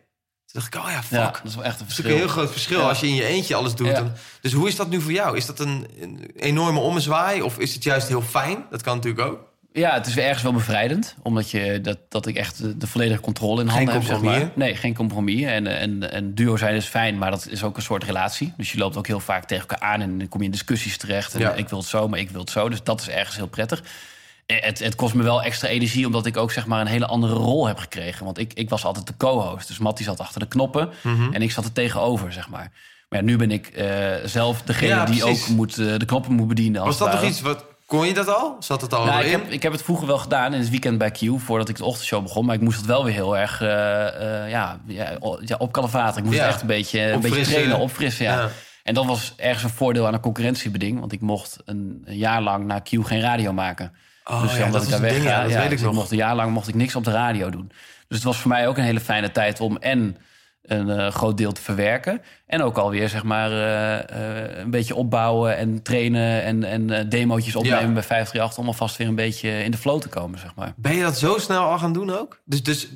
Toen 0.51 0.61
dacht 0.61 0.75
ik, 0.75 0.83
oh 0.83 0.91
ja, 0.91 1.03
fuck. 1.03 1.19
Ja, 1.19 1.31
dat 1.31 1.41
is 1.43 1.55
wel 1.55 1.63
echt 1.63 1.79
een 1.79 1.79
Dat 1.79 1.87
is 1.89 1.93
verschil. 1.95 2.13
een 2.15 2.21
heel 2.21 2.27
groot 2.33 2.51
verschil 2.51 2.79
Ja. 2.79 2.87
als 2.87 2.99
je 2.99 3.07
in 3.07 3.15
je 3.15 3.25
eentje 3.25 3.55
alles 3.55 3.75
doet. 3.75 3.87
Ja. 3.87 4.11
Dus 4.41 4.53
hoe 4.53 4.67
is 4.67 4.75
dat 4.75 4.89
nu 4.89 5.01
voor 5.01 5.11
jou? 5.11 5.37
Is 5.37 5.45
dat 5.45 5.59
een, 5.59 5.87
een 5.99 6.31
enorme 6.35 6.79
ommezwaai? 6.79 7.41
Of 7.41 7.57
is 7.59 7.73
het 7.73 7.83
juist 7.83 8.07
heel 8.07 8.21
fijn? 8.21 8.63
Dat 8.69 8.81
kan 8.81 8.95
natuurlijk 8.95 9.27
ook. 9.27 9.49
Ja, 9.73 9.93
het 9.93 10.07
is 10.07 10.13
weer 10.13 10.23
ergens 10.23 10.43
wel 10.43 10.53
bevrijdend. 10.53 11.15
Omdat 11.21 11.51
je, 11.51 11.81
dat, 11.81 11.97
dat 12.09 12.25
ik 12.27 12.35
echt 12.35 12.57
de, 12.57 12.77
de 12.77 12.87
volledige 12.87 13.21
controle 13.21 13.61
in 13.61 13.69
Geen 13.69 13.75
handen 13.75 13.93
heb. 13.93 14.03
Zeg 14.03 14.21
maar. 14.21 14.51
Nee, 14.55 14.75
geen 14.75 14.95
compromis. 14.95 15.43
En, 15.43 15.67
en, 15.67 16.11
en 16.11 16.35
duo 16.35 16.57
zijn 16.57 16.75
is 16.75 16.85
fijn, 16.85 17.17
maar 17.17 17.31
dat 17.31 17.47
is 17.49 17.63
ook 17.63 17.75
een 17.77 17.81
soort 17.83 18.03
relatie. 18.03 18.53
Dus 18.57 18.71
je 18.71 18.77
loopt 18.77 18.97
ook 18.97 19.07
heel 19.07 19.19
vaak 19.19 19.45
tegen 19.45 19.67
elkaar 19.67 19.89
aan 19.89 20.01
en 20.01 20.17
dan 20.17 20.27
kom 20.29 20.39
je 20.39 20.45
in 20.45 20.51
discussies 20.51 20.97
terecht. 20.97 21.35
En 21.35 21.57
ik 21.57 21.69
wil 21.69 21.79
het 21.79 21.87
zo, 21.87 22.07
maar 22.07 22.19
ik 22.19 22.29
wil 22.29 22.41
het 22.41 22.49
zo. 22.49 22.69
Dus 22.69 22.83
dat 22.83 23.01
is 23.01 23.09
ergens 23.09 23.35
heel 23.35 23.47
prettig. 23.47 23.83
Eh, 24.57 24.63
Het, 24.63 24.79
het 24.79 24.95
kost 24.95 25.13
me 25.13 25.23
wel 25.23 25.41
extra 25.43 25.67
energie, 25.67 26.05
omdat 26.05 26.25
ik 26.25 26.37
ook 26.37 26.51
zeg 26.51 26.65
maar 26.65 26.81
een 26.81 26.87
hele 26.87 27.05
andere 27.07 27.33
rol 27.33 27.67
heb 27.67 27.77
gekregen. 27.77 28.25
Want 28.25 28.37
ik, 28.37 28.53
ik 28.53 28.69
was 28.69 28.85
altijd 28.85 29.07
de 29.07 29.13
co-host. 29.17 29.67
Dus 29.67 29.77
Mattie 29.77 30.05
zat 30.05 30.19
achter 30.19 30.39
de 30.39 30.47
knoppen 30.47 30.89
Mhm. 31.03 31.33
en 31.33 31.41
ik 31.41 31.51
zat 31.51 31.65
er 31.65 31.71
tegenover, 31.71 32.33
zeg 32.33 32.49
maar. 32.49 32.71
Maar 33.09 33.19
ja, 33.19 33.25
nu 33.25 33.37
ben 33.37 33.51
ik 33.51 33.67
eh, 33.67 33.87
zelf 34.25 34.61
degene 34.61 34.89
Ja, 34.89 35.05
die 35.05 35.23
ook 35.23 35.47
moet, 35.47 35.77
eh, 35.77 35.97
de 35.97 36.05
knoppen 36.05 36.33
moet 36.33 36.47
bedienen. 36.47 36.81
als 36.81 36.97
Was 36.97 37.09
dat 37.09 37.21
nog 37.21 37.29
iets? 37.29 37.41
Wat, 37.41 37.65
kon 37.85 38.07
je 38.07 38.13
dat 38.13 38.27
al? 38.27 38.55
Zat 38.59 38.81
het 38.81 38.93
al 38.93 39.05
Nou, 39.05 39.23
ik, 39.25 39.31
heb, 39.31 39.49
ik 39.49 39.63
heb 39.63 39.71
het 39.71 39.81
vroeger 39.83 40.07
wel 40.07 40.17
gedaan 40.17 40.53
in 40.53 40.59
het 40.59 40.69
weekend 40.69 40.97
bij 40.97 41.11
Q, 41.11 41.19
voordat 41.37 41.69
ik 41.69 41.77
de 41.77 41.85
ochtendshow 41.85 42.23
begon. 42.23 42.45
Maar 42.45 42.55
ik 42.55 42.61
moest 42.61 42.77
het 42.77 42.85
wel 42.85 43.03
weer 43.03 43.13
heel 43.13 43.37
erg 43.37 43.61
eh, 43.61 43.67
ja, 44.49 44.79
ja. 44.85 45.09
Ik 45.09 46.23
moest 46.23 46.37
Ja. 46.37 46.47
echt 46.47 46.61
een 46.61 46.67
beetje, 46.67 47.01
een 47.11 47.19
beetje 47.21 47.41
trainen, 47.41 47.77
opfrissen. 47.77 48.25
Ja. 48.25 48.49
En 48.83 48.93
dat 48.93 49.05
was 49.05 49.33
ergens 49.37 49.63
een 49.63 49.69
voordeel 49.69 50.07
aan 50.07 50.13
een 50.13 50.19
concurrentiebeding. 50.19 50.99
Want 50.99 51.11
ik 51.11 51.21
mocht 51.21 51.57
een, 51.65 52.01
een 52.05 52.17
jaar 52.17 52.41
lang 52.41 52.65
na 52.65 52.79
Q 52.79 52.89
geen 52.89 53.21
radio 53.21 53.53
maken. 53.53 53.91
Oh, 54.23 54.41
dus 54.41 54.57
ja, 54.57 54.69
dat 54.69 54.83
ik 54.83 54.89
daar 54.89 55.01
ding, 55.01 55.11
wegga, 55.11 55.29
ja, 55.29 55.43
dat 55.43 55.53
weet 55.53 55.63
ik 55.63 55.69
dus 55.69 55.81
nog. 55.81 55.93
Mocht, 55.93 56.11
een 56.11 56.17
jaar 56.17 56.35
lang 56.35 56.51
mocht 56.51 56.67
ik 56.67 56.75
niks 56.75 56.95
op 56.95 57.03
de 57.03 57.11
radio 57.11 57.49
doen. 57.49 57.71
Dus 58.07 58.17
het 58.17 58.23
was 58.23 58.37
voor 58.37 58.49
mij 58.49 58.67
ook 58.67 58.77
een 58.77 58.83
hele 58.83 58.99
fijne 58.99 59.31
tijd 59.31 59.59
om 59.59 59.77
en 59.77 60.17
een 60.61 60.89
eh, 60.89 61.11
groot 61.11 61.37
deel 61.37 61.51
te 61.51 61.61
verwerken. 61.61 62.21
En 62.45 62.61
ook 62.61 62.77
alweer 62.77 63.09
zeg 63.09 63.23
maar 63.23 63.51
eh, 63.51 63.99
eh, 63.99 64.57
een 64.57 64.69
beetje 64.69 64.95
opbouwen 64.95 65.57
en 65.57 65.81
trainen 65.81 66.43
en, 66.43 66.63
en 66.63 67.09
demootjes 67.09 67.55
opnemen 67.55 67.79
Ja. 67.79 67.93
bij 67.93 68.03
538 68.03 68.57
om 68.57 68.67
alvast 68.67 68.97
weer 68.97 69.07
een 69.07 69.15
beetje 69.15 69.63
in 69.63 69.71
de 69.71 69.77
flow 69.77 70.01
te 70.01 70.07
komen, 70.07 70.39
zeg 70.39 70.55
maar. 70.55 70.73
Ben 70.75 70.95
je 70.95 71.01
dat 71.01 71.17
zo 71.17 71.37
snel 71.37 71.63
al 71.63 71.77
gaan 71.77 71.93
doen 71.93 72.09
ook? 72.09 72.41
Dus, 72.45 72.63
dus 72.63 72.87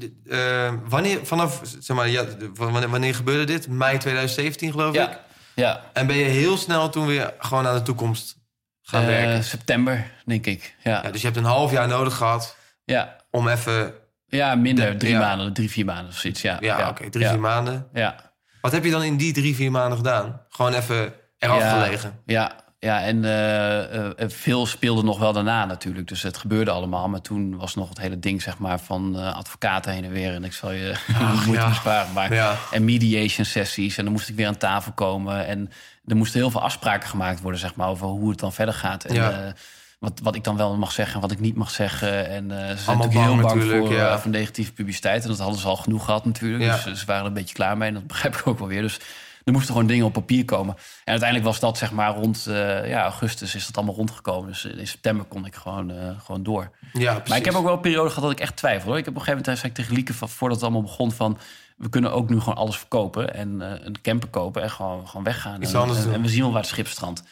wanneer, 0.89 1.19
vanaf, 1.23 1.61
zeg 1.79 1.95
maar, 1.95 2.09
ja, 2.09 2.25
wanneer, 2.53 2.89
wanneer 2.89 3.15
gebeurde 3.15 3.43
dit? 3.43 3.67
Mei 3.67 3.97
2017 3.97 4.71
geloof 4.71 4.89
ik? 4.89 4.95
Ja, 4.95 5.19
ja. 5.55 5.81
En 5.93 6.07
ben 6.07 6.15
je 6.15 6.25
heel 6.25 6.57
snel 6.57 6.89
toen 6.89 7.05
weer 7.05 7.33
gewoon 7.39 7.67
aan 7.67 7.75
de 7.75 7.81
toekomst 7.81 8.37
gaan 8.85 9.01
Eh, 9.01 9.07
werken? 9.07 9.43
september, 9.43 10.11
denk 10.25 10.45
ik. 10.45 10.75
Ja, 10.83 11.01
Ja, 11.03 11.11
dus 11.11 11.21
je 11.21 11.27
hebt 11.27 11.39
een 11.39 11.43
half 11.45 11.71
jaar 11.71 11.87
nodig 11.87 12.15
gehad 12.15 12.57
ja. 12.85 13.15
om 13.31 13.47
even... 13.47 13.93
ja 14.27 14.55
minder. 14.55 14.91
De- 14.91 14.97
drie 14.97 15.11
ja. 15.11 15.19
maanden, 15.19 15.53
drie, 15.53 15.69
vier 15.69 15.85
maanden 15.85 16.07
of 16.07 16.17
zoiets. 16.17 16.41
Ja, 16.41 16.57
Ja, 16.59 16.89
oké, 16.89 17.09
drie, 17.09 17.23
ja. 17.23 17.29
vier 17.31 17.39
maanden. 17.39 17.87
Ja, 17.93 18.15
Wat 18.61 18.71
heb 18.71 18.83
je 18.83 18.91
dan 18.91 19.03
in 19.03 19.17
die 19.17 19.33
drie, 19.33 19.55
vier 19.55 19.71
maanden 19.71 19.97
gedaan? 19.97 20.41
Gewoon 20.49 20.73
even 20.73 21.13
eraf 21.37 21.71
gelegen? 21.71 22.19
Ja, 22.25 22.55
ja 22.85 23.01
en 23.01 23.25
eh, 23.25 24.05
eh, 24.09 24.29
veel 24.29 24.65
speelde 24.65 25.03
nog 25.03 25.19
wel 25.19 25.33
daarna 25.33 25.65
natuurlijk. 25.65 26.07
Dus 26.07 26.21
het 26.21 26.37
gebeurde 26.37 26.71
allemaal. 26.71 27.09
Maar 27.09 27.21
toen 27.21 27.57
was 27.57 27.75
nog 27.75 27.89
het 27.89 27.99
hele 27.99 28.19
ding 28.19 28.41
zeg 28.41 28.57
maar, 28.57 28.79
van 28.79 29.19
eh, 29.19 29.35
advocaten 29.35 29.91
heen 29.91 30.03
en 30.03 30.11
weer. 30.11 30.33
En 30.33 30.43
ik 30.43 30.53
zal 30.53 30.71
je 30.71 30.95
moeite 31.45 31.63
ja. 31.63 31.69
besparen. 31.69 32.13
Maar, 32.13 32.33
Ja. 32.33 32.55
En 32.71 32.85
mediation 32.85 33.45
sessies. 33.45 33.97
En 33.97 34.03
dan 34.03 34.13
moest 34.13 34.29
ik 34.29 34.35
weer 34.35 34.47
aan 34.47 34.57
tafel 34.57 34.91
komen. 34.91 35.45
En 35.45 35.71
er 36.05 36.15
moesten 36.15 36.39
heel 36.39 36.51
veel 36.51 36.61
afspraken 36.61 37.09
gemaakt 37.09 37.41
worden 37.41 37.59
zeg 37.59 37.75
maar, 37.75 37.87
over 37.87 38.07
hoe 38.07 38.29
het 38.29 38.39
dan 38.39 38.53
verder 38.53 38.73
gaat. 38.73 39.03
En, 39.03 39.13
Ja. 39.15 39.53
wat, 39.99 40.19
wat 40.23 40.35
ik 40.35 40.43
dan 40.43 40.57
wel 40.57 40.75
mag 40.77 40.91
zeggen 40.91 41.15
en 41.15 41.21
wat 41.21 41.31
ik 41.31 41.39
niet 41.39 41.55
mag 41.55 41.69
zeggen. 41.69 42.29
En 42.29 42.49
ze 42.49 42.55
zijn 42.55 42.97
Allemaal 42.97 43.05
natuurlijk 43.05 43.13
heel 43.13 43.35
bang 43.35 43.41
natuurlijk, 43.41 43.85
voor, 43.85 43.95
ja. 43.95 44.19
voor 44.19 44.31
negatieve 44.31 44.73
publiciteit. 44.73 45.23
En 45.23 45.29
dat 45.29 45.39
hadden 45.39 45.59
ze 45.59 45.67
al 45.67 45.75
genoeg 45.75 46.05
gehad 46.05 46.25
natuurlijk. 46.25 46.63
Ja. 46.63 46.79
Dus 46.83 46.99
ze 46.99 47.05
waren 47.05 47.21
er 47.21 47.27
een 47.27 47.33
beetje 47.33 47.55
klaar 47.55 47.77
mee. 47.77 47.87
En 47.87 47.93
dat 47.93 48.07
begrijp 48.07 48.35
ik 48.35 48.47
ook 48.47 48.59
wel 48.59 48.67
weer. 48.67 48.81
Dus 48.81 48.99
er 49.45 49.51
moesten 49.53 49.73
gewoon 49.73 49.87
dingen 49.87 50.05
op 50.05 50.13
papier 50.13 50.45
komen. 50.45 50.75
En 50.75 50.81
uiteindelijk 51.11 51.49
was 51.49 51.59
dat 51.59 51.77
zeg 51.77 51.91
maar 51.91 52.15
rond 52.15 52.47
eh, 52.47 52.89
ja, 52.89 53.01
augustus 53.01 53.55
is 53.55 53.65
dat 53.65 53.77
allemaal 53.77 53.95
rondgekomen. 53.95 54.47
Dus 54.51 54.65
in 54.65 54.87
september 54.87 55.25
kon 55.25 55.45
ik 55.45 55.55
gewoon, 55.55 55.91
eh, 55.91 56.09
gewoon 56.25 56.43
door. 56.43 56.71
Ja, 56.93 57.11
precies. 57.11 57.29
Maar 57.29 57.37
ik 57.37 57.45
heb 57.45 57.53
ook 57.55 57.63
wel 57.63 57.73
een 57.73 57.79
periode 57.79 58.07
gehad 58.09 58.23
dat 58.23 58.31
ik 58.31 58.39
echt 58.39 58.55
twijfel. 58.55 58.87
Hoor. 58.89 58.97
Ik 58.97 59.05
heb 59.05 59.13
op 59.13 59.19
een 59.19 59.25
gegeven 59.25 59.45
moment 59.45 59.59
zei 59.59 59.71
ik 59.71 59.77
tegen 59.77 59.93
Lieke 59.95 60.13
van, 60.13 60.29
voordat 60.29 60.57
het 60.57 60.65
allemaal 60.65 60.87
begon 60.89 61.11
van... 61.11 61.37
we 61.77 61.89
kunnen 61.89 62.11
ook 62.13 62.29
nu 62.29 62.39
gewoon 62.39 62.55
alles 62.57 62.77
verkopen 62.77 63.33
en 63.33 63.61
eh, 63.61 63.85
een 63.85 64.01
camper 64.01 64.29
kopen 64.29 64.61
en 64.61 64.69
gewoon, 64.69 65.07
gewoon 65.07 65.23
weggaan. 65.23 65.61
Iets 65.61 65.73
en, 65.73 65.79
anders 65.79 66.05
en, 66.05 66.21
we 66.21 66.29
zien 66.29 66.41
wel 66.41 66.51
waar 66.51 66.61
het 66.61 66.69
schip 66.69 66.87
strandt. 66.87 67.23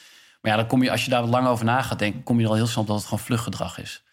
Maar 0.42 0.52
ja, 0.52 0.58
dan 0.58 0.68
kom 0.68 0.84
je, 0.84 0.92
als 0.92 1.04
je 1.04 1.10
daar 1.10 1.22
wat 1.22 1.30
langer 1.30 1.50
over 1.50 1.66
na 1.66 1.82
gaat 1.82 2.00
denken... 2.00 2.24
kom 2.24 2.38
je 2.38 2.44
er 2.44 2.50
al 2.50 2.56
heel 2.56 2.68
snel 2.68 2.82
op 2.82 2.88
dat 2.88 2.98
het 2.98 3.06
gewoon 3.06 3.24
vluchtgedrag 3.26 3.80
is. 3.80 4.04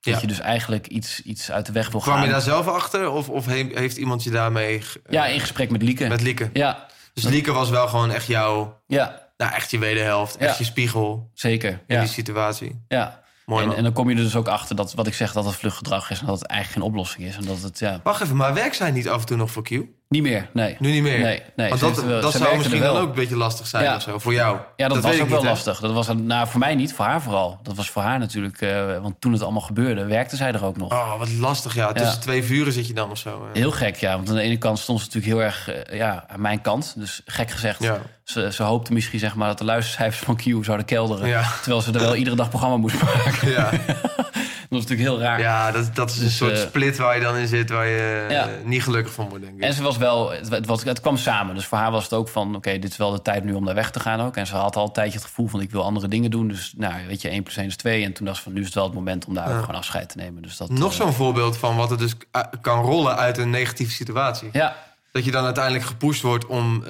Dat 0.00 0.14
Ja. 0.14 0.20
je 0.20 0.26
dus 0.26 0.38
eigenlijk 0.40 0.86
iets, 0.86 1.22
iets 1.22 1.50
uit 1.50 1.66
de 1.66 1.72
weg 1.72 1.90
wil 1.90 2.00
Kwam 2.00 2.14
gaan. 2.14 2.24
je 2.24 2.30
daar 2.30 2.40
zelf 2.40 2.66
achter? 2.68 3.10
Of, 3.10 3.28
of 3.28 3.46
he- 3.46 3.70
heeft 3.74 3.96
iemand 3.96 4.22
je 4.22 4.30
daarmee... 4.30 4.82
Ja, 5.08 5.26
in 5.26 5.40
gesprek 5.40 5.70
met 5.70 5.82
Lieke. 5.82 6.08
Met 6.08 6.22
Lieke? 6.22 6.50
Ja, 6.52 6.86
Dus 7.22 7.30
Lieke 7.30 7.52
was 7.52 7.70
wel 7.70 7.88
gewoon 7.88 8.10
echt 8.10 8.26
jouw... 8.26 8.80
ja, 8.86 9.30
Nou, 9.36 9.52
echt 9.52 9.70
je 9.70 9.78
wederhelft. 9.78 10.36
Echt 10.36 10.58
je 10.58 10.64
spiegel 10.64 11.30
zeker. 11.34 11.82
in 11.86 12.00
die 12.00 12.08
situatie. 12.08 12.84
ja. 12.88 13.26
Mooi, 13.46 13.64
en, 13.64 13.76
en 13.76 13.82
dan 13.82 13.92
kom 13.92 14.10
je 14.10 14.16
er 14.16 14.22
dus 14.22 14.36
ook 14.36 14.48
achter 14.48 14.76
dat 14.76 14.94
wat 14.94 15.06
ik 15.06 15.14
zeg, 15.14 15.32
dat 15.32 15.44
het 15.44 15.54
vluchtgedrag 15.54 16.10
is... 16.10 16.20
en 16.20 16.26
dat 16.26 16.38
het 16.40 16.48
eigenlijk 16.48 16.80
geen 16.80 16.92
oplossing 16.92 17.24
is. 17.24 17.36
En 17.36 17.44
dat 17.44 17.62
het, 17.62 17.78
ja, 17.78 18.00
Wacht 18.02 18.22
even, 18.22 18.36
maar 18.36 18.54
werkt 18.54 18.76
zij 18.76 18.90
niet 18.90 19.08
af 19.08 19.20
en 19.20 19.26
toe 19.26 19.36
nog 19.36 19.50
voor 19.50 19.62
Q? 19.62 19.70
Niet 20.08 20.22
meer, 20.22 20.48
nee. 20.52 20.76
Nu 20.78 20.90
niet 20.90 21.02
meer? 21.02 21.18
Nee, 21.18 21.42
nee, 21.56 21.68
Want 21.68 21.80
dat, 21.80 22.02
wel- 22.04 22.20
dat 22.20 22.32
zou 22.32 22.56
misschien 22.56 22.80
dan 22.80 22.92
wel. 22.92 23.00
ook 23.02 23.08
een 23.08 23.14
beetje 23.14 23.36
lastig 23.36 23.66
zijn 23.66 23.84
Ja. 23.84 23.94
of 23.96 24.02
zo, 24.02 24.18
voor 24.18 24.32
jou. 24.32 24.56
Ja, 24.76 24.88
dat, 24.88 25.02
was 25.02 25.12
ook 25.12 25.18
wel 25.18 25.26
niet, 25.38 25.42
hè? 25.46 25.48
lastig. 25.52 25.80
Dat 25.80 25.92
was 25.92 26.08
nou, 26.16 26.48
voor 26.48 26.58
mij 26.60 26.74
niet, 26.74 26.94
voor 26.94 27.04
haar 27.04 27.22
vooral. 27.22 27.58
Dat 27.62 27.76
was 27.76 27.90
voor 27.90 28.02
haar 28.02 28.18
natuurlijk, 28.18 28.60
eh, 28.60 28.98
want 29.00 29.20
toen 29.20 29.32
het 29.32 29.42
allemaal 29.42 29.60
gebeurde, 29.60 30.04
werkte 30.04 30.36
zij 30.36 30.52
er 30.52 30.64
ook 30.64 30.76
nog. 30.76 30.92
Oh, 30.92 31.18
wat 31.18 31.30
lastig, 31.32 31.74
ja. 31.74 31.92
Tussen 31.92 32.14
Ja. 32.14 32.20
twee 32.20 32.42
vuren 32.44 32.72
zit 32.72 32.86
je 32.86 32.92
dan 32.94 33.10
of 33.10 33.18
zo. 33.18 33.48
hè. 33.52 33.58
Heel 33.60 33.70
gek, 33.70 33.96
ja. 33.96 34.14
Want 34.16 34.28
aan 34.28 34.34
de 34.34 34.40
ene 34.40 34.56
kant 34.58 34.78
stond 34.78 35.00
ze 35.00 35.06
natuurlijk 35.06 35.32
heel 35.34 35.42
erg 35.44 35.68
eh, 35.70 35.98
ja, 35.98 36.24
aan 36.28 36.40
mijn 36.40 36.60
kant. 36.60 36.94
Dus 36.96 37.22
gek 37.24 37.50
gezegd, 37.50 37.82
Ja. 37.82 37.98
ze, 38.24 38.52
ze 38.52 38.62
hoopte 38.62 38.92
misschien 38.92 39.18
zeg 39.18 39.34
maar, 39.34 39.48
dat 39.48 39.58
de 39.58 39.64
luistercijfers 39.64 40.24
van 40.24 40.36
Q 40.36 40.64
zouden 40.64 40.86
kelderen. 40.86 41.44
Terwijl 41.62 41.80
ze 41.82 41.92
er 41.92 42.00
wel 42.00 42.14
iedere 42.16 42.36
dag 42.36 42.48
programma 42.48 42.76
moest 42.76 43.02
maken. 43.02 43.50
Ja. 43.50 43.70
Dat 44.70 44.78
is 44.78 44.86
natuurlijk 44.86 45.10
heel 45.16 45.26
raar. 45.28 45.40
Ja, 45.40 45.70
dat, 45.72 45.94
dat 45.94 46.10
is 46.10 46.16
een 46.18 46.24
Dus, 46.24 46.36
soort 46.36 46.52
eh, 46.52 46.58
split 46.58 46.96
waar 46.96 47.14
je 47.14 47.20
dan 47.22 47.36
in 47.36 47.46
zit... 47.46 47.70
waar 47.70 47.86
je 47.86 48.24
eh, 48.28 48.34
Ja. 48.34 48.48
niet 48.64 48.82
gelukkig 48.82 49.12
van 49.12 49.28
wordt, 49.28 49.44
denk 49.44 49.56
ik. 49.56 49.62
En 49.62 49.72
ze 49.72 49.82
was 49.82 49.96
wel, 49.96 50.30
het, 50.30 50.48
het 50.50 50.66
was, 50.66 50.84
het 50.84 51.00
kwam 51.00 51.16
samen. 51.16 51.54
Dus 51.54 51.66
voor 51.66 51.78
haar 51.78 51.90
was 51.90 52.02
het 52.04 52.12
ook 52.12 52.28
van, 52.28 52.54
oké, 52.56 52.78
dit 52.78 52.90
is 52.90 52.96
wel 52.96 53.10
de 53.10 53.22
tijd 53.22 53.44
nu 53.44 53.52
om 53.52 53.64
daar 53.64 53.74
weg 53.74 53.90
te 53.90 54.00
gaan 54.00 54.20
ook. 54.20 54.36
En 54.36 54.46
ze 54.46 54.54
had 54.56 54.76
al 54.76 54.84
een 54.86 54.92
tijdje 54.92 55.18
het 55.18 55.26
gevoel 55.26 55.46
van, 55.48 55.60
ik 55.60 55.70
wil 55.70 55.82
andere 55.84 56.08
dingen 56.08 56.30
doen. 56.30 56.48
Dus 56.48 56.72
nou, 56.76 56.94
weet 57.06 57.22
je, 57.22 57.28
1 57.28 57.42
plus 57.42 57.56
1 57.56 57.66
is 57.66 57.76
2. 57.76 58.04
En 58.04 58.12
toen 58.12 58.24
dacht 58.26 58.36
ze 58.36 58.42
van, 58.42 58.52
nu 58.52 58.58
is 58.60 58.66
het 58.66 58.74
wel 58.74 58.84
het 58.84 58.94
moment 58.94 59.24
om 59.26 59.34
daar 59.34 59.50
ook 59.54 59.60
gewoon 59.60 59.76
afscheid 59.80 60.08
te 60.08 60.16
nemen. 60.16 60.42
Dus 60.42 60.56
dat, 60.56 60.68
Nog 60.70 60.90
eh, 60.92 60.96
zo'n 60.96 61.12
voorbeeld 61.12 61.56
van 61.56 61.76
wat 61.76 61.90
er 61.90 61.98
dus 61.98 62.14
kan 62.60 62.82
rollen 62.82 63.16
uit 63.16 63.38
een 63.38 63.50
negatieve 63.50 63.92
situatie. 63.92 64.48
Ja, 64.52 64.76
Dat 65.12 65.24
je 65.24 65.30
dan 65.30 65.44
uiteindelijk 65.44 65.84
gepusht 65.84 66.22
wordt 66.22 66.46
om... 66.46 66.84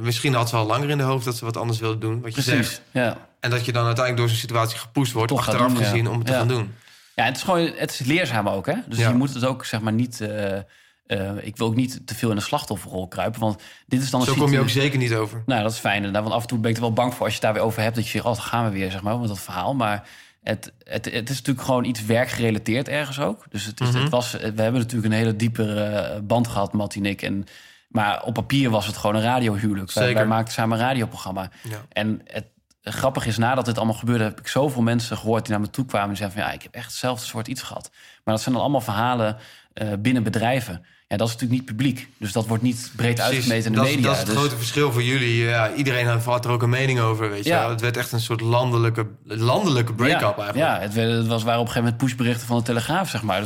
misschien 0.00 0.34
had 0.34 0.48
ze 0.48 0.56
al 0.56 0.66
langer 0.66 0.90
in 0.90 0.98
de 0.98 1.04
hoofd 1.04 1.24
dat 1.24 1.36
ze 1.36 1.44
wat 1.44 1.56
anders 1.56 1.78
wilde 1.78 1.98
doen. 1.98 2.20
Wat 2.20 2.34
je 2.34 2.42
precies. 2.42 2.68
zegt. 2.68 2.82
Ja. 2.90 3.16
En 3.40 3.50
dat 3.50 3.64
je 3.64 3.72
dan 3.72 3.84
uiteindelijk 3.86 4.16
door 4.16 4.28
zo'n 4.28 4.48
situatie 4.48 4.78
gepusht 4.78 5.12
wordt... 5.12 5.28
Toch 5.28 5.38
achteraf 5.38 5.66
doen, 5.72 5.78
ja. 5.78 5.84
gezien 5.88 6.08
om 6.08 6.16
het 6.16 6.26
te 6.26 6.32
Ja. 6.32 6.38
gaan 6.38 6.48
doen. 6.48 6.74
Ja, 7.18 7.24
het 7.24 7.36
is 7.36 7.42
gewoon, 7.42 7.70
het 7.76 7.90
is 7.90 7.98
leerzaam 7.98 8.48
ook, 8.48 8.66
hè. 8.66 8.74
Dus 8.88 8.98
Ja. 8.98 9.08
je 9.08 9.14
moet 9.14 9.34
het 9.34 9.44
ook, 9.44 9.64
zeg 9.64 9.80
maar, 9.80 9.92
niet... 9.92 10.20
eh, 10.20 10.56
eh, 11.06 11.30
ik 11.40 11.56
wil 11.56 11.66
ook 11.66 11.74
niet 11.74 12.06
te 12.06 12.14
veel 12.14 12.30
in 12.30 12.36
de 12.36 12.42
slachtofferrol 12.42 13.08
kruipen. 13.08 13.40
Want 13.40 13.62
dit 13.86 14.02
is 14.02 14.10
dan 14.10 14.20
een 14.20 14.26
Zo 14.26 14.34
kom 14.34 14.52
je 14.52 14.60
ook 14.60 14.68
zeker 14.68 14.98
niet 14.98 15.14
over. 15.14 15.42
Nou, 15.46 15.62
dat 15.62 15.72
is 15.72 15.78
fijn. 15.78 15.96
inderdaad, 15.96 16.22
Want 16.22 16.34
af 16.34 16.42
en 16.42 16.48
toe 16.48 16.58
ben 16.58 16.70
ik 16.70 16.76
er 16.76 16.82
wel 16.82 16.92
bang 16.92 17.14
voor 17.14 17.20
als 17.24 17.28
je 17.28 17.34
het 17.34 17.42
daar 17.44 17.52
weer 17.54 17.62
over 17.62 17.82
hebt. 17.82 17.94
Dat 17.94 18.04
je 18.04 18.10
zegt, 18.10 18.24
oh, 18.24 18.32
dan 18.34 18.42
gaan 18.42 18.64
we 18.64 18.70
weer, 18.70 18.90
zeg 18.90 19.02
maar, 19.02 19.18
met 19.18 19.28
dat 19.28 19.40
verhaal. 19.40 19.74
Maar 19.74 20.08
het, 20.42 20.72
het, 20.84 21.04
het 21.04 21.28
is 21.30 21.36
natuurlijk 21.36 21.66
gewoon 21.66 21.84
iets 21.84 22.04
werkgerelateerd 22.04 22.88
ergens 22.88 23.20
ook. 23.20 23.44
Dus 23.50 23.64
het, 23.64 23.80
is, 23.80 23.90
Mhm. 23.90 24.00
het 24.02 24.10
was, 24.10 24.32
we 24.32 24.38
hebben 24.40 24.72
natuurlijk 24.72 25.04
een 25.12 25.18
hele 25.18 25.36
diepe 25.36 25.74
eh, 25.74 26.20
band 26.20 26.48
gehad, 26.48 26.72
Matt 26.72 26.94
en 26.94 27.06
ik. 27.06 27.22
En, 27.22 27.44
maar 27.88 28.22
op 28.24 28.34
papier 28.34 28.70
was 28.70 28.86
het 28.86 28.96
gewoon 28.96 29.16
een 29.16 29.22
radiohuwelijk. 29.22 29.92
Wij, 29.92 30.02
Zeker. 30.04 30.18
wij 30.18 30.28
maakten 30.28 30.52
samen 30.54 30.78
een 30.78 30.84
radioprogramma. 30.84 31.50
Ja. 31.68 31.84
En 31.92 32.20
het 32.24 32.44
grappig 32.92 33.26
is, 33.26 33.38
nadat 33.38 33.64
dit 33.64 33.76
allemaal 33.76 33.94
gebeurde... 33.94 34.24
heb 34.24 34.40
ik 34.40 34.48
zoveel 34.48 34.82
mensen 34.82 35.16
gehoord 35.16 35.42
die 35.42 35.50
naar 35.52 35.60
me 35.60 35.70
toe 35.70 35.84
kwamen... 35.84 36.10
en 36.10 36.16
zeiden 36.16 36.38
van, 36.38 36.48
ja, 36.48 36.54
ik 36.54 36.62
heb 36.62 36.74
echt 36.74 36.86
hetzelfde 36.86 37.26
soort 37.26 37.48
iets 37.48 37.62
gehad. 37.62 37.90
Maar 38.24 38.34
dat 38.34 38.42
zijn 38.42 38.54
dan 38.54 38.62
allemaal 38.62 38.80
verhalen 38.80 39.36
eh, 39.72 39.88
binnen 39.98 40.22
bedrijven. 40.22 40.84
Ja, 41.10 41.16
dat 41.16 41.26
is 41.28 41.32
natuurlijk 41.32 41.60
niet 41.60 41.70
publiek. 41.76 42.08
Dus 42.18 42.32
dat 42.32 42.46
wordt 42.46 42.62
niet 42.62 42.92
breed 42.96 43.20
uitgemeten 43.20 43.64
in 43.66 43.72
de 43.72 43.78
dat, 43.78 43.86
media. 43.88 44.02
dat 44.02 44.12
is 44.12 44.18
het 44.18 44.26
Dus- 44.26 44.36
grote 44.36 44.56
verschil 44.56 44.92
voor 44.92 45.02
jullie. 45.02 45.36
Ja, 45.44 45.72
iedereen 45.74 46.06
had 46.06 46.44
er 46.44 46.50
ook 46.50 46.62
een 46.62 46.68
mening 46.70 47.00
over, 47.00 47.30
weet 47.30 47.44
je 47.44 47.50
Ja. 47.50 47.70
Het 47.70 47.80
werd 47.80 47.96
echt 47.96 48.12
een 48.12 48.20
soort 48.20 48.40
landelijke, 48.40 49.06
landelijke 49.24 49.92
break-up 49.94 50.20
ja, 50.20 50.26
eigenlijk. 50.42 50.56
Ja, 50.56 50.78
het, 50.80 50.94
werd- 50.94 51.10
het 51.12 51.26
was, 51.26 51.42
waren 51.42 51.60
op 51.60 51.66
een 51.66 51.72
gegeven 51.72 51.92
moment 51.92 51.96
pushberichten 51.96 52.46
van 52.46 52.56
de 52.58 52.62
Telegraaf, 52.62 53.08
zeg 53.10 53.22
maar. 53.22 53.44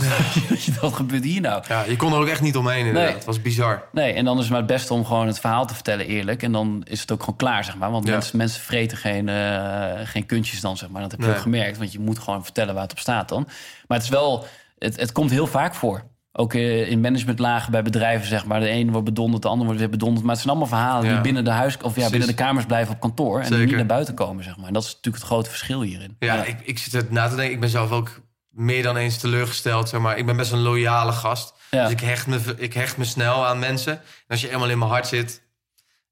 Dus, 0.48 0.68
wat 0.80 0.92
gebeurt 0.92 1.24
hier 1.24 1.40
nou? 1.40 1.62
Ja, 1.68 1.84
je 1.88 1.96
kon 1.96 2.12
er 2.12 2.18
ook 2.18 2.26
echt 2.28 2.40
niet 2.40 2.56
omheen 2.56 2.78
inderdaad. 2.78 3.04
Nee. 3.04 3.14
Het 3.14 3.24
was 3.24 3.42
bizar. 3.42 3.88
Nee, 3.92 4.12
en 4.12 4.24
dan 4.24 4.34
is 4.36 4.42
het 4.42 4.50
maar 4.50 4.58
het 4.62 4.68
beste 4.70 4.94
om 4.94 5.04
gewoon 5.04 5.26
het 5.26 5.40
verhaal 5.40 5.66
te 5.66 5.74
vertellen 5.74 6.06
eerlijk. 6.06 6.42
En 6.42 6.52
dan 6.52 6.82
is 6.88 7.00
het 7.00 7.12
ook 7.12 7.20
gewoon 7.20 7.36
klaar, 7.36 7.64
zeg 7.64 7.76
maar. 7.76 7.90
Want 7.90 8.04
mensen, 8.06 8.36
mensen 8.36 8.60
vreten 8.62 8.96
geen, 8.96 9.28
eh, 9.28 9.90
geen 10.04 10.26
kuntjes 10.26 10.60
dan, 10.60 10.76
zeg 10.76 10.88
maar. 10.88 11.02
Dat 11.02 11.10
heb 11.10 11.20
je 11.20 11.26
Nee. 11.26 11.34
ook 11.34 11.42
gemerkt, 11.42 11.78
want 11.78 11.92
je 11.92 11.98
moet 12.00 12.18
gewoon 12.18 12.44
vertellen 12.44 12.74
waar 12.74 12.82
het 12.82 12.92
op 12.92 12.98
staat 12.98 13.28
dan. 13.28 13.42
Maar 13.86 13.96
het 13.98 14.06
is 14.06 14.12
wel, 14.12 14.46
het, 14.78 15.00
het 15.00 15.12
komt 15.12 15.30
heel 15.30 15.46
vaak 15.46 15.74
voor. 15.74 16.10
Ook 16.34 16.54
eh, 16.54 16.90
in 16.90 17.00
managementlagen 17.00 17.72
bij 17.72 17.82
bedrijven, 17.82 18.26
zeg 18.28 18.44
maar. 18.44 18.60
De 18.60 18.68
ene 18.68 18.90
wordt 18.90 19.06
bedonderd, 19.06 19.42
de 19.42 19.48
ander 19.48 19.64
wordt 19.64 19.80
weer 19.80 19.90
bedonderd. 19.90 20.22
Maar 20.24 20.34
het 20.34 20.44
zijn 20.44 20.56
allemaal 20.56 20.78
verhalen 20.78 21.06
Ja. 21.08 21.12
die 21.12 21.22
binnen 21.22 21.44
de 21.44 21.50
huis 21.50 21.74
of 21.74 21.80
ja, 21.82 21.90
Precies. 21.90 22.10
binnen 22.10 22.28
de 22.28 22.34
kamers 22.34 22.66
blijven 22.66 22.94
op 22.94 23.00
kantoor. 23.00 23.40
En 23.40 23.50
die 23.50 23.58
niet 23.66 23.76
naar 23.76 23.86
buiten 23.86 24.14
komen, 24.14 24.44
zeg 24.44 24.56
maar. 24.56 24.66
En 24.66 24.72
dat 24.72 24.82
is 24.82 24.88
natuurlijk 24.88 25.16
het 25.16 25.32
grote 25.32 25.48
verschil 25.50 25.82
hierin. 25.82 26.16
Ja, 26.18 26.44
Ik, 26.44 26.60
ik 26.64 26.78
zit 26.78 26.92
het 26.92 27.10
na 27.10 27.28
te 27.28 27.34
denken. 27.36 27.54
Ik 27.54 27.60
ben 27.60 27.68
zelf 27.68 27.90
ook 27.90 28.20
meer 28.48 28.82
dan 28.82 28.96
eens 28.96 29.18
teleurgesteld. 29.18 29.88
Zeg 29.88 30.00
maar. 30.00 30.18
Ik 30.18 30.26
ben 30.26 30.36
best 30.36 30.52
een 30.52 30.60
loyale 30.62 31.12
gast. 31.12 31.54
Ja. 31.70 31.82
Dus 31.82 31.92
ik 31.92 32.00
hecht, 32.00 32.26
me, 32.26 32.40
ik 32.56 32.72
hecht 32.74 32.96
me 32.96 33.04
snel 33.04 33.46
aan 33.46 33.58
mensen. 33.58 33.92
En 33.92 34.00
als 34.28 34.40
je 34.40 34.50
eenmaal 34.50 34.70
in 34.70 34.78
mijn 34.78 34.90
hart 34.90 35.06
zit... 35.06 35.42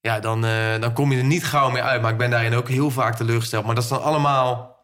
Ja, 0.00 0.20
dan, 0.20 0.44
eh, 0.44 0.80
dan 0.80 0.92
kom 0.92 1.12
je 1.12 1.18
er 1.18 1.24
niet 1.24 1.44
gauw 1.44 1.70
meer 1.70 1.82
uit. 1.82 2.02
Maar 2.02 2.10
ik 2.12 2.18
ben 2.18 2.30
daarin 2.30 2.54
ook 2.54 2.68
heel 2.68 2.90
vaak 2.90 3.16
teleurgesteld. 3.16 3.64
Maar 3.66 3.74
dat 3.74 3.84
is 3.84 3.90
dan 3.90 4.02
allemaal 4.02 4.76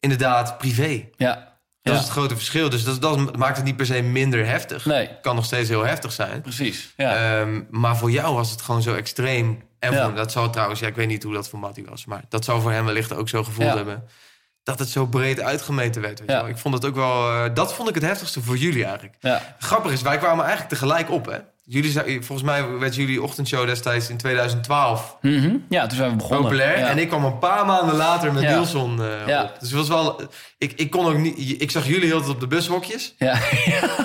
inderdaad 0.00 0.58
privé. 0.58 1.04
ja. 1.16 1.52
Dat 1.84 1.92
Ja. 1.94 1.98
is 2.00 2.04
het 2.04 2.14
grote 2.14 2.34
verschil. 2.34 2.68
Dus 2.70 2.84
dat, 2.84 3.02
dat 3.02 3.36
maakt 3.36 3.56
het 3.56 3.64
niet 3.64 3.76
per 3.76 3.86
se 3.86 4.02
minder 4.02 4.46
heftig. 4.46 4.84
Nee, 4.84 5.10
kan 5.22 5.34
nog 5.34 5.44
steeds 5.44 5.68
heel 5.68 5.84
heftig 5.84 6.12
zijn. 6.12 6.40
precies. 6.40 6.92
Ja. 6.96 7.40
Ehm, 7.40 7.62
maar 7.70 7.96
voor 7.96 8.10
jou 8.10 8.34
was 8.34 8.50
het 8.50 8.62
gewoon 8.62 8.82
zo 8.82 8.94
extreem. 8.94 9.62
En 9.78 9.92
Ja. 9.92 10.04
voor, 10.04 10.14
dat 10.14 10.32
zou 10.32 10.50
trouwens, 10.52 10.80
ja, 10.80 10.86
ik 10.86 10.94
weet 10.94 11.06
niet 11.08 11.22
hoe 11.22 11.34
dat 11.34 11.48
voor 11.48 11.58
Matty 11.58 11.84
was, 11.88 12.04
maar 12.04 12.22
dat 12.28 12.44
zou 12.44 12.60
voor 12.60 12.70
hem 12.72 12.84
wellicht 12.84 13.12
ook 13.14 13.28
zo 13.28 13.44
gevoeld 13.44 13.74
hebben. 13.74 14.04
Dat 14.62 14.78
het 14.78 14.88
zo 14.88 15.06
breed 15.06 15.40
uitgemeten 15.40 16.02
werd. 16.02 16.18
Weet 16.18 16.28
je 16.30 16.36
wel. 16.36 16.48
Ik 16.48 16.58
vond 16.58 16.74
het 16.74 16.84
ook 16.84 16.94
wel. 16.94 17.30
eh, 17.44 17.54
dat 17.54 17.74
vond 17.74 17.88
ik 17.88 17.94
het 17.94 18.04
heftigste 18.04 18.42
voor 18.42 18.56
jullie 18.56 18.84
eigenlijk. 18.84 19.14
ja. 19.20 19.56
Grappig 19.58 19.92
is, 19.92 20.02
wij 20.02 20.18
kwamen 20.18 20.44
eigenlijk 20.44 20.74
tegelijk 20.74 21.10
op. 21.10 21.26
Hè? 21.26 21.38
Jullie, 21.66 21.92
volgens 22.22 22.42
mij 22.42 22.68
werd 22.78 22.94
jullie 22.94 23.22
ochtendshow 23.22 23.66
destijds 23.66 24.08
in 24.08 24.16
2012 24.16 25.16
Mhm. 25.20 25.56
ja, 25.68 25.86
toen 25.86 25.96
zijn 25.96 26.10
we 26.10 26.16
begonnen. 26.16 26.42
populair. 26.42 26.78
Ja. 26.78 26.88
En 26.88 26.98
ik 26.98 27.08
kwam 27.08 27.24
een 27.24 27.38
paar 27.38 27.66
maanden 27.66 27.96
later 27.96 28.32
met 28.32 28.42
Ja. 28.42 28.48
Eh, 28.50 29.26
Ja. 29.26 29.42
op. 29.42 29.50
Dus 29.60 29.68
het 29.70 29.78
was 29.78 29.88
wel. 29.88 30.20
Ik, 30.58 30.72
ik 30.72 30.90
kon 30.90 31.06
ook 31.06 31.16
niet. 31.18 31.60
Ik 31.62 31.70
zag 31.70 31.86
jullie 31.86 32.06
heel 32.06 32.18
tijd 32.20 32.30
op 32.32 32.40
de 32.40 32.46
bushokjes. 32.46 33.14
Ja. 33.18 33.38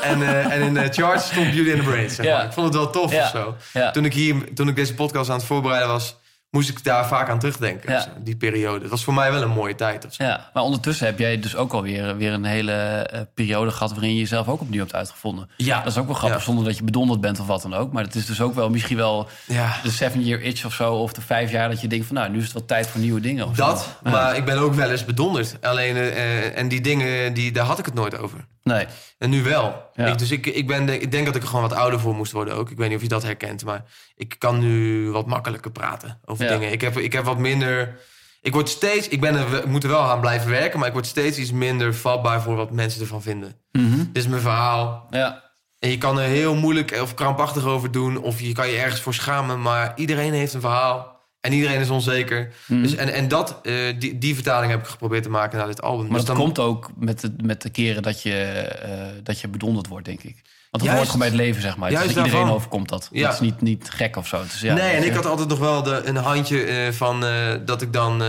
En, 0.02 0.22
eh, 0.22 0.54
en 0.54 0.62
in 0.62 0.74
de 0.74 0.88
charts 0.92 1.26
stond 1.26 1.54
jullie 1.54 1.72
in 1.72 1.78
de 1.78 1.84
brains. 1.84 2.16
Zeg 2.16 2.26
maar. 2.26 2.46
Ik 2.46 2.52
vond 2.52 2.66
het 2.66 2.76
wel 2.76 2.90
tof 2.90 3.14
of 3.16 3.30
zo. 3.34 3.56
Ja. 3.74 3.92
Toen 3.92 4.06
ik 4.06 4.14
hier, 4.14 4.54
toen 4.54 4.68
ik 4.68 4.76
deze 4.76 4.94
podcast 4.94 5.30
aan 5.30 5.38
het 5.38 5.46
voorbereiden 5.46 5.90
was, 5.90 6.16
moest 6.52 6.70
ik 6.70 6.84
daar 6.84 7.08
vaak 7.08 7.30
aan 7.30 7.40
terugdenken. 7.40 7.92
Ja. 7.92 8.02
zo, 8.02 8.10
die 8.24 8.36
periode. 8.36 8.80
Het 8.82 8.90
was 8.90 9.04
voor 9.04 9.14
mij 9.14 9.32
wel 9.32 9.42
een 9.42 9.50
mooie 9.50 9.76
tijd. 9.76 10.06
Of 10.06 10.14
zo. 10.14 10.24
Ja, 10.24 10.50
maar 10.54 10.64
ondertussen 10.64 11.06
heb 11.06 11.20
jij 11.20 11.40
dus 11.40 11.56
ook 11.56 11.74
alweer 11.74 12.18
weer 12.18 12.34
een 12.34 12.44
hele 12.44 12.72
eh, 12.72 13.22
periode 13.34 13.72
gehad... 13.72 13.92
waarin 13.92 14.14
je 14.14 14.20
jezelf 14.20 14.48
ook 14.48 14.62
opnieuw 14.62 14.80
hebt 14.80 14.94
uitgevonden. 14.96 15.50
Ja. 15.58 15.78
Dat 15.78 15.92
is 15.92 15.98
ook 15.98 16.06
wel 16.06 16.16
grappig, 16.16 16.40
Ja. 16.40 16.46
zonder 16.46 16.66
dat 16.66 16.78
je 16.78 16.84
bedonderd 16.84 17.22
bent 17.22 17.40
of 17.40 17.48
wat 17.48 17.62
dan 17.62 17.74
ook. 17.74 17.92
Maar 17.92 18.04
het 18.04 18.16
is 18.16 18.26
dus 18.26 18.42
ook 18.42 18.56
wel 18.56 18.70
misschien 18.70 18.98
wel 18.98 19.28
Ja. 19.48 19.76
de 19.84 19.92
seven 19.92 20.24
year 20.24 20.42
itch 20.42 20.66
of 20.66 20.74
zo... 20.74 20.94
of 20.94 21.14
de 21.14 21.22
vijf 21.22 21.52
jaar 21.52 21.70
dat 21.70 21.82
je 21.82 21.88
denkt 21.88 22.06
van... 22.06 22.16
nou, 22.16 22.30
nu 22.30 22.38
is 22.38 22.44
het 22.44 22.54
wel 22.54 22.66
tijd 22.66 22.88
voor 22.88 23.00
nieuwe 23.02 23.20
dingen. 23.22 23.48
Of. 23.48 23.56
Dat, 23.56 24.00
maar 24.04 24.36
ik 24.36 24.46
ben 24.46 24.58
ook 24.58 24.74
wel 24.74 24.90
eens 24.92 25.06
bedonderd. 25.06 25.58
Alleen, 25.62 25.96
eh, 25.98 26.58
en 26.58 26.68
die 26.68 26.82
dingen, 26.82 27.34
die, 27.34 27.52
daar 27.52 27.66
had 27.66 27.80
ik 27.80 27.86
het 27.86 27.94
nooit 27.94 28.18
over. 28.18 28.46
Nee, 28.70 28.86
En 29.18 29.30
nu 29.30 29.44
wel. 29.44 29.90
Ja. 29.94 30.06
Ik, 30.06 30.18
dus 30.18 30.32
ik, 30.32 30.46
ik, 30.46 30.68
ben 30.68 30.86
de- 30.86 31.00
ik 31.00 31.12
denk 31.12 31.26
dat 31.26 31.36
ik 31.36 31.42
er 31.42 31.48
gewoon 31.48 31.62
wat 31.70 31.74
ouder 31.78 32.00
voor 32.00 32.16
moest 32.16 32.32
worden 32.32 32.56
ook. 32.56 32.70
Ik 32.70 32.78
weet 32.78 32.88
niet 32.88 32.98
of 32.98 33.04
je 33.04 33.10
dat 33.10 33.24
herkent, 33.24 33.66
maar 33.66 33.84
ik 34.16 34.36
kan 34.38 34.60
nu 34.60 35.10
wat 35.12 35.28
makkelijker 35.28 35.72
praten 35.72 36.20
over 36.26 36.46
Ja. 36.46 36.52
dingen. 36.52 36.72
Ik 36.72 36.82
heb, 36.82 36.98
ik 36.98 37.14
heb 37.14 37.26
wat 37.26 37.38
minder... 37.38 38.00
Ik 38.42 38.54
word 38.54 38.70
steeds... 38.70 39.08
Ik, 39.08 39.20
ben 39.22 39.36
er, 39.36 39.58
ik 39.58 39.66
moet 39.66 39.84
er 39.84 39.90
wel 39.90 40.02
aan 40.02 40.20
blijven 40.20 40.50
werken, 40.50 40.80
maar 40.80 40.88
ik 40.88 40.94
word 40.94 41.06
steeds 41.08 41.38
iets 41.38 41.52
minder 41.52 41.96
vatbaar 41.96 42.42
voor 42.42 42.56
wat 42.56 42.72
mensen 42.72 43.02
ervan 43.02 43.22
vinden. 43.22 43.56
Mhm. 43.72 43.98
Dit 43.98 44.08
is 44.24 44.28
mijn 44.28 44.42
verhaal. 44.42 45.08
ja. 45.10 45.48
En 45.80 45.90
je 45.90 45.98
kan 45.98 46.20
er 46.20 46.26
heel 46.28 46.56
moeilijk 46.56 46.98
of 47.02 47.14
krampachtig 47.14 47.64
over 47.66 47.92
doen. 47.92 48.18
Of 48.18 48.42
je 48.42 48.52
kan 48.54 48.70
je 48.70 48.78
ergens 48.78 49.02
voor 49.02 49.14
schamen. 49.14 49.62
Maar 49.62 49.92
iedereen 49.96 50.34
heeft 50.34 50.54
een 50.54 50.62
verhaal. 50.62 51.19
En 51.42 51.54
iedereen 51.54 51.80
is 51.80 51.90
onzeker. 51.90 52.52
Mhm. 52.66 52.82
Dus, 52.82 52.96
en 52.96 53.14
en 53.14 53.28
dat, 53.28 53.60
eh, 53.64 53.74
die, 54.00 54.18
die 54.18 54.34
vertaling 54.36 54.72
heb 54.72 54.82
ik 54.82 54.88
geprobeerd 54.88 55.24
te 55.24 55.30
maken 55.30 55.58
naar 55.58 55.68
dit 55.68 55.82
album. 55.82 56.08
Maar 56.08 56.18
dus 56.18 56.26
dat 56.26 56.36
dan, 56.36 56.46
komt 56.46 56.60
ook 56.60 56.90
met 56.96 57.20
de, 57.20 57.34
met 57.44 57.62
de 57.62 57.70
keren 57.70 58.02
dat 58.02 58.22
je, 58.22 58.34
eh, 58.34 58.92
dat 59.24 59.40
je 59.40 59.48
bedonderd 59.48 59.88
wordt, 59.88 60.06
denk 60.06 60.24
ik. 60.24 60.42
Want 60.72 60.84
dat 60.84 60.94
hoort 60.94 61.06
gewoon 61.06 61.20
bij 61.20 61.28
het 61.28 61.38
leven, 61.38 61.62
zeg 61.62 61.78
maar. 61.78 61.92
Juist 61.92 62.08
dus 62.08 62.16
iedereen 62.16 62.38
daarvan. 62.38 62.56
overkomt 62.56 62.90
dat. 62.90 63.10
Ja. 63.12 63.24
Dat 63.26 63.34
is 63.34 63.40
niet, 63.40 63.62
niet 63.62 63.90
gek 63.90 64.16
of 64.16 64.28
zo. 64.28 64.42
Dus 64.42 64.62
ja, 64.62 64.74
nee, 64.74 64.92
en 64.92 65.04
ik 65.04 65.14
had 65.14 65.26
altijd 65.26 65.50
nog 65.50 65.60
wel 65.60 65.84
de, 65.84 66.02
een 66.06 66.16
handje 66.16 66.64
eh, 66.64 66.92
van 66.92 67.26
dat 67.66 67.82
ik 67.82 67.94
dan 67.94 68.24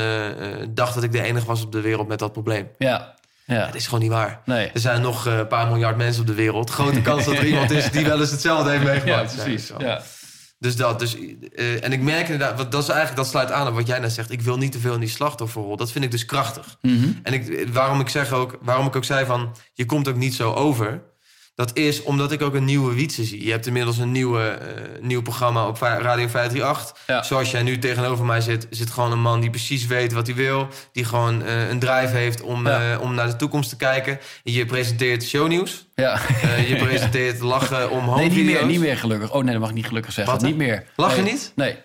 dacht 0.71 0.95
dat 0.95 1.03
ik 1.03 1.13
de 1.13 1.23
enige 1.23 1.47
was 1.47 1.63
op 1.63 1.73
de 1.73 1.81
wereld 1.81 2.09
met 2.09 2.19
dat 2.19 2.33
probleem. 2.33 2.69
Ja, 2.79 3.15
ja. 3.45 3.67
Dat 3.67 3.75
is 3.75 3.85
gewoon 3.85 4.01
niet 4.01 4.11
waar. 4.11 4.41
Nee. 4.45 4.71
Er 4.75 4.81
zijn 4.81 5.03
nog 5.03 5.27
een 5.27 5.47
paar 5.47 5.67
miljard 5.69 5.97
mensen 5.97 6.21
op 6.21 6.27
de 6.27 6.35
wereld. 6.35 6.71
Grote 6.71 7.03
kans 7.03 7.25
dat 7.25 7.35
er 7.35 7.47
iemand 7.53 7.71
is 7.71 7.91
die 7.91 8.05
wel 8.05 8.21
eens 8.21 8.31
hetzelfde 8.31 8.71
heeft 8.71 8.83
Ja, 8.83 8.91
meegemaakt. 8.91 9.35
precies. 9.37 9.67
Zo. 9.67 9.75
Ja. 9.79 10.03
Dus 10.61 10.77
dat. 10.77 10.99
Dus, 10.99 11.17
eh, 11.55 11.85
en 11.85 11.93
ik 11.93 12.01
merk 12.01 12.29
inderdaad, 12.29 12.57
wat, 12.57 12.73
dat 12.73 12.83
is 12.83 12.89
eigenlijk 12.89 13.19
dat 13.19 13.29
sluit 13.29 13.51
aan 13.51 13.69
op 13.69 13.75
wat 13.75 13.87
jij 13.87 13.99
net 13.99 14.13
zegt. 14.13 14.31
Ik 14.31 14.41
wil 14.41 14.57
niet 14.57 14.73
te 14.73 14.79
veel 14.79 14.95
in 14.95 15.01
die 15.01 15.09
slachtofferrol. 15.09 15.77
Dat 15.77 15.93
vind 15.93 16.05
ik 16.05 16.11
dus 16.11 16.25
krachtig. 16.25 16.77
Mhm. 16.81 17.09
En 17.23 17.33
ik, 17.33 17.69
waarom 17.73 18.01
ik 18.01 18.09
zeg 18.09 18.33
ook, 18.33 18.59
waarom 18.63 18.87
ik 18.87 18.97
ook 18.97 19.05
zei 19.05 19.27
van, 19.27 19.55
je 19.73 19.85
komt 19.85 20.09
ook 20.09 20.17
niet 20.17 20.35
zo 20.35 20.53
over. 20.53 21.03
Dat 21.61 21.77
is 21.77 22.03
omdat 22.03 22.33
ik 22.33 22.43
ook 22.43 22.55
een 22.55 22.65
nieuwe 22.65 22.95
Wietse 22.95 23.25
zie. 23.25 23.45
Je 23.45 23.51
hebt 23.51 23.67
inmiddels 23.67 23.99
een 23.99 24.13
nieuwe, 24.13 24.49
eh, 24.49 24.67
nieuw 25.01 25.23
programma 25.23 25.67
op 25.67 25.79
Radio 25.81 26.29
538. 26.29 26.97
Ja. 27.07 27.23
Zoals 27.23 27.51
jij 27.51 27.63
nu 27.63 27.79
tegenover 27.79 28.25
mij 28.25 28.41
zit, 28.41 28.67
zit 28.71 28.91
gewoon 28.91 29.13
een 29.13 29.21
man 29.21 29.41
die 29.41 29.51
precies 29.51 29.87
weet 29.87 30.13
wat 30.13 30.27
hij 30.27 30.37
wil. 30.37 30.69
Die 30.93 31.05
gewoon 31.05 31.43
eh, 31.45 31.69
een 31.69 31.79
drive 31.79 32.17
heeft 32.17 32.41
om, 32.43 32.67
Ja. 32.67 32.93
eh, 32.93 33.01
om 33.01 33.15
naar 33.15 33.27
de 33.27 33.37
toekomst 33.37 33.69
te 33.69 33.77
kijken. 33.77 34.19
Je 34.43 34.67
presenteert 34.67 35.25
shownieuws. 35.25 35.87
ja. 35.95 36.19
Je 36.69 36.77
presenteert 36.77 37.41
lachen 37.55 37.91
om 37.91 38.15
Nee, 38.17 38.31
niet 38.31 38.45
meer, 38.45 38.67
niet 38.67 38.81
meer 38.81 38.97
gelukkig. 38.97 39.33
Oh 39.33 39.43
nee, 39.43 39.53
dat 39.53 39.61
mag 39.61 39.69
ik 39.71 39.75
niet 39.77 39.87
gelukkig 39.87 40.13
zeggen. 40.13 40.35
Wat, 40.35 40.43
niet 40.43 40.57
meer. 40.57 40.85
Lach 40.97 41.17
je 41.17 41.23
Nee. 41.23 41.33
niet? 41.33 41.53
Nee. 41.55 41.77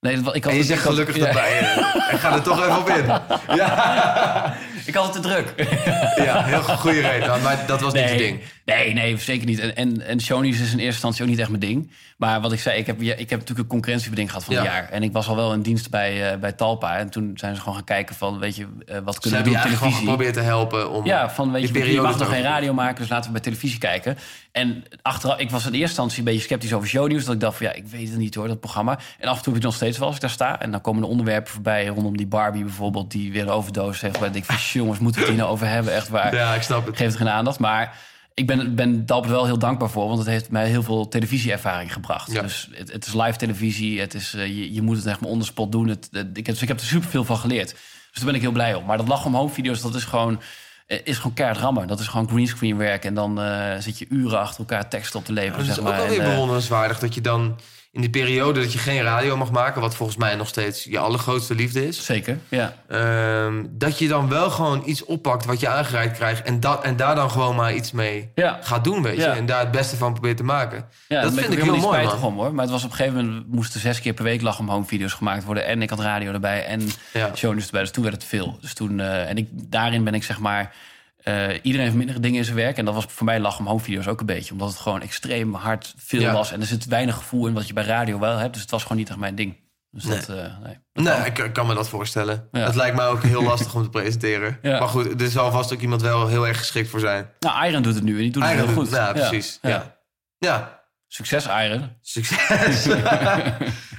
Nee, 0.00 0.20
dat, 0.20 0.34
ik 0.34 0.44
had 0.44 0.52
En 0.52 0.58
je 0.58 0.64
zegt 0.64 0.82
gelukkig 0.82 1.16
erbij. 1.18 1.58
Ik 2.12 2.18
ga 2.18 2.32
er 2.34 2.42
toch 2.42 2.62
even 2.62 2.78
op 2.78 2.88
in. 2.88 3.04
Ja, 3.56 4.56
Ik 4.88 4.94
had 4.94 5.14
het 5.14 5.22
te 5.22 5.28
druk. 5.28 5.54
ja 6.26 6.44
heel 6.44 6.62
goede 6.62 7.00
reden. 7.00 7.42
Maar 7.42 7.64
dat 7.66 7.80
was 7.80 7.92
niet 7.92 8.10
je 8.10 8.16
ding. 8.16 8.40
Nee, 8.64 8.92
nee, 8.92 9.16
zeker 9.18 9.46
niet. 9.46 9.58
En, 9.58 9.76
en, 9.76 10.06
en 10.06 10.16
is 10.16 10.30
in 10.30 10.46
eerste 10.48 10.84
instantie 10.84 11.22
ook 11.22 11.28
niet 11.28 11.38
echt 11.38 11.48
mijn 11.48 11.60
ding. 11.60 11.90
Maar 12.16 12.40
wat 12.40 12.52
ik 12.52 12.60
zei, 12.60 12.78
ik 12.78 12.86
heb, 12.86 13.02
ik 13.02 13.18
heb 13.18 13.30
natuurlijk 13.30 13.58
een 13.58 13.66
concurrentiebeding 13.66 14.28
gehad 14.28 14.44
van 14.44 14.54
Ja. 14.54 14.60
een 14.60 14.66
jaar. 14.66 14.88
En 14.88 15.02
ik 15.02 15.12
was 15.12 15.28
al 15.28 15.36
wel 15.36 15.52
in 15.52 15.62
dienst 15.62 15.90
bij, 15.90 16.32
eh, 16.32 16.38
bij 16.38 16.52
Talpa. 16.52 16.96
En 16.96 17.10
toen 17.10 17.32
zijn 17.34 17.54
ze 17.54 17.60
gewoon 17.60 17.74
gaan 17.74 17.84
kijken 17.84 18.14
van, 18.14 18.38
weet 18.38 18.56
je, 18.56 18.66
eh, 18.86 18.98
wat 19.04 19.18
kunnen 19.18 19.38
we 19.38 19.44
doen 19.44 19.56
op 19.56 19.60
eigenlijk 19.62 19.76
gewoon 19.76 19.78
televisie. 19.78 20.00
geprobeerd 20.00 20.34
te 20.34 20.40
helpen 20.40 20.90
om 20.90 21.04
Ja, 21.04 21.30
van 21.30 21.52
weet 21.52 21.68
je 21.68 21.92
je, 21.92 22.00
mag 22.00 22.18
nog 22.18 22.28
geen 22.28 22.42
radio 22.42 22.74
maken, 22.74 22.96
dus 22.96 23.08
laten 23.08 23.26
we 23.26 23.32
bij 23.32 23.40
televisie 23.40 23.78
kijken. 23.78 24.18
En 24.52 24.84
achteraf, 25.02 25.38
ik 25.38 25.50
was 25.50 25.60
in 25.60 25.72
eerste 25.72 25.86
instantie 25.86 26.18
een 26.18 26.24
beetje 26.24 26.40
sceptisch 26.40 26.72
over 26.72 26.88
shownieuws. 26.88 27.24
Dat 27.24 27.34
ik 27.34 27.40
dacht 27.40 27.56
van 27.56 27.66
ja, 27.66 27.72
ik 27.72 27.86
weet 27.86 28.08
het 28.08 28.18
niet 28.18 28.34
hoor, 28.34 28.48
dat 28.48 28.60
programma. 28.60 28.98
En 29.18 29.28
af 29.28 29.36
en 29.36 29.42
toe 29.42 29.52
heb 29.52 29.62
je 29.62 29.68
nog 29.68 29.76
steeds 29.76 29.98
wel 29.98 30.06
als 30.06 30.16
ik 30.16 30.22
daar 30.22 30.30
sta. 30.30 30.60
En 30.60 30.70
dan 30.70 30.80
komen 30.80 31.02
de 31.02 31.08
onderwerpen 31.08 31.52
voorbij 31.52 31.86
rondom 31.86 32.16
die 32.16 32.26
Barbie 32.26 32.64
bijvoorbeeld... 32.64 33.10
die 33.10 33.32
weer 33.32 33.42
een 33.42 33.48
overdosis 33.48 34.00
heeft. 34.00 34.34
Ik 34.34 34.44
van, 34.44 34.58
jongens, 34.78 34.98
moeten 34.98 35.20
we 35.20 35.26
het 35.26 35.34
hier 35.36 35.42
nou 35.44 35.54
over 35.54 35.68
hebben? 35.68 35.94
Echt 35.94 36.08
waar. 36.08 36.34
Ja, 36.34 36.54
ik 36.54 36.62
snap 36.62 36.86
het. 36.86 36.96
Geef 36.96 37.06
het 37.06 37.16
geen 37.16 37.28
aandacht. 37.28 37.58
Maar 37.58 37.96
ik 38.34 38.46
ben, 38.46 38.74
ben 38.74 39.04
wel 39.06 39.44
heel 39.46 39.58
dankbaar 39.58 39.90
voor. 39.90 40.06
Want 40.06 40.18
het 40.18 40.28
heeft 40.28 40.50
mij 40.50 40.68
heel 40.68 40.82
veel 40.82 41.08
televisieervaring 41.08 41.92
gebracht. 41.92 42.32
Ja. 42.32 42.42
Dus 42.42 42.68
het, 42.72 42.92
het 42.92 43.06
is 43.06 43.14
live 43.14 43.36
televisie. 43.38 44.00
Het 44.00 44.14
is, 44.14 44.34
eh, 44.34 44.46
je, 44.46 44.74
je 44.74 44.82
moet 44.82 44.96
het 44.96 45.06
echt 45.06 45.20
maar 45.20 45.30
on 45.30 45.38
the 45.38 45.44
spot 45.44 45.72
doen. 45.72 45.88
Het, 45.88 46.08
het- 46.12 46.26
ik, 46.38 46.46
heb, 46.46 46.54
dus 46.54 46.62
ik 46.62 46.68
heb 46.68 46.80
er 46.80 46.86
superveel 46.86 47.24
van 47.24 47.36
geleerd. 47.36 47.70
Dus 47.70 48.12
daar 48.14 48.24
ben 48.24 48.34
ik 48.34 48.40
heel 48.40 48.52
blij 48.52 48.74
om. 48.74 48.84
Maar 48.84 48.96
dat 48.96 49.08
lach 49.08 49.24
om 49.24 49.34
home 49.34 49.50
video's, 49.50 49.80
dat 49.82 49.94
is 49.94 50.04
gewoon... 50.04 50.40
eh, 50.86 50.98
Is 51.04 51.16
gewoon 51.16 51.34
keihard 51.34 51.60
rammen. 51.60 51.86
Dat 51.86 52.00
is 52.00 52.06
gewoon 52.06 52.28
greenscreen 52.28 52.76
werk. 52.76 53.04
En 53.04 53.14
dan 53.14 53.40
eh, 53.40 53.74
zit 53.78 53.98
je 53.98 54.06
uren 54.08 54.38
achter 54.40 54.58
elkaar 54.58 54.88
tekst 54.88 55.14
op 55.14 55.24
te 55.24 55.32
leveren. 55.32 55.58
Het 55.58 55.68
is 55.68 55.74
zeg 55.74 55.84
ook 55.84 55.96
wel 55.96 56.08
weer 56.08 56.20
En, 56.20 56.30
bewonderenswaardig 56.30 56.98
dat 56.98 57.14
je 57.14 57.20
dan 57.20 57.58
in 57.98 58.04
die 58.10 58.22
periode 58.22 58.60
dat 58.60 58.72
je 58.72 58.78
geen 58.78 59.02
radio 59.02 59.36
mag 59.36 59.50
maken, 59.50 59.80
wat 59.80 59.94
volgens 59.94 60.18
mij 60.18 60.34
nog 60.34 60.48
steeds 60.48 60.84
je 60.84 60.98
allergrootste 60.98 61.54
liefde 61.54 61.86
is, 61.86 62.04
Zeker, 62.04 62.38
ja. 62.48 62.74
ehm, 62.88 63.64
dat 63.70 63.98
je 63.98 64.08
dan 64.08 64.28
wel 64.28 64.50
gewoon 64.50 64.82
iets 64.84 65.04
oppakt 65.04 65.44
wat 65.44 65.60
je 65.60 65.68
aangereikt 65.68 66.16
krijgt 66.16 66.42
en, 66.42 66.60
dat, 66.60 66.84
en 66.84 66.96
daar 66.96 67.14
dan 67.14 67.30
gewoon 67.30 67.56
maar 67.56 67.74
iets 67.74 67.92
mee 67.92 68.30
Ja, 68.34 68.58
gaat 68.62 68.84
doen, 68.84 69.02
weet 69.02 69.16
je. 69.16 69.20
Ja. 69.22 69.34
En 69.36 69.46
daar 69.46 69.60
het 69.60 69.70
beste 69.70 69.96
van 69.96 70.12
probeert 70.12 70.36
te 70.36 70.44
maken. 70.44 70.84
ja 71.08 71.20
dat 71.22 71.34
vind 71.34 71.52
ik 71.52 71.62
heel 71.62 71.76
mooi, 71.76 72.04
man. 72.04 72.22
om 72.22 72.34
hoor. 72.38 72.54
Maar 72.54 72.62
het 72.64 72.72
was 72.72 72.84
op 72.84 72.90
een 72.90 72.96
gegeven 72.96 73.24
moment 73.26 73.52
moesten 73.52 73.80
zes 73.80 74.00
keer 74.00 74.12
per 74.14 74.24
week 74.24 74.42
lach 74.42 74.58
om 74.58 74.68
home 74.68 74.84
video's 74.84 75.12
gemaakt 75.12 75.44
worden. 75.44 75.66
En 75.66 75.82
ik 75.82 75.90
had 75.90 76.00
radio 76.00 76.32
erbij 76.32 76.64
en 76.64 76.88
Ja. 77.12 77.30
shownieuws 77.34 77.66
erbij. 77.66 77.80
Dus 77.80 77.90
toen 77.90 78.02
werd 78.02 78.14
het 78.14 78.24
veel. 78.24 78.58
Dus 78.60 78.74
toen, 78.74 79.00
eh, 79.00 79.28
en 79.28 79.36
ik, 79.36 79.48
daarin 79.52 80.04
ben 80.04 80.14
ik 80.14 80.24
zeg 80.24 80.38
maar. 80.38 80.74
Eh, 81.22 81.48
iedereen 81.62 81.86
heeft 81.86 81.96
mindere 81.96 82.20
dingen 82.20 82.38
in 82.38 82.44
zijn 82.44 82.56
werk. 82.56 82.76
En 82.76 82.84
dat 82.84 82.94
was 82.94 83.06
voor 83.08 83.24
mij 83.24 83.40
lach 83.40 83.58
om 83.58 83.66
home 83.66 83.80
video's 83.80 84.06
ook 84.06 84.20
een 84.20 84.26
beetje. 84.26 84.52
Omdat 84.52 84.68
het 84.68 84.78
gewoon 84.78 85.00
extreem 85.02 85.54
hard 85.54 85.94
veel 85.96 86.20
Ja. 86.20 86.32
was. 86.32 86.52
En 86.52 86.60
er 86.60 86.66
zit 86.66 86.84
weinig 86.86 87.14
gevoel 87.16 87.46
in 87.46 87.54
wat 87.54 87.66
je 87.66 87.72
bij 87.72 87.84
radio 87.84 88.18
wel 88.18 88.36
hebt. 88.36 88.52
Dus 88.52 88.62
het 88.62 88.70
was 88.70 88.82
gewoon 88.82 88.98
niet 88.98 89.08
echt 89.08 89.18
mijn 89.18 89.34
ding. 89.34 89.66
Dus 89.90 90.04
Nee. 90.04 90.16
dat, 90.18 90.28
eh, 90.28 90.36
nee. 90.36 90.78
Dat 90.92 91.04
Nee, 91.04 91.14
kan. 91.14 91.24
ik, 91.24 91.38
ik 91.38 91.52
kan 91.52 91.66
me 91.66 91.74
dat 91.74 91.88
voorstellen. 91.88 92.48
Ja. 92.52 92.60
Het 92.60 92.74
lijkt 92.74 92.96
mij 92.96 93.06
ook 93.06 93.22
heel 93.22 93.42
lastig 93.42 93.74
om 93.74 93.82
te 93.82 93.88
presenteren. 93.88 94.58
Ja. 94.62 94.78
Maar 94.78 94.88
goed, 94.88 95.20
er 95.20 95.28
zal 95.28 95.50
vast 95.50 95.72
ook 95.72 95.80
iemand 95.80 96.02
wel 96.02 96.26
heel 96.28 96.46
erg 96.46 96.58
geschikt 96.58 96.88
voor 96.88 97.00
zijn. 97.00 97.30
Nou, 97.40 97.66
Iron 97.66 97.82
doet 97.82 97.94
het 97.94 98.02
nu 98.04 98.12
en 98.16 98.18
die 98.22 98.30
doet 98.30 98.42
het 98.42 98.52
heel 98.52 98.66
goed. 98.68 98.90
ja, 98.90 99.12
precies. 99.12 99.58
Ja. 99.62 99.68
Ja. 99.68 99.96
Ja. 100.38 100.82
Succes, 101.06 101.46
Iron. 101.46 101.90
Succes. 102.00 102.86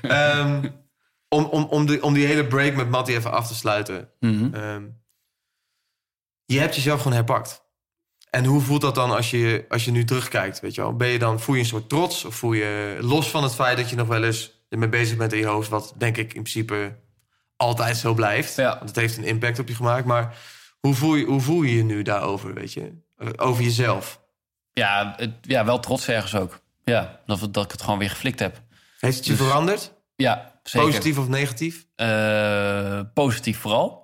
Ehm, 0.02 0.64
om, 1.30 1.44
om, 1.46 1.64
om, 1.64 1.86
die, 1.86 2.04
om 2.04 2.14
die 2.14 2.26
hele 2.26 2.46
break 2.46 2.76
met 2.76 2.90
Matty 2.90 3.12
even 3.12 3.32
af 3.32 3.48
te 3.48 3.56
sluiten. 3.56 4.10
Mhm. 4.20 4.54
Ehm, 4.54 4.84
je 6.54 6.60
hebt 6.60 6.76
jezelf 6.76 7.02
gewoon 7.02 7.14
herpakt. 7.14 7.68
En 8.30 8.46
hoe 8.46 8.62
voelt 8.62 8.82
dat 8.82 8.96
dan 8.96 9.12
als 9.12 9.30
je, 9.30 9.66
als 9.70 9.86
je 9.86 9.92
nu 9.92 10.04
terugkijkt? 10.04 10.60
Weet 10.60 10.76
je 10.76 10.82
wel? 10.82 10.96
Ben 10.96 11.08
je 11.08 11.20
dan, 11.20 11.40
voel 11.40 11.56
je 11.56 11.62
een 11.62 11.68
soort 11.68 11.90
trots? 11.90 12.26
Of 12.26 12.36
voel 12.36 12.54
je 12.54 12.98
los 13.02 13.30
van 13.30 13.44
het 13.44 13.56
feit 13.56 13.78
dat 13.78 13.90
je 13.90 13.96
nog 13.96 14.08
wel 14.08 14.24
eens 14.24 14.52
ermee 14.70 14.90
bezig 14.90 15.18
bent 15.18 15.34
in 15.34 15.40
je 15.40 15.46
hoofd? 15.46 15.70
Wat 15.70 15.94
denk 15.98 16.18
ik 16.18 16.34
in 16.34 16.42
principe 16.42 16.98
altijd 17.56 17.98
zo 17.98 18.14
blijft. 18.14 18.56
Ja. 18.56 18.76
Want 18.78 18.90
het 18.90 18.96
heeft 18.96 19.18
een 19.18 19.24
impact 19.24 19.60
op 19.60 19.68
je 19.68 19.76
gemaakt. 19.76 20.06
Maar 20.06 20.38
hoe 20.80 20.94
voel 20.94 21.16
je 21.16 21.26
hoe 21.26 21.42
voel 21.42 21.62
je, 21.62 21.76
je 21.76 21.84
nu 21.84 22.02
daarover? 22.02 22.54
Weet 22.54 22.74
je? 22.74 22.92
Over 23.36 23.64
jezelf. 23.64 24.22
Ja, 24.74 25.14
het, 25.18 25.32
ja, 25.42 25.66
wel 25.66 25.80
trots 25.80 26.08
ergens 26.08 26.36
ook. 26.36 26.62
Ja, 26.84 27.20
dat, 27.26 27.54
dat 27.54 27.66
ik 27.66 27.72
het 27.72 27.82
gewoon 27.82 28.00
weer 28.00 28.10
geflikt 28.10 28.40
heb. 28.40 28.62
Heeft 29.00 29.16
het 29.18 29.26
je 29.26 29.36
Dus- 29.36 29.42
veranderd? 29.42 29.94
Ja, 30.16 30.60
zeker. 30.64 30.88
Positief 30.88 31.18
of 31.18 31.28
negatief? 31.28 31.86
Eh, 31.96 33.02
positief 33.14 33.60
vooral. 33.60 33.99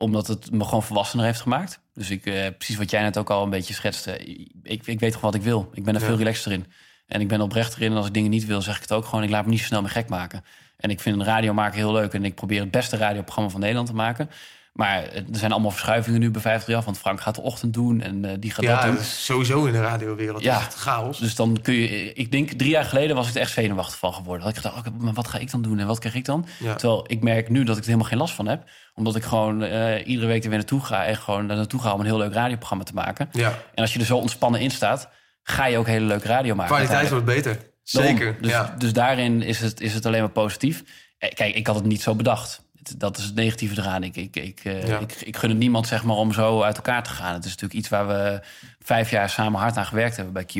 Omdat 0.00 0.26
het 0.26 0.50
me 0.50 0.64
gewoon 0.64 0.82
volwassener 0.82 1.24
heeft 1.24 1.40
gemaakt. 1.40 1.80
Dus 1.94 2.10
ik, 2.10 2.26
eh, 2.26 2.46
precies 2.56 2.76
wat 2.76 2.90
jij 2.90 3.02
net 3.02 3.18
ook 3.18 3.30
al 3.30 3.42
een 3.42 3.50
beetje 3.50 3.74
schetste. 3.74 4.18
Ik, 4.62 4.86
ik 4.86 5.00
weet 5.00 5.12
toch 5.12 5.20
wat 5.20 5.34
ik 5.34 5.42
wil. 5.42 5.70
Ik 5.74 5.84
ben 5.84 5.94
er 5.94 6.00
Ja. 6.00 6.06
veel 6.06 6.16
relaxter 6.16 6.52
in. 6.52 6.66
En 7.06 7.20
ik 7.20 7.28
ben 7.28 7.40
oprechter 7.40 7.82
in. 7.82 7.90
En 7.90 7.96
als 7.96 8.06
ik 8.06 8.14
dingen 8.14 8.30
niet 8.30 8.46
wil, 8.46 8.62
zeg 8.62 8.76
ik 8.76 8.82
het 8.82 8.92
ook 8.92 9.04
gewoon. 9.04 9.24
Ik 9.24 9.30
laat 9.30 9.44
me 9.44 9.50
niet 9.50 9.58
zo 9.60 9.64
snel 9.66 9.80
meer 9.80 9.90
gek 9.90 10.08
maken. 10.08 10.44
En 10.76 10.90
ik 10.90 11.00
vind 11.00 11.16
een 11.18 11.24
radio 11.24 11.52
maken 11.54 11.78
heel 11.78 11.92
leuk. 11.92 12.14
En 12.14 12.24
ik 12.24 12.34
probeer 12.34 12.60
het 12.60 12.70
beste 12.70 12.96
radioprogramma 12.96 13.50
van 13.50 13.60
Nederland 13.60 13.88
te 13.88 13.94
maken. 13.94 14.30
Maar 14.72 15.02
er 15.12 15.24
zijn 15.32 15.52
allemaal 15.52 15.70
verschuivingen 15.70 16.20
nu 16.20 16.30
bij 16.30 16.40
538. 16.40 16.84
Want 16.84 16.98
Frank 16.98 17.20
gaat 17.20 17.34
de 17.34 17.40
ochtend 17.40 17.74
doen. 17.74 18.00
En 18.00 18.24
eh, 18.24 18.36
die 18.38 18.50
gaat 18.50 18.64
dat 18.64 18.74
Ja, 18.74 18.84
doen. 18.84 18.94
dat 18.94 19.00
is 19.02 19.24
sowieso 19.24 19.64
in 19.64 19.72
de 19.72 19.80
radiowereld. 19.80 20.42
Ja. 20.42 20.52
Ja. 20.52 20.58
Echt 20.58 20.74
chaos. 20.74 21.18
Dus 21.18 21.34
dan 21.34 21.58
kun 21.62 21.74
je... 21.74 22.12
Ik 22.12 22.30
denk, 22.32 22.50
drie 22.50 22.70
jaar 22.70 22.84
geleden 22.84 23.16
was 23.16 23.28
ik 23.28 23.34
er 23.34 23.40
echt 23.40 23.52
zenuwachtig 23.52 23.98
van 23.98 24.14
geworden. 24.14 24.46
Dat 24.46 24.56
ik 24.56 24.62
dacht, 24.62 24.76
oh, 24.76 24.92
maar 24.98 25.12
wat 25.12 25.28
ga 25.28 25.38
ik 25.38 25.50
dan 25.50 25.62
doen 25.62 25.78
en 25.78 25.86
wat 25.86 25.98
krijg 25.98 26.14
ik 26.14 26.24
dan? 26.24 26.46
Ja. 26.58 26.74
Terwijl 26.74 27.04
ik 27.06 27.22
merk 27.22 27.48
nu 27.48 27.64
dat 27.64 27.76
ik 27.76 27.82
er 27.82 27.88
helemaal 27.88 28.08
geen 28.08 28.18
last 28.18 28.34
van 28.34 28.46
heb. 28.46 28.68
Omdat 28.94 29.16
ik 29.16 29.22
gewoon 29.22 29.62
eh, 29.62 30.06
iedere 30.06 30.26
week 30.26 30.42
er 30.42 30.48
weer 30.48 30.58
naartoe 30.58 30.80
ga... 30.84 31.04
en 31.04 31.16
gewoon 31.16 31.46
daar 31.48 31.56
naartoe 31.56 31.80
ga 31.80 31.92
om 31.92 32.00
een 32.00 32.06
heel 32.06 32.18
leuk 32.18 32.32
radioprogramma 32.32 32.84
te 32.84 32.94
maken. 32.94 33.28
Ja. 33.32 33.48
En 33.74 33.82
als 33.82 33.92
je 33.92 33.98
er 33.98 34.04
zo 34.04 34.16
ontspannen 34.16 34.60
in 34.60 34.70
staat... 34.70 35.08
ga 35.42 35.66
je 35.66 35.78
ook 35.78 35.86
hele 35.86 36.06
leuke 36.06 36.26
radio 36.28 36.54
maken. 36.54 36.74
Kwaliteit 36.74 37.10
wordt 37.10 37.24
beter. 37.24 37.58
Daarom. 37.90 38.16
Zeker. 38.16 38.36
Dus, 38.40 38.50
ja. 38.50 38.74
dus 38.78 38.92
daarin 38.92 39.42
is 39.42 39.60
het, 39.60 39.80
is 39.80 39.94
het 39.94 40.06
alleen 40.06 40.20
maar 40.20 40.30
positief. 40.30 40.82
Eh, 41.18 41.30
Kijk, 41.34 41.54
ik 41.54 41.66
had 41.66 41.76
het 41.76 41.84
niet 41.84 42.02
zo 42.02 42.14
bedacht. 42.14 42.68
Dat 42.96 43.18
is 43.18 43.24
het 43.24 43.34
negatieve 43.34 43.80
eraan. 43.80 44.02
Ik, 44.02 44.16
ik, 44.16 44.36
ik, 44.36 44.60
eh, 44.64 44.88
Ja. 44.88 44.98
ik, 44.98 45.12
ik 45.20 45.36
gun 45.36 45.48
het 45.48 45.58
niemand 45.58 45.86
zeg 45.86 46.04
maar, 46.04 46.16
om 46.16 46.32
zo 46.32 46.62
uit 46.62 46.76
elkaar 46.76 47.02
te 47.02 47.10
gaan. 47.10 47.34
Het 47.34 47.44
is 47.44 47.50
natuurlijk 47.50 47.80
iets 47.80 47.88
waar 47.88 48.06
we 48.08 48.40
vijf 48.78 49.10
jaar 49.10 49.28
samen 49.30 49.60
hard 49.60 49.76
aan 49.76 49.86
gewerkt 49.86 50.16
hebben 50.16 50.34
bij 50.34 50.44
Q. 50.44 50.54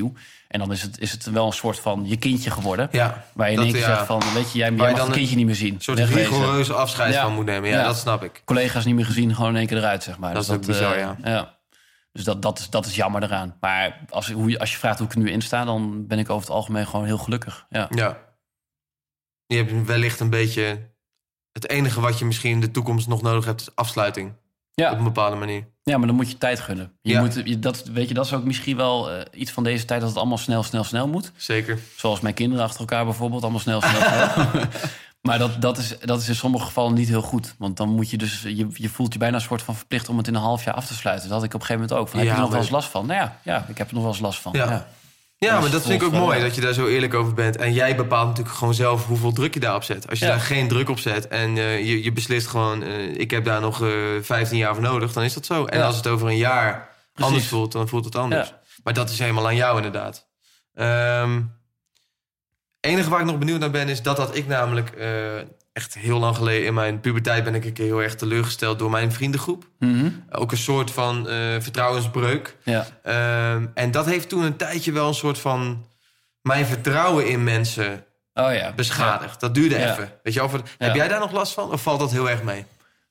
En 0.49 0.59
dan 0.59 0.73
is 0.73 0.83
het, 0.83 0.99
is 0.99 1.13
het 1.13 1.25
wel 1.31 1.47
een 1.47 1.53
soort 1.53 1.81
van 1.81 2.03
je 2.07 2.17
kindje 2.17 2.51
geworden. 2.51 2.89
ja. 2.93 3.25
Waar 3.33 3.47
je 3.47 3.53
in 3.53 3.57
Dat, 3.57 3.65
één 3.65 3.75
keer 3.75 3.89
ja, 3.89 3.95
zegt 3.95 4.07
van, 4.07 4.23
weet 4.35 4.53
je, 4.53 4.59
jij, 4.59 4.73
jij 4.73 4.89
je 4.91 4.97
mag 4.97 5.07
het 5.07 5.17
kindje 5.17 5.37
niet 5.37 5.47
meer 5.47 5.55
zien. 5.55 5.75
Een 5.75 5.81
soort 5.81 5.99
rigoureuze 5.99 6.73
afscheid 6.73 7.15
Ja. 7.15 7.23
van 7.23 7.35
moet 7.35 7.45
nemen. 7.45 7.69
Ja, 7.69 7.83
dat 7.85 7.99
snap 7.99 8.23
ik. 8.23 8.43
Collega's 8.45 8.85
niet 8.85 8.95
meer 8.95 9.07
gezien, 9.07 9.35
gewoon 9.35 9.51
in 9.51 9.57
één 9.57 9.67
keer 9.67 9.77
eruit, 9.77 10.03
zeg 10.03 10.19
maar. 10.19 10.35
Dat 10.35 10.43
Dus 10.47 10.51
is 10.51 10.57
ook 10.61 10.67
bizar, 10.67 10.95
eh, 10.97 11.09
ja. 11.25 11.59
Dus 12.13 12.25
dat, 12.25 12.43
dat, 12.43 12.59
is, 12.59 12.71
dat 12.71 12.87
is 12.87 12.95
jammer 12.95 13.23
eraan. 13.23 13.57
Maar 13.61 14.01
als, 14.09 14.31
hoe 14.31 14.51
je, 14.51 14.59
als 14.59 14.73
je 14.73 14.79
vraagt 14.79 14.99
hoe 14.99 15.07
ik 15.07 15.13
er 15.15 15.19
nu 15.21 15.31
in 15.31 15.41
sta... 15.43 15.65
dan 15.65 16.07
ben 16.07 16.19
ik 16.19 16.31
over 16.31 16.43
het 16.47 16.57
algemeen 16.57 16.87
gewoon 16.87 17.07
heel 17.07 17.19
gelukkig. 17.19 17.67
Ja. 17.69 17.87
Ja. 17.91 18.19
Je 19.47 19.57
hebt 19.57 19.87
wellicht 19.87 20.21
een 20.21 20.31
beetje... 20.31 20.90
Het 21.61 21.71
enige 21.71 22.01
wat 22.01 22.19
je 22.19 22.25
misschien 22.25 22.51
in 22.51 22.61
de 22.61 22.71
toekomst 22.71 23.09
nog 23.09 23.23
nodig 23.23 23.45
hebt... 23.45 23.61
is 23.61 23.69
afsluiting. 23.75 24.33
Ja. 24.75 24.93
Op 24.93 24.99
een 24.99 25.05
bepaalde 25.05 25.37
manier. 25.37 25.65
Ja, 25.83 25.99
maar 25.99 26.07
dan 26.07 26.17
moet 26.17 26.31
je 26.31 26.39
tijd 26.39 26.61
gunnen. 26.61 26.93
Je 27.03 27.13
Ja. 27.13 27.21
moet, 27.21 27.41
je, 27.45 27.59
dat, 27.59 27.85
weet 27.85 28.09
je, 28.09 28.15
dat 28.15 28.25
is 28.27 28.33
ook 28.33 28.45
misschien 28.45 28.77
wel 28.77 29.11
eh, 29.11 29.41
iets 29.41 29.51
van 29.51 29.65
deze 29.65 29.85
tijd... 29.85 30.01
dat 30.01 30.09
het 30.09 30.19
allemaal 30.19 30.39
snel, 30.39 30.63
snel, 30.63 30.85
snel 30.85 31.09
moet. 31.09 31.33
Zeker. 31.37 31.79
Zoals 31.97 32.21
mijn 32.21 32.35
kinderen 32.35 32.65
achter 32.65 32.81
elkaar 32.81 33.05
bijvoorbeeld. 33.05 33.43
Allemaal 33.43 33.61
snel, 33.61 33.81
snel, 33.81 34.01
snel. 34.01 34.37
maar 35.23 35.39
dat, 35.39 35.63
dat, 35.63 35.79
is, 35.79 35.99
dat 35.99 36.21
is 36.21 36.29
in 36.29 36.35
sommige 36.35 36.65
gevallen 36.65 36.95
niet 36.95 37.09
heel 37.09 37.23
goed. 37.23 37.55
Want 37.59 37.77
dan 37.77 37.89
moet 37.89 38.11
je 38.11 38.17
dus... 38.17 38.43
Je, 38.43 38.67
je 38.73 38.89
voelt 38.89 39.13
je 39.13 39.19
bijna 39.19 39.35
een 39.37 39.43
soort 39.43 39.63
van 39.63 39.77
verplicht 39.77 40.09
om 40.09 40.17
het 40.17 40.27
in 40.29 40.35
een 40.35 40.41
half 40.41 40.65
jaar 40.65 40.75
af 40.75 40.87
te 40.87 40.95
sluiten. 40.95 41.29
Dat 41.29 41.37
had 41.37 41.47
ik 41.47 41.55
op 41.55 41.61
een 41.61 41.67
gegeven 41.67 41.89
moment 41.89 42.01
ook. 42.01 42.09
Van, 42.09 42.19
heb 42.19 42.29
Ja, 42.29 42.35
je 42.35 42.39
er 42.39 42.45
nog 42.45 42.53
wel 42.55 42.63
eens 42.63 42.71
last 42.71 42.89
van? 42.89 43.07
Nou 43.07 43.21
ja, 43.21 43.39
ja, 43.45 43.67
ik 43.69 43.79
heb 43.79 43.89
er 43.89 43.95
nog 43.95 44.03
wel 44.03 44.13
eens 44.13 44.21
last 44.21 44.41
van. 44.41 44.53
Ja. 44.53 44.87
Ja. 45.47 45.61
Maar 45.61 45.71
dat 45.71 45.83
vind 45.83 46.03
ik 46.03 46.07
ook 46.09 46.13
mooi 46.13 46.37
ja. 46.39 46.45
dat 46.45 46.55
je 46.55 46.61
daar 46.61 46.73
zo 46.73 46.87
eerlijk 46.87 47.15
over 47.15 47.35
bent. 47.35 47.57
En 47.57 47.73
jij 47.73 47.97
bepaalt 47.97 48.29
natuurlijk 48.29 48.57
gewoon 48.57 48.75
zelf 48.75 49.07
hoeveel 49.07 49.33
druk 49.33 49.55
je 49.55 49.61
daarop 49.61 49.83
zet. 49.83 50.09
Als 50.11 50.19
je 50.19 50.25
Ja. 50.25 50.31
daar 50.31 50.41
geen 50.41 50.69
druk 50.69 50.89
op 50.89 50.99
zet 50.99 51.29
en 51.29 51.57
eh, 51.59 51.79
je, 51.87 52.03
je 52.05 52.13
beslist 52.13 52.47
gewoon... 52.47 52.83
eh, 52.83 53.15
ik 53.15 53.31
heb 53.31 53.45
daar 53.45 53.61
nog 53.61 53.83
eh 53.83 53.89
15 54.21 54.59
jaar 54.59 54.75
voor 54.75 54.83
nodig, 54.83 55.13
dan 55.13 55.23
is 55.23 55.35
dat 55.35 55.47
zo. 55.47 55.65
En 55.65 55.79
Ja. 55.79 55.85
als 55.87 55.97
het 55.97 56.07
over 56.07 56.29
een 56.29 56.37
jaar 56.37 56.89
anders 57.15 57.47
voelt, 57.47 57.73
dan 57.73 57.89
voelt 57.89 58.05
het 58.05 58.17
anders. 58.17 58.55
Maar 58.85 58.95
dat 58.95 59.11
is 59.11 59.19
helemaal 59.19 59.47
aan 59.47 59.57
jou 59.57 59.77
inderdaad. 59.77 60.27
Ehm 60.75 61.41
enige 62.81 63.11
waar 63.11 63.21
ik 63.21 63.27
nog 63.27 63.39
benieuwd 63.39 63.61
naar 63.61 63.71
ben, 63.71 63.89
is 63.89 64.03
dat 64.03 64.17
dat 64.17 64.37
ik 64.37 64.47
namelijk... 64.47 64.93
echt 65.73 65.95
heel 65.95 66.19
lang 66.19 66.37
geleden 66.37 66.67
in 66.67 66.75
mijn 66.75 67.01
puberteit 67.01 67.45
ben 67.45 67.55
ik 67.55 67.65
een 67.65 67.73
keer 67.73 67.85
heel 67.85 68.03
erg 68.03 68.15
teleurgesteld 68.15 68.79
door 68.79 68.91
mijn 68.91 69.13
vriendengroep. 69.13 69.69
Mhm. 69.79 70.11
Ook 70.31 70.51
een 70.53 70.57
soort 70.59 70.91
van 70.91 71.29
eh, 71.29 71.37
vertrouwensbreuk. 71.61 72.57
ja. 72.65 72.87
Ehm, 73.03 73.67
en 73.75 73.91
dat 73.91 74.07
heeft 74.07 74.29
toen 74.29 74.43
een 74.43 74.57
tijdje 74.57 74.93
wel 74.93 75.09
een 75.09 75.15
soort 75.15 75.39
van 75.39 75.85
mijn 76.43 76.67
vertrouwen 76.67 77.29
in 77.29 77.45
mensen 77.45 78.05
Oh 78.35 78.55
ja. 78.55 78.73
beschadigd. 78.73 79.41
Dat 79.41 79.55
duurde 79.55 79.77
even. 79.77 80.13
Weet 80.23 80.35
je, 80.35 80.41
over. 80.41 80.61
Heb 80.79 80.95
jij 80.95 81.09
daar 81.09 81.21
nog 81.21 81.33
last 81.33 81.53
van? 81.53 81.71
Of 81.73 81.83
valt 81.83 82.01
dat 82.01 82.11
heel 82.11 82.31
erg 82.31 82.43
mee? 82.43 82.65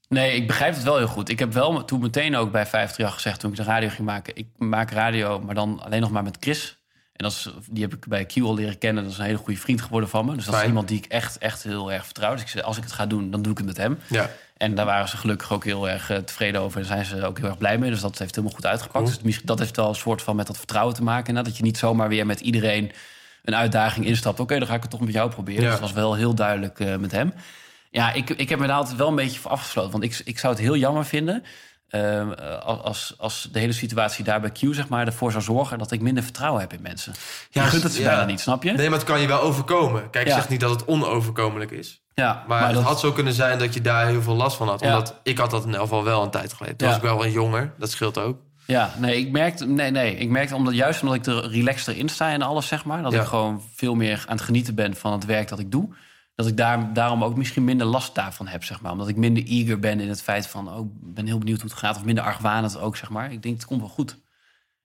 Nee, 0.08 0.36
ik 0.36 0.48
begrijp 0.48 0.74
het 0.74 0.84
wel 0.84 0.98
heel 0.98 1.08
goed. 1.08 1.30
Ik 1.30 1.40
heb 1.40 1.54
wel 1.54 1.86
toen 1.86 2.02
meteen 2.02 2.36
ook 2.36 2.52
bij 2.52 2.66
538 2.66 3.14
gezegd... 3.14 3.40
toen 3.40 3.52
ik 3.52 3.56
de 3.58 3.64
radio 3.64 3.90
ging 3.90 4.08
maken... 4.08 4.36
ik 4.36 4.48
maak 4.58 4.92
radio, 4.92 5.40
maar 5.40 5.56
dan 5.56 5.82
alleen 5.84 6.02
nog 6.02 6.12
maar 6.12 6.24
met 6.24 6.38
Chris. 6.40 6.79
En 7.20 7.26
dat 7.26 7.34
is, 7.34 7.50
die 7.70 7.84
heb 7.84 7.94
ik 7.94 8.08
bij 8.08 8.26
Q 8.26 8.38
al 8.38 8.54
leren 8.54 8.78
kennen. 8.78 9.04
Dat 9.04 9.12
is 9.12 9.18
een 9.18 9.26
hele 9.26 9.38
goede 9.38 9.60
vriend 9.60 9.82
geworden 9.82 10.10
van 10.10 10.26
me. 10.26 10.36
Dus 10.36 10.46
dat 10.46 10.54
Fijn. 10.54 10.64
is 10.64 10.70
iemand 10.70 10.88
die 10.88 10.98
ik 10.98 11.06
echt, 11.06 11.38
echt 11.38 11.64
heel 11.64 11.92
erg 11.92 12.06
vertrouw. 12.06 12.32
Dus 12.32 12.42
ik 12.42 12.48
zei, 12.48 12.64
als 12.64 12.78
ik 12.78 12.84
het 12.84 12.92
ga 12.92 13.06
doen, 13.06 13.32
dan 13.32 13.42
doe 13.42 13.52
ik 13.52 13.58
het 13.58 13.68
met 13.68 13.78
hem. 13.78 14.00
Ja. 14.08 14.30
En 14.58 14.76
daar 14.76 14.86
waren 14.86 15.10
ze 15.10 15.18
gelukkig 15.18 15.52
ook 15.52 15.64
heel 15.64 15.90
erg 15.90 16.10
eh, 16.10 16.18
tevreden 16.18 16.62
over. 16.62 16.80
En 16.80 16.86
zijn 16.86 17.06
ze 17.06 17.26
ook 17.26 17.38
heel 17.38 17.48
erg 17.48 17.58
blij 17.58 17.78
mee. 17.78 17.90
Dus 17.90 18.02
dat 18.02 18.18
heeft 18.18 18.36
helemaal 18.36 18.56
goed 18.56 18.66
uitgepakt. 18.66 19.12
Cool. 19.12 19.24
Dus 19.24 19.42
dat 19.44 19.60
heeft 19.60 19.76
wel 19.76 19.90
een 19.90 19.96
soort 19.96 20.22
van 20.22 20.36
met 20.36 20.48
dat 20.48 20.58
vertrouwen 20.58 20.96
te 20.96 21.04
maken. 21.04 21.28
inderdaad. 21.28 21.52
Dat 21.52 21.58
je 21.58 21.64
niet 21.64 21.78
zomaar 21.78 22.10
weer 22.10 22.26
met 22.26 22.40
iedereen 22.40 22.92
een 23.44 23.56
uitdaging 23.56 24.06
instapt. 24.06 24.40
Oké, 24.40 24.60
dan 24.60 24.68
ga 24.68 24.76
ik 24.76 24.82
het 24.82 24.92
toch 24.92 25.00
met 25.00 25.14
jou 25.14 25.30
proberen. 25.30 25.64
Ja. 25.64 25.70
Dus 25.70 25.80
dat 25.80 25.90
was 25.90 25.98
wel 26.04 26.16
heel 26.16 26.34
duidelijk 26.34 26.80
eh, 26.80 26.96
met 26.96 27.12
hem. 27.12 27.34
Ja, 27.90 28.14
ik, 28.14 28.30
ik 28.30 28.50
heb 28.50 28.60
me 28.60 28.68
daar 28.68 28.76
altijd 28.76 28.98
wel 28.98 29.08
een 29.08 29.16
beetje 29.16 29.40
voor 29.40 29.52
afgesloten. 29.52 29.92
Want 29.92 30.04
ik, 30.04 30.22
ik 30.24 30.40
zou 30.40 30.54
het 30.54 30.62
heel 30.62 30.76
jammer 30.76 31.06
vinden... 31.06 31.44
ehm, 31.90 32.32
als, 32.64 33.14
als 33.18 33.50
de 33.52 33.60
hele 33.60 33.72
situatie 33.72 34.24
daar 34.24 34.42
bij 34.42 34.52
Q 34.52 34.58
zeg 34.58 34.88
maar, 34.88 35.06
ervoor 35.06 35.32
zou 35.32 35.44
zorgen... 35.44 35.78
dat 35.78 35.92
ik 35.92 36.02
minder 36.02 36.24
vertrouwen 36.24 36.62
heb 36.62 36.74
in 36.74 36.82
mensen. 36.82 37.14
Ja, 37.50 37.64
je 37.64 37.70
gunt 37.70 37.84
het 37.84 37.92
ze 37.94 38.02
ja. 38.02 38.08
bijna 38.08 38.26
niet, 38.26 38.40
snap 38.40 38.64
je? 38.64 38.72
Nee, 38.72 38.90
maar 38.90 38.98
het 39.00 39.08
kan 39.08 39.22
je 39.22 39.28
wel 39.28 39.42
overkomen. 39.42 40.10
Kijk, 40.10 40.26
ik 40.26 40.32
Ja. 40.32 40.38
zeg 40.40 40.50
niet 40.50 40.60
dat 40.60 40.70
het 40.70 40.86
onoverkomelijk 40.86 41.72
is. 41.72 42.02
Ja, 42.16 42.44
Maar, 42.48 42.66
het 42.66 42.74
dat, 42.74 42.84
had 42.84 43.00
zo 43.00 43.12
kunnen 43.12 43.34
zijn 43.34 43.60
dat 43.60 43.74
je 43.74 43.82
daar 43.82 44.08
heel 44.08 44.22
veel 44.22 44.36
last 44.36 44.58
van 44.58 44.68
had. 44.68 44.80
Ja. 44.80 44.88
Omdat 44.88 45.20
ik 45.24 45.38
had 45.38 45.52
dat 45.52 45.66
in 45.66 45.74
elk 45.74 45.82
geval 45.82 46.04
wel 46.04 46.24
een 46.24 46.30
tijd 46.30 46.54
geleden. 46.54 46.78
Toen 46.78 46.88
was 46.88 46.98
ik 46.98 47.04
wel 47.04 47.26
een 47.26 47.32
jonger. 47.32 47.74
Dat 47.78 47.92
scheelt 47.92 48.18
ook. 48.18 48.38
Ja, 48.66 48.94
nee, 48.98 49.18
ik 49.18 49.32
merkte, 49.32 49.66
nee, 49.66 49.92
nee, 49.92 50.16
ik 50.16 50.30
merkte 50.30 50.56
omdat 50.56 50.74
juist 50.74 51.02
omdat 51.02 51.16
ik 51.18 51.26
er 51.26 51.50
relaxter 51.50 51.98
in 51.98 52.10
sta 52.10 52.32
en 52.32 52.42
alles, 52.42 52.68
zeg 52.68 52.86
maar, 52.86 53.02
dat 53.02 53.14
ik 53.14 53.22
gewoon 53.22 53.62
veel 53.76 53.96
meer 53.96 54.24
aan 54.28 54.36
het 54.36 54.46
genieten 54.46 54.76
ben 54.76 54.96
van 54.96 55.12
het 55.12 55.26
werk 55.26 55.48
dat 55.48 55.60
ik 55.60 55.72
doe. 55.72 55.90
Dat 56.40 56.48
ik 56.48 56.58
daar, 56.58 56.94
daarom 56.94 57.24
ook 57.24 57.36
misschien 57.36 57.64
minder 57.64 57.88
last 57.88 58.16
daarvan 58.16 58.48
heb, 58.48 58.64
zeg 58.64 58.82
maar. 58.82 58.92
Omdat 58.92 59.08
ik 59.08 59.16
minder 59.16 59.44
eager 59.46 59.80
ben 59.80 60.00
in 60.00 60.10
het 60.10 60.22
feit 60.22 60.48
van... 60.48 60.70
oh, 60.70 60.86
ik 60.86 61.14
ben 61.14 61.26
heel 61.26 61.38
benieuwd 61.38 61.62
hoe 61.62 61.70
het 61.70 61.80
gaat. 61.80 61.96
Of 61.96 62.04
minder 62.04 62.24
argwanend 62.24 62.78
ook, 62.78 62.98
zeg 62.98 63.10
maar. 63.10 63.32
Ik 63.32 63.44
denk, 63.44 63.56
het 63.56 63.66
komt 63.66 63.80
wel 63.80 63.90
goed. 63.90 64.18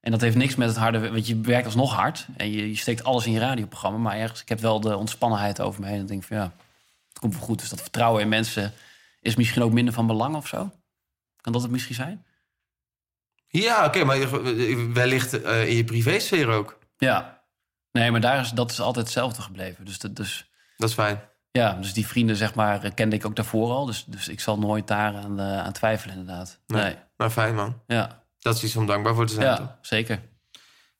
En 0.00 0.10
dat 0.10 0.20
heeft 0.20 0.36
niks 0.36 0.54
met 0.54 0.68
het 0.68 0.76
harde... 0.76 1.10
Want 1.10 1.26
je 1.26 1.40
werkt 1.40 1.64
alsnog 1.64 1.94
hard. 1.94 2.26
En 2.36 2.50
je, 2.50 2.68
je 2.68 2.76
steekt 2.76 3.04
alles 3.04 3.26
in 3.26 3.32
je 3.32 3.38
radioprogramma. 3.38 3.98
Maar 3.98 4.16
ergens, 4.16 4.40
ik 4.40 4.48
heb 4.48 4.60
wel 4.60 4.80
de 4.80 4.96
ontspannenheid 4.96 5.60
over 5.60 5.80
me 5.80 5.86
heen. 5.86 5.98
En 5.98 6.06
denk 6.06 6.22
van, 6.22 6.36
ja, 6.36 6.52
het 7.08 7.18
komt 7.18 7.34
wel 7.34 7.42
goed. 7.42 7.58
Dus 7.58 7.68
dat 7.68 7.80
vertrouwen 7.80 8.22
in 8.22 8.28
mensen 8.28 8.72
is 9.20 9.36
misschien 9.36 9.62
ook 9.62 9.72
minder 9.72 9.94
van 9.94 10.06
belang 10.06 10.36
of 10.36 10.46
zo. 10.46 10.70
Kan 11.40 11.52
dat 11.52 11.62
het 11.62 11.70
misschien 11.70 11.94
zijn? 11.94 12.24
Ja, 13.46 13.86
oké, 13.86 14.04
maar 14.04 14.30
wellicht 14.92 15.42
eh, 15.42 15.68
in 15.68 15.76
je 15.76 15.84
privésfeer 15.84 16.48
ook. 16.48 16.78
Ja. 16.96 17.44
Nee, 17.92 18.10
maar 18.10 18.20
daar 18.20 18.40
is, 18.40 18.50
dat 18.50 18.70
is 18.70 18.80
altijd 18.80 19.04
hetzelfde 19.04 19.42
gebleven. 19.42 19.84
Dus, 19.84 19.98
dat, 19.98 20.16
dus 20.16 20.50
Dat 20.76 20.88
is 20.88 20.94
fijn. 20.94 21.32
Ja, 21.58 21.72
dus 21.72 21.92
die 21.92 22.06
vrienden, 22.06 22.36
zeg 22.36 22.54
maar, 22.54 22.94
kende 22.94 23.16
ik 23.16 23.26
ook 23.26 23.36
daarvoor 23.36 23.70
al. 23.70 23.84
Dus, 23.86 24.04
dus 24.04 24.28
ik 24.28 24.40
zal 24.40 24.58
nooit 24.58 24.86
daar 24.86 25.14
aan, 25.14 25.40
eh, 25.40 25.58
aan 25.58 25.72
twijfelen, 25.72 26.16
inderdaad. 26.16 26.58
Nee. 26.66 26.82
Nee. 26.82 26.96
Maar 27.16 27.30
fijn, 27.30 27.54
man. 27.54 27.80
Ja, 27.86 28.22
Dat 28.38 28.56
is 28.56 28.62
iets 28.64 28.76
om 28.76 28.86
dankbaar 28.86 29.14
voor 29.14 29.26
te 29.26 29.32
zijn, 29.34 29.56
toch? 29.56 29.66
ja 29.66 29.78
zeker. 29.80 30.20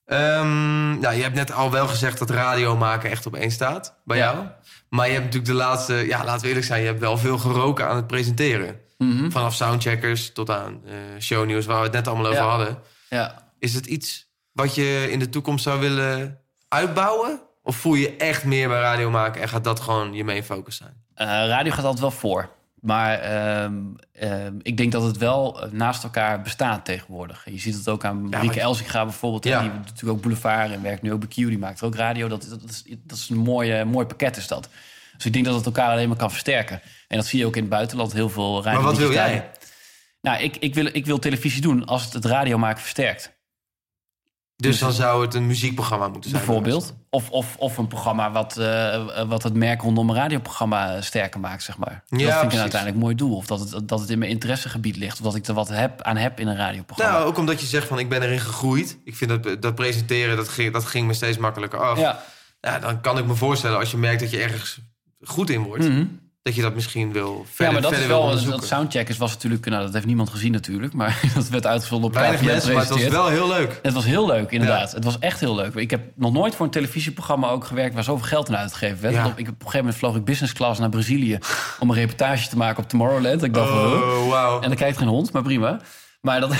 Ehm, 0.05 0.99
nou, 0.99 1.15
je 1.15 1.21
hebt 1.23 1.35
net 1.35 1.51
al 1.51 1.71
wel 1.71 1.87
gezegd 1.87 2.19
dat 2.19 2.29
radio 2.29 2.77
maken 2.77 3.09
echt 3.09 3.25
op 3.25 3.35
één 3.35 3.51
staat 3.51 3.95
bij 4.03 4.17
Ja. 4.17 4.31
jou. 4.33 4.45
Maar 4.89 5.05
je 5.07 5.11
hebt 5.13 5.23
natuurlijk 5.25 5.51
de 5.51 5.57
laatste... 5.57 5.93
Ja, 5.93 6.23
laten 6.23 6.41
we 6.41 6.47
eerlijk 6.47 6.65
zijn. 6.65 6.81
Je 6.81 6.87
hebt 6.87 6.99
wel 6.99 7.17
veel 7.17 7.37
geroken 7.37 7.87
aan 7.87 7.95
het 7.95 8.07
presenteren. 8.07 8.79
Mhm. 8.97 9.29
Vanaf 9.29 9.53
soundcheckers 9.53 10.33
tot 10.33 10.49
aan 10.49 10.81
eh 10.85 10.93
shownieuws, 11.19 11.65
waar 11.65 11.77
we 11.77 11.83
het 11.83 11.91
net 11.93 12.07
allemaal 12.07 12.25
over 12.27 12.41
Ja. 12.43 12.49
hadden. 12.49 12.77
Ja. 13.09 13.51
Is 13.59 13.73
het 13.73 13.85
iets 13.85 14.27
wat 14.51 14.75
je 14.75 15.07
in 15.11 15.19
de 15.19 15.29
toekomst 15.29 15.63
zou 15.63 15.79
willen 15.79 16.39
uitbouwen? 16.67 17.41
Of 17.65 17.75
voel 17.75 17.93
je 17.93 18.15
echt 18.15 18.43
meer 18.43 18.67
bij 18.67 18.79
radio 18.79 19.09
maken 19.09 19.41
en 19.41 19.49
gaat 19.49 19.63
dat 19.63 19.79
gewoon 19.79 20.13
je 20.13 20.23
main 20.23 20.43
focus 20.43 20.75
zijn? 20.77 20.93
Eh, 21.13 21.25
radio 21.27 21.71
gaat 21.71 21.83
altijd 21.83 22.01
wel 22.01 22.11
voor. 22.11 22.49
Maar 22.81 23.19
ehm, 23.19 23.73
ehm, 24.13 24.53
ik 24.61 24.77
denk 24.77 24.91
dat 24.91 25.03
het 25.03 25.17
wel 25.17 25.61
eh, 25.61 25.71
naast 25.71 26.03
elkaar 26.03 26.41
bestaat 26.41 26.85
tegenwoordig. 26.85 27.45
Je 27.45 27.59
ziet 27.59 27.75
het 27.75 27.89
ook 27.89 28.05
aan 28.05 28.29
Marieke 28.29 28.55
maar- 28.55 28.65
Elsinga 28.65 29.03
bijvoorbeeld. 29.03 29.43
Ja. 29.43 29.61
Die 29.61 29.69
doet 29.69 29.79
natuurlijk 29.79 30.17
ook 30.17 30.21
Boulevard 30.21 30.71
en 30.71 30.81
werkt 30.81 31.01
nu 31.01 31.11
ook 31.11 31.19
bij 31.19 31.27
Q. 31.27 31.33
Die 31.33 31.57
maakt 31.57 31.83
ook 31.83 31.95
radio. 31.95 32.27
Dat, 32.27 32.47
dat, 32.49 32.69
is, 32.69 32.83
dat 33.03 33.17
is 33.17 33.29
een 33.29 33.37
mooi, 33.37 33.83
mooi 33.83 34.05
pakket 34.05 34.37
is 34.37 34.47
dat. 34.47 34.69
Dus 35.15 35.25
ik 35.25 35.33
denk 35.33 35.45
dat 35.45 35.55
het 35.55 35.65
elkaar 35.65 35.91
alleen 35.91 36.07
maar 36.07 36.17
kan 36.17 36.31
versterken. 36.31 36.81
En 37.07 37.17
dat 37.17 37.25
zie 37.25 37.39
je 37.39 37.45
ook 37.45 37.55
in 37.55 37.61
het 37.61 37.71
buitenland. 37.71 38.13
Heel 38.13 38.29
veel 38.29 38.63
radio 38.63 38.81
Maar 38.81 38.89
wat 38.89 38.97
wil 38.97 39.11
jij? 39.11 39.49
Nou, 40.21 40.43
ik, 40.43 40.57
ik, 40.57 40.73
wil, 40.73 40.89
ik 40.91 41.05
wil 41.05 41.19
televisie 41.19 41.61
doen 41.61 41.85
als 41.85 42.03
het 42.03 42.13
het 42.13 42.25
radio 42.25 42.57
maken 42.57 42.81
versterkt. 42.81 43.34
Dus 44.55 44.79
dan 44.79 44.93
zou 44.93 45.21
het 45.21 45.33
een 45.33 45.47
muziekprogramma 45.47 46.07
moeten 46.07 46.29
zijn. 46.29 46.45
Bijvoorbeeld. 46.45 46.95
Of, 47.09 47.29
of, 47.29 47.55
of 47.57 47.77
een 47.77 47.87
programma 47.87 48.31
wat, 48.31 48.57
eh, 48.57 49.27
wat 49.27 49.43
het 49.43 49.53
merk 49.53 49.81
rondom 49.81 50.09
een 50.09 50.15
radioprogramma 50.15 51.01
sterker 51.01 51.39
maakt, 51.39 51.63
zeg 51.63 51.77
maar. 51.77 52.03
dat 52.09 52.19
vind 52.19 52.43
ik 52.43 52.51
een 52.51 52.59
uiteindelijk 52.59 53.01
mooi 53.01 53.15
doel. 53.15 53.35
Of 53.35 53.45
dat 53.45 53.59
het, 53.59 53.87
dat 53.87 53.99
het 53.99 54.09
in 54.09 54.19
mijn 54.19 54.31
interessegebied 54.31 54.95
ligt. 54.95 55.17
Of 55.19 55.25
dat 55.25 55.35
ik 55.35 55.45
er 55.47 55.53
wat 55.53 55.69
heb, 55.69 56.01
aan 56.01 56.17
heb 56.17 56.39
in 56.39 56.47
een 56.47 56.55
radioprogramma. 56.55 57.13
Nou, 57.13 57.25
ook 57.25 57.37
omdat 57.37 57.59
je 57.59 57.65
zegt 57.65 57.87
van 57.87 57.99
ik 57.99 58.09
ben 58.09 58.21
erin 58.21 58.39
gegroeid. 58.39 58.97
Ik 59.03 59.15
vind 59.15 59.29
dat, 59.29 59.61
dat 59.61 59.75
presenteren, 59.75 60.37
dat 60.37 60.49
ging, 60.49 60.73
dat 60.73 60.85
ging 60.85 61.07
me 61.07 61.13
steeds 61.13 61.37
makkelijker 61.37 61.79
af. 61.79 61.99
ja. 61.99 62.23
Ja, 62.61 62.79
dan 62.79 63.01
kan 63.01 63.17
ik 63.17 63.25
me 63.25 63.35
voorstellen 63.35 63.79
als 63.79 63.91
je 63.91 63.97
merkt 63.97 64.19
dat 64.19 64.31
je 64.31 64.41
ergens 64.41 64.79
goed 65.21 65.49
in 65.49 65.63
wordt... 65.63 65.83
Mhm. 65.83 66.05
Dat 66.45 66.55
je 66.55 66.61
dat 66.61 66.73
misschien 66.73 67.11
wil 67.11 67.43
ja, 67.45 67.51
verder, 67.53 67.73
maar 67.73 67.81
dat 67.81 67.91
is 67.91 67.97
verder 67.97 68.07
wil 68.07 68.17
wel... 68.17 68.25
onderzoeken. 68.25 68.59
Dat 68.59 68.69
soundcheckers 68.69 69.17
was 69.17 69.33
natuurlijk... 69.33 69.65
Nou, 69.65 69.83
dat 69.83 69.93
heeft 69.93 70.05
niemand 70.05 70.29
gezien 70.29 70.51
natuurlijk. 70.51 70.93
Maar 70.93 71.19
dat 71.35 71.47
werd 71.47 71.65
uitgezonden 71.65 72.09
op 72.09 72.15
Weinig 72.15 72.41
mensen, 72.41 72.73
maar 72.73 72.81
het 72.81 72.91
was 72.91 73.07
wel 73.07 73.27
heel 73.27 73.47
leuk. 73.47 73.79
Het 73.81 73.93
was 73.93 74.05
heel 74.05 74.25
leuk, 74.25 74.51
inderdaad. 74.51 74.91
Het 74.91 75.03
was 75.03 75.19
echt 75.19 75.39
heel 75.39 75.55
leuk. 75.55 75.73
Ik 75.75 75.91
heb 75.91 76.01
nog 76.15 76.33
nooit 76.33 76.55
voor 76.55 76.65
een 76.65 76.71
televisieprogramma 76.71 77.49
ook 77.49 77.65
gewerkt... 77.65 77.93
waar 77.93 78.03
zoveel 78.03 78.27
geld 78.27 78.49
aan 78.49 78.55
uitgegeven 78.57 79.01
werd. 79.01 79.13
Ja. 79.13 79.23
Ik, 79.23 79.29
op 79.29 79.37
een 79.37 79.55
gegeven 79.57 79.77
moment 79.77 79.95
vloog 79.95 80.15
ik 80.15 80.25
business 80.25 80.53
class 80.53 80.79
naar 80.79 80.89
Brazilië... 80.89 81.37
om 81.79 81.89
een 81.89 81.95
reportage 81.95 82.49
te 82.49 82.57
maken 82.57 82.83
op 82.83 82.89
Tomorrowland. 82.89 83.43
Ik 83.43 83.53
dacht? 83.53 83.71
Oh, 83.71 84.29
wauw. 84.29 84.61
En 84.61 84.67
dan 84.67 84.77
kijkt 84.77 84.97
geen 84.97 85.07
hond, 85.07 85.31
maar 85.31 85.43
prima. 85.43 85.79
Maar 86.21 86.39
dat 86.39 86.55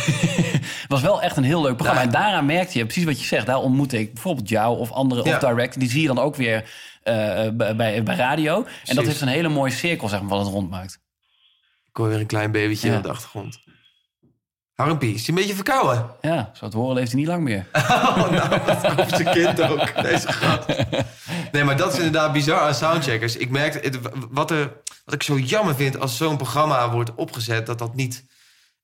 was 0.88 1.02
wel 1.02 1.22
echt 1.22 1.38
een 1.38 1.44
heel 1.44 1.62
leuk 1.62 1.76
programma. 1.76 2.02
Ja. 2.02 2.08
En 2.08 2.14
daaraan 2.14 2.46
merkte 2.46 2.78
je, 2.78 2.84
precies 2.84 3.04
wat 3.04 3.20
je 3.20 3.26
zegt... 3.26 3.46
daar 3.46 3.58
ontmoette 3.58 4.00
ik 4.00 4.14
bijvoorbeeld 4.14 4.50
jou 4.50 4.80
of 4.80 4.92
andere 4.92 5.24
Ja. 5.24 5.36
op 5.36 5.42
direct. 5.42 5.80
Die 5.80 5.90
zie 5.90 6.02
je 6.02 6.08
dan 6.08 6.20
ook 6.20 6.36
weer 6.36 6.70
bij, 7.54 7.76
bij, 7.76 8.04
bij 8.04 8.16
radio. 8.16 8.66
En 8.86 8.96
dat 8.96 9.06
heeft 9.06 9.22
een 9.22 9.28
hele 9.28 9.50
mooie 9.50 9.72
cirkel, 9.72 10.08
zeg 10.10 10.20
maar, 10.20 10.30
wat 10.30 10.40
het 10.46 10.54
rondmaakt. 10.54 11.00
Ik 11.90 11.96
hoor 12.02 12.08
weer 12.10 12.20
een 12.20 12.26
klein 12.26 12.52
babytje 12.52 12.90
Ja. 12.90 12.98
op 12.98 13.04
de 13.04 13.10
achtergrond. 13.10 13.60
Harmpie, 14.74 15.14
is 15.14 15.20
hij 15.20 15.30
een 15.30 15.36
beetje 15.42 15.56
verkouden? 15.56 16.10
Ja, 16.22 16.52
zo 16.54 16.68
te 16.68 16.78
horen 16.78 16.96
leeft 16.96 17.12
hij 17.12 17.20
niet 17.20 17.30
lang 17.30 17.44
meer. 17.44 17.68
Oh, 17.74 18.30
nou, 18.32 18.50
dat 18.66 18.96
komt 18.96 19.10
zijn 19.10 19.34
kind 19.34 19.62
ook. 19.62 20.02
Deze 20.02 20.32
gast. 20.34 20.68
Nee, 21.52 21.64
maar 21.64 21.78
dat 21.78 21.92
is 21.92 21.98
inderdaad 21.98 22.34
bizar 22.34 22.60
aan 22.60 22.76
soundcheckers. 22.76 23.36
Ik 23.38 23.56
het- 23.56 24.00
wat, 24.30 24.52
er, 24.52 24.72
wat 25.06 25.14
ik 25.14 25.24
zo 25.24 25.38
jammer 25.40 25.76
vind 25.76 26.00
als 26.00 26.18
zo'n 26.18 26.38
programma 26.38 26.92
wordt 26.92 27.16
opgezet... 27.16 27.66
dat 27.66 27.80
dat 27.80 27.96
niet 27.96 28.26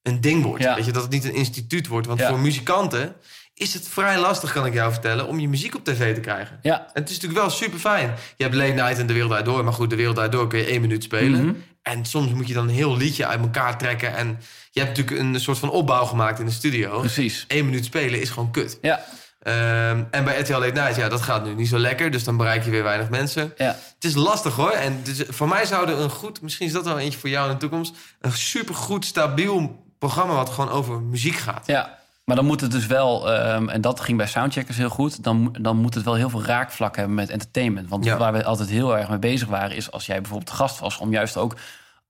een 0.01 0.22
ding 0.22 0.43
wordt. 0.43 0.63
Ja. 0.63 0.76
Weet 0.76 0.86
je, 0.86 0.91
dat 0.91 1.01
het 1.01 1.11
niet 1.11 1.24
een 1.24 1.36
instituut 1.36 1.88
wordt. 1.88 2.07
Want 2.07 2.19
Ja. 2.19 2.28
voor 2.30 2.39
muzikanten 2.39 3.15
is 3.62 3.74
het 3.74 3.88
vrij 3.88 4.20
lastig, 4.20 4.51
kan 4.53 4.66
ik 4.66 4.74
jou 4.74 4.91
vertellen... 4.91 5.28
om 5.28 5.39
je 5.39 5.49
muziek 5.49 5.76
op 5.76 5.84
tv 5.86 6.14
te 6.14 6.20
krijgen. 6.20 6.59
Ja, 6.62 6.80
En 6.80 7.01
het 7.01 7.09
is 7.09 7.16
natuurlijk 7.16 7.41
wel 7.41 7.49
super 7.49 7.80
fijn. 7.80 8.14
Je 8.38 8.43
hebt 8.43 8.55
Late 8.55 8.72
Night 8.72 8.97
en 8.99 9.05
De 9.07 9.14
Wereld 9.14 9.32
Draait 9.32 9.45
Door. 9.45 9.64
Maar 9.64 9.74
goed, 9.74 9.89
De 9.89 9.95
Wereld 9.95 10.16
Draait 10.16 10.32
Door 10.32 10.47
kun 10.47 10.59
je 10.59 10.66
één 10.66 10.82
minuut 10.82 11.03
spelen. 11.03 11.45
Mhm. 11.45 11.53
En 11.82 12.05
soms 12.05 12.32
moet 12.32 12.47
je 12.47 12.53
dan 12.53 12.68
een 12.68 12.76
heel 12.76 12.97
liedje 12.97 13.26
uit 13.26 13.39
elkaar 13.39 13.78
trekken. 13.78 14.16
En 14.16 14.39
je 14.72 14.80
hebt 14.80 14.97
natuurlijk 14.97 15.20
een 15.20 15.39
soort 15.39 15.57
van 15.57 15.70
opbouw 15.70 16.05
gemaakt 16.05 16.39
in 16.39 16.45
de 16.45 16.51
studio. 16.51 16.99
precies. 16.99 17.45
Eén 17.47 17.66
minuut 17.66 17.86
spelen 17.86 18.22
is 18.22 18.30
gewoon 18.30 18.51
kut. 18.51 18.78
Ja, 18.82 19.03
Ehm, 19.41 20.03
en 20.12 20.24
bij 20.24 20.39
RTL 20.39 20.53
Late 20.53 20.72
Night, 20.72 20.95
ja, 20.95 21.09
dat 21.09 21.22
gaat 21.22 21.45
nu 21.45 21.53
niet 21.53 21.68
zo 21.68 21.78
lekker. 21.78 22.12
Dus 22.12 22.24
dan 22.24 22.38
bereik 22.38 22.64
je 22.64 22.70
weer 22.72 22.84
weinig 22.84 23.09
mensen. 23.09 23.53
ja. 23.57 23.78
Het 23.95 24.03
is 24.03 24.16
lastig 24.16 24.55
hoor. 24.55 24.70
En 24.72 24.99
dus 25.03 25.24
voor 25.28 25.47
mij 25.47 25.66
zou 25.66 25.89
er 25.89 25.99
een 25.99 26.09
goed, 26.09 26.41
misschien 26.41 26.68
is 26.68 26.74
dat 26.74 26.86
wel 26.86 26.99
eentje 26.99 27.20
voor 27.20 27.30
jou 27.30 27.45
in 27.47 27.53
de 27.53 27.59
toekomst... 27.59 27.93
een 28.20 28.32
supergoed, 28.32 29.05
stabiel 29.05 29.84
programma 29.99 30.34
wat 30.34 30.49
gewoon 30.49 30.70
over 30.70 31.01
muziek 31.01 31.36
gaat. 31.36 31.64
Ja, 31.68 31.99
maar 32.24 32.36
dan 32.36 32.45
moet 32.45 32.61
het 32.61 32.72
dus 32.72 32.86
wel, 32.86 33.32
ehm, 33.34 33.69
en 33.69 33.82
dat 33.82 33.99
ging 33.99 34.17
bij 34.17 34.28
soundcheckers 34.28 34.78
heel 34.78 34.89
goed, 34.89 35.24
dan, 35.24 35.55
dan 35.61 35.78
moet 35.78 35.93
het 35.93 36.03
wel 36.03 36.13
heel 36.13 36.30
veel 36.30 36.43
raakvlak 36.43 36.95
hebben 36.95 37.15
met 37.15 37.30
entertainment. 37.30 37.89
Want 37.89 38.05
Ja. 38.05 38.17
waar 38.17 38.34
we 38.34 38.43
altijd 38.43 38.69
heel 38.69 38.97
erg 38.97 39.09
mee 39.09 39.19
bezig 39.19 39.47
waren, 39.47 39.76
is 39.76 39.91
als 39.91 40.05
jij 40.05 40.22
bijvoorbeeld 40.22 40.49
gast 40.51 40.80
was, 40.80 40.97
om 40.97 41.11
juist 41.11 41.38
ook 41.38 41.55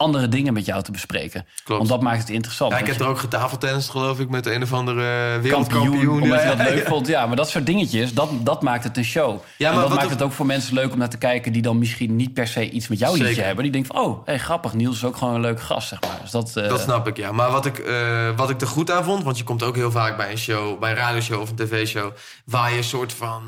andere 0.01 0.27
dingen 0.29 0.53
met 0.53 0.65
jou 0.65 0.83
te 0.83 0.91
bespreken. 0.91 1.45
Klopt. 1.63 1.79
Want 1.79 1.89
dat 1.89 2.01
maakt 2.01 2.19
het 2.19 2.29
interessant. 2.29 2.71
Ja, 2.71 2.77
ik 2.77 2.85
heb 2.87 2.95
je- 2.95 3.03
er 3.03 3.09
ook 3.09 3.19
getafeltennis, 3.19 3.89
geloof 3.89 4.19
ik, 4.19 4.29
met 4.29 4.45
een 4.45 4.61
of 4.63 4.73
andere 4.73 5.01
kampioen, 5.01 5.41
wereldkampioen. 5.41 6.21
omdat 6.21 6.41
je 6.41 6.47
dat 6.47 6.57
Ja, 6.57 6.63
leuk 6.63 6.87
vond. 6.87 7.07
Ja, 7.07 7.25
maar 7.25 7.35
dat 7.35 7.49
soort 7.49 7.65
dingetjes, 7.65 8.13
dat, 8.13 8.29
dat 8.39 8.61
maakt 8.61 8.83
het 8.83 8.97
een 8.97 9.03
show. 9.03 9.39
Ja, 9.57 9.69
en 9.69 9.75
maar 9.75 9.87
dat 9.87 9.97
maakt 9.97 10.09
het 10.09 10.21
ook 10.21 10.31
voor 10.31 10.45
mensen 10.45 10.73
leuk 10.73 10.91
om 10.91 10.97
naar 10.97 11.09
te 11.09 11.17
kijken... 11.17 11.53
die 11.53 11.61
dan 11.61 11.77
misschien 11.79 12.15
niet 12.15 12.33
per 12.33 12.47
se 12.47 12.69
iets 12.69 12.87
met 12.87 12.99
jouw 12.99 13.13
liedje 13.15 13.41
hebben. 13.41 13.63
Die 13.63 13.71
denken 13.73 13.93
van, 13.95 14.03
oh, 14.05 14.25
hey, 14.25 14.39
grappig, 14.39 14.73
Niels 14.73 14.95
is 14.95 15.03
ook 15.05 15.17
gewoon 15.17 15.33
een 15.35 15.41
leuke 15.41 15.61
gast, 15.61 15.87
zeg 15.87 16.01
maar. 16.01 16.17
Dus 16.21 16.31
dat, 16.31 16.55
eh, 16.55 16.69
Dat 16.69 16.79
snap 16.81 17.07
ik, 17.07 17.17
ja. 17.17 17.31
Maar 17.31 17.51
wat 17.51 17.65
ik, 17.65 17.77
eh, 17.79 18.29
wat 18.35 18.49
ik 18.49 18.61
er 18.61 18.67
goed 18.67 18.91
aan 18.91 19.03
vond... 19.03 19.23
want 19.23 19.37
je 19.37 19.43
komt 19.43 19.63
ook 19.63 19.75
heel 19.75 19.91
vaak 19.91 20.17
bij 20.17 20.31
een 20.31 20.37
show... 20.37 20.79
bij 20.79 20.89
een 20.91 20.95
radioshow 20.97 21.41
of 21.41 21.49
een 21.49 21.55
tv-show... 21.55 22.11
waar 22.45 22.71
je 22.71 22.77
een 22.77 22.83
soort 22.83 23.13
van... 23.13 23.41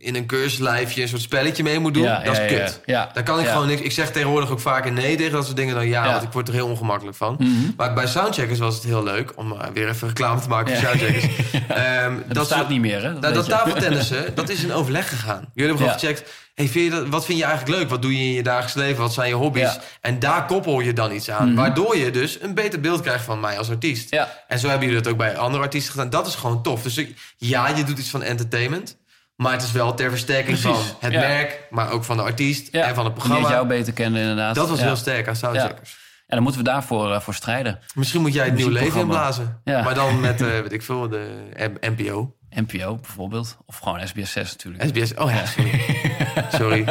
in 0.00 0.14
een 0.14 0.26
keurslijfje 0.26 1.02
een 1.02 1.08
soort 1.08 1.22
spelletje 1.22 1.62
mee 1.62 1.78
moet 1.78 1.94
doen. 1.94 2.02
Ja, 2.02 2.22
dat 2.22 2.32
is 2.32 2.38
ja, 2.38 2.46
kut. 2.46 2.80
ja. 2.86 3.10
Daar 3.12 3.22
kan 3.22 3.40
ik 3.40 3.46
gewoon 3.46 3.66
niks... 3.66 3.80
Ik 3.80 3.92
zeg 3.92 4.10
tegenwoordig 4.10 4.50
ook 4.50 4.60
vaker 4.60 4.92
nee 4.92 5.16
tegen 5.16 5.32
dat 5.32 5.44
soort 5.44 5.56
dingen 5.56 5.74
dan 5.74 5.88
ja... 5.88 6.12
Want 6.12 6.22
ik 6.22 6.32
word 6.32 6.48
er 6.48 6.54
heel 6.54 6.68
ongemakkelijk 6.68 7.16
van. 7.16 7.36
Mhm. 7.38 7.50
Maar 7.76 7.94
bij 7.94 8.06
Soundcheckers 8.06 8.58
was 8.58 8.74
het 8.74 8.84
heel 8.84 9.02
leuk... 9.02 9.32
om 9.36 9.52
eh, 9.52 9.68
weer 9.72 9.88
even 9.88 10.08
reclame 10.08 10.40
te 10.40 10.48
maken 10.48 10.76
voor. 10.76 10.86
Soundcheckers. 10.88 11.26
Ehm, 11.68 12.14
bestaat 12.26 12.46
soort- 12.46 12.68
niet 12.68 12.80
meer, 12.80 13.02
hè? 13.02 13.12
Dat 13.12 13.20
nou, 13.20 13.34
dat 13.34 13.48
tafeltennissen, 13.48 14.24
dat 14.34 14.48
is 14.48 14.64
in 14.64 14.72
overleg 14.72 15.08
gegaan. 15.08 15.50
Jullie 15.54 15.68
hebben 15.68 15.76
gewoon 15.76 15.92
gecheckt... 15.92 16.30
Hey, 16.54 16.68
vind 16.68 16.84
je 16.84 16.90
dat, 16.90 17.08
wat 17.08 17.24
vind 17.24 17.38
je 17.38 17.44
eigenlijk 17.44 17.78
leuk? 17.78 17.88
Wat 17.88 18.02
doe 18.02 18.16
je 18.16 18.24
in 18.24 18.32
je 18.32 18.42
dagelijks 18.42 18.74
leven? 18.74 19.02
Wat 19.02 19.12
zijn 19.12 19.28
je 19.28 19.34
hobby's? 19.34 19.62
Ja. 19.62 19.80
En 20.00 20.18
daar 20.18 20.46
koppel 20.46 20.80
je 20.80 20.92
dan 20.92 21.12
iets 21.12 21.30
aan. 21.30 21.46
Mhm. 21.46 21.56
Waardoor 21.56 21.96
je 21.96 22.10
dus 22.10 22.40
een 22.40 22.54
beter 22.54 22.80
beeld 22.80 23.00
krijgt 23.00 23.24
van 23.24 23.40
mij 23.40 23.58
als 23.58 23.70
artiest. 23.70 24.10
Ja. 24.10 24.44
En 24.48 24.58
zo 24.58 24.68
hebben 24.68 24.86
jullie 24.88 25.02
dat 25.02 25.12
ook 25.12 25.18
bij 25.18 25.36
andere 25.36 25.62
artiesten 25.62 25.92
gedaan. 25.92 26.10
Dat 26.10 26.26
is 26.26 26.34
gewoon 26.34 26.62
tof. 26.62 26.82
Dus 26.82 27.00
ja, 27.36 27.68
je 27.68 27.84
doet 27.84 27.98
iets 27.98 28.10
van 28.10 28.22
entertainment. 28.22 28.96
Maar 29.42 29.52
het 29.52 29.62
is 29.62 29.72
wel 29.72 29.94
ter 29.94 30.10
versterking 30.10 30.58
Precies, 30.60 30.78
van 30.80 30.96
het 31.00 31.12
ja. 31.12 31.20
merk... 31.20 31.66
maar 31.70 31.90
ook 31.90 32.04
van 32.04 32.16
de 32.16 32.22
artiest 32.22 32.68
Ja, 32.72 32.86
en 32.86 32.94
van 32.94 33.04
het 33.04 33.14
die 33.14 33.22
het 33.22 33.30
jou 33.32 33.40
programma. 33.44 33.68
beter 33.68 33.92
kennen, 33.92 34.20
inderdaad. 34.20 34.54
Dat 34.54 34.68
was 34.68 34.78
Ja. 34.78 34.84
heel 34.84 34.96
sterk 34.96 35.28
aan 35.28 35.36
Soundcheckers. 35.36 35.96
En 36.26 36.34
dan 36.34 36.42
moeten 36.42 36.60
we 36.62 36.68
daarvoor 36.68 37.12
eh, 37.12 37.20
voor 37.20 37.34
strijden. 37.34 37.78
Misschien 37.94 38.20
moet 38.20 38.32
jij 38.32 38.44
het 38.44 38.54
nieuw 38.54 38.68
leven 38.68 39.00
inblazen. 39.00 39.60
Ja. 39.64 39.82
Maar 39.82 39.94
dan 39.94 40.20
met, 40.28 40.40
eh, 40.40 40.46
weet 40.48 40.72
ik 40.72 40.82
veel, 40.82 41.08
de 41.08 41.42
M- 41.56 41.92
NPO. 41.96 42.36
NPO 42.50 42.94
bijvoorbeeld. 42.94 43.56
Of 43.66 43.78
gewoon 43.78 44.08
SBS 44.08 44.32
6 44.32 44.50
natuurlijk. 44.50 44.84
SBS. 44.88 45.14
Oh 45.14 45.30
ja, 45.30 45.46
sorry. 45.46 45.80
sorry. 46.60 46.84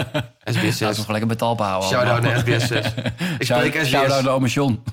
SBS 0.44 0.54
Laten 0.54 0.74
6. 0.74 0.78
we 0.80 0.94
gewoon 0.94 1.06
lekker 1.08 1.28
betalpa 1.28 1.68
houden. 1.68 1.90
Shout-out 1.90 2.22
naar 2.22 2.40
SBS 2.40 2.68
6. 2.68 2.86
Ik 3.40 3.46
spreek 3.46 3.74
SBS. 3.76 3.88
Shout-out 3.90 4.24
naar 4.24 4.34
ome 4.34 4.48
John. 4.48 4.84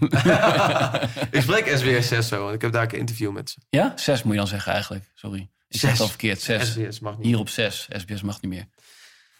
Ik 1.30 1.42
spreek 1.42 1.68
SBS 1.76 2.08
6 2.08 2.28
zo, 2.28 2.42
want 2.42 2.54
ik 2.54 2.60
heb 2.62 2.72
daar 2.72 2.82
een 2.92 2.98
interview 2.98 3.32
met 3.32 3.50
ze. 3.50 3.58
ja? 3.70 3.92
6 3.96 4.22
moet 4.22 4.32
je 4.32 4.38
dan 4.38 4.48
zeggen 4.48 4.72
eigenlijk. 4.72 5.04
Sorry. 5.14 5.48
Ik 5.74 5.80
Zes. 5.80 6.00
al 6.00 6.08
verkeerd. 6.08 6.40
6. 6.40 6.68
SBS 6.68 7.00
mag 7.00 7.16
niet. 7.16 7.26
Hier 7.26 7.38
op 7.38 7.48
6. 7.48 7.88
SBS 7.90 8.22
mag 8.22 8.40
niet 8.40 8.50
meer. 8.52 8.66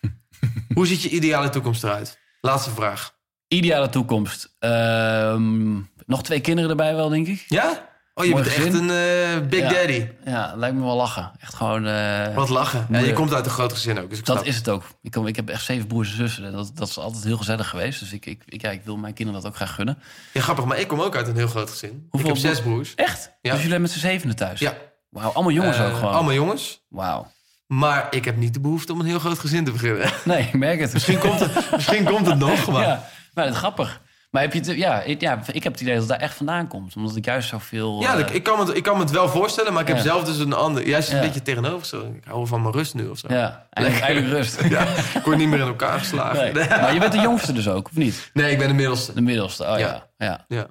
Hoe 0.75 0.87
ziet 0.87 1.03
je 1.03 1.09
ideale 1.09 1.49
toekomst 1.49 1.85
eruit? 1.85 2.19
Laatste 2.41 2.71
vraag. 2.71 3.13
Ideale 3.49 3.89
toekomst. 3.89 4.55
Ehm, 4.59 5.75
nog 6.07 6.23
twee 6.23 6.41
kinderen 6.41 6.71
erbij 6.71 6.95
wel, 6.95 7.09
denk 7.09 7.27
ik. 7.27 7.45
Ja? 7.49 7.93
Oh, 8.15 8.25
je 8.25 8.31
Mooi 8.31 8.43
bent 8.43 8.55
echt 8.57 8.75
een 8.75 8.91
eh, 8.91 9.49
big 9.49 9.61
Ja. 9.61 9.69
daddy. 9.73 10.09
Ja, 10.25 10.53
lijkt 10.57 10.77
me 10.77 10.83
wel 10.83 10.97
lachen. 10.97 11.33
Echt 11.41 11.55
gewoon... 11.55 11.87
eh, 11.87 12.35
Wat 12.35 12.49
lachen. 12.49 12.87
Ja, 12.91 12.99
je 12.99 13.13
komt 13.13 13.33
uit 13.35 13.45
een 13.45 13.51
groot 13.51 13.73
gezin 13.73 13.99
ook, 13.99 14.11
dus 14.11 14.23
dat 14.23 14.37
snap. 14.37 14.49
is 14.49 14.57
het 14.57 14.69
ook. 14.69 14.85
Ik, 15.03 15.11
kom, 15.11 15.27
ik 15.27 15.37
heb 15.37 15.49
echt 15.49 15.65
zeven 15.65 15.87
broers 15.87 16.11
en 16.11 16.17
zussen. 16.17 16.45
En 16.45 16.53
dat, 16.53 16.71
dat 16.75 16.89
is 16.89 16.99
altijd 16.99 17.25
heel 17.25 17.37
gezellig 17.37 17.69
geweest. 17.69 18.01
Dus 18.01 18.13
ik, 18.13 18.27
ik, 18.27 18.43
ik, 18.47 18.63
ja, 18.63 18.71
ik 18.71 18.83
wil 18.85 18.97
mijn 18.97 19.15
kinderen 19.15 19.41
dat 19.43 19.51
ook 19.51 19.57
graag 19.57 19.75
gunnen. 19.75 19.99
Ja, 20.33 20.41
grappig, 20.41 20.65
maar 20.65 20.79
ik 20.79 20.89
kom 20.89 21.01
ook 21.01 21.17
uit 21.17 21.29
een 21.29 21.37
heel 21.37 21.47
groot 21.49 21.71
gezin. 21.71 22.07
Hoeveel 22.11 22.29
ik 22.31 22.35
heb 22.37 22.45
zes 22.45 22.61
bro- 22.61 22.71
broers. 22.71 22.95
Echt? 22.95 23.23
Ja. 23.25 23.31
Dus 23.41 23.51
jullie 23.51 23.61
hebben 23.61 23.81
met 23.81 23.91
z'n 23.91 23.99
zevenen 23.99 24.37
thuis? 24.37 24.61
Ja. 24.61 24.77
Wauw, 25.15 25.31
allemaal 25.33 25.53
jongens 25.53 25.77
Eh, 25.77 25.87
ook 25.87 25.95
gewoon. 25.95 26.13
Allemaal 26.13 26.33
jongens. 26.33 26.85
Wauw. 26.89 27.27
Maar 27.67 28.07
ik 28.11 28.25
heb 28.25 28.37
niet 28.37 28.55
de 28.55 28.61
behoefte 28.61 28.93
om 28.93 29.01
een 29.01 29.07
heel 29.07 29.19
groot 29.19 29.39
gezin 29.39 29.65
te 29.65 29.71
beginnen. 29.73 30.11
Nee, 30.25 30.43
ik 30.43 30.53
merk 30.55 30.81
het. 30.81 30.93
misschien, 30.93 31.19
komt 31.19 31.41
het, 31.41 31.71
misschien 31.73 32.05
komt 32.05 32.27
het 32.27 32.39
nog, 32.39 32.67
maar... 32.71 32.83
Ja, 32.89 33.09
maar 33.35 33.45
dat 33.45 33.53
is 33.55 33.59
grappig. 33.61 34.01
Maar 34.31 34.43
heb 34.43 34.53
je 34.53 34.59
het, 34.59 34.77
ja, 34.77 35.01
ik, 35.03 35.21
ja, 35.21 35.41
ik 35.53 35.63
heb 35.63 35.73
het 35.73 35.81
idee 35.83 35.93
dat 35.95 36.03
het 36.03 36.13
daar 36.13 36.21
echt 36.29 36.37
vandaan 36.37 36.69
komt. 36.69 36.97
Omdat 36.97 37.17
ik 37.17 37.25
juist 37.25 37.49
zoveel... 37.49 38.01
Ja, 38.01 38.13
eh, 38.15 38.19
ik, 38.21 38.31
ik, 38.31 38.43
kan 38.43 38.59
me, 38.59 38.65
het- 38.65 38.77
ik 38.77 38.83
kan 38.83 38.95
me 38.97 39.03
het 39.03 39.11
wel 39.11 39.29
voorstellen, 39.29 39.73
maar 39.73 39.83
ik 39.83 39.89
heb 39.89 39.97
Ja. 39.97 40.03
zelf 40.03 40.25
dus 40.25 40.39
een 40.39 40.53
ander... 40.53 40.89
Jij 40.89 41.03
zit 41.03 41.11
een 41.13 41.17
Ja. 41.21 41.25
beetje 41.25 41.43
tegenovergesteld. 41.43 42.05
Ik 42.15 42.25
hou 42.25 42.47
van 42.47 42.63
mijn 42.63 42.75
rust 42.75 42.95
nu 42.95 43.07
of 43.09 43.19
zo. 43.19 43.27
ja, 43.31 43.67
eindelijk 43.71 44.27
rust. 44.27 44.63
Ja, 44.69 44.83
ik 45.15 45.23
word 45.25 45.37
niet 45.37 45.49
meer 45.49 45.61
in 45.61 45.67
elkaar 45.67 45.99
geslagen. 45.99 46.43
Nee. 46.43 46.53
Nee, 46.53 46.69
Maar 46.69 46.95
je 46.95 47.01
bent 47.01 47.13
de 47.13 47.19
jongste 47.21 47.53
dus 47.53 47.69
ook, 47.69 47.87
of 47.87 47.97
niet? 47.97 48.31
ik 48.35 48.59
ben 48.59 48.69
de 48.69 48.75
middelste. 48.75 49.13
De 49.15 49.21
middelste, 49.21 49.63
oh. 49.65 49.79
Ja. 49.79 50.07
Ja. 50.17 50.45
Ja. 50.49 50.67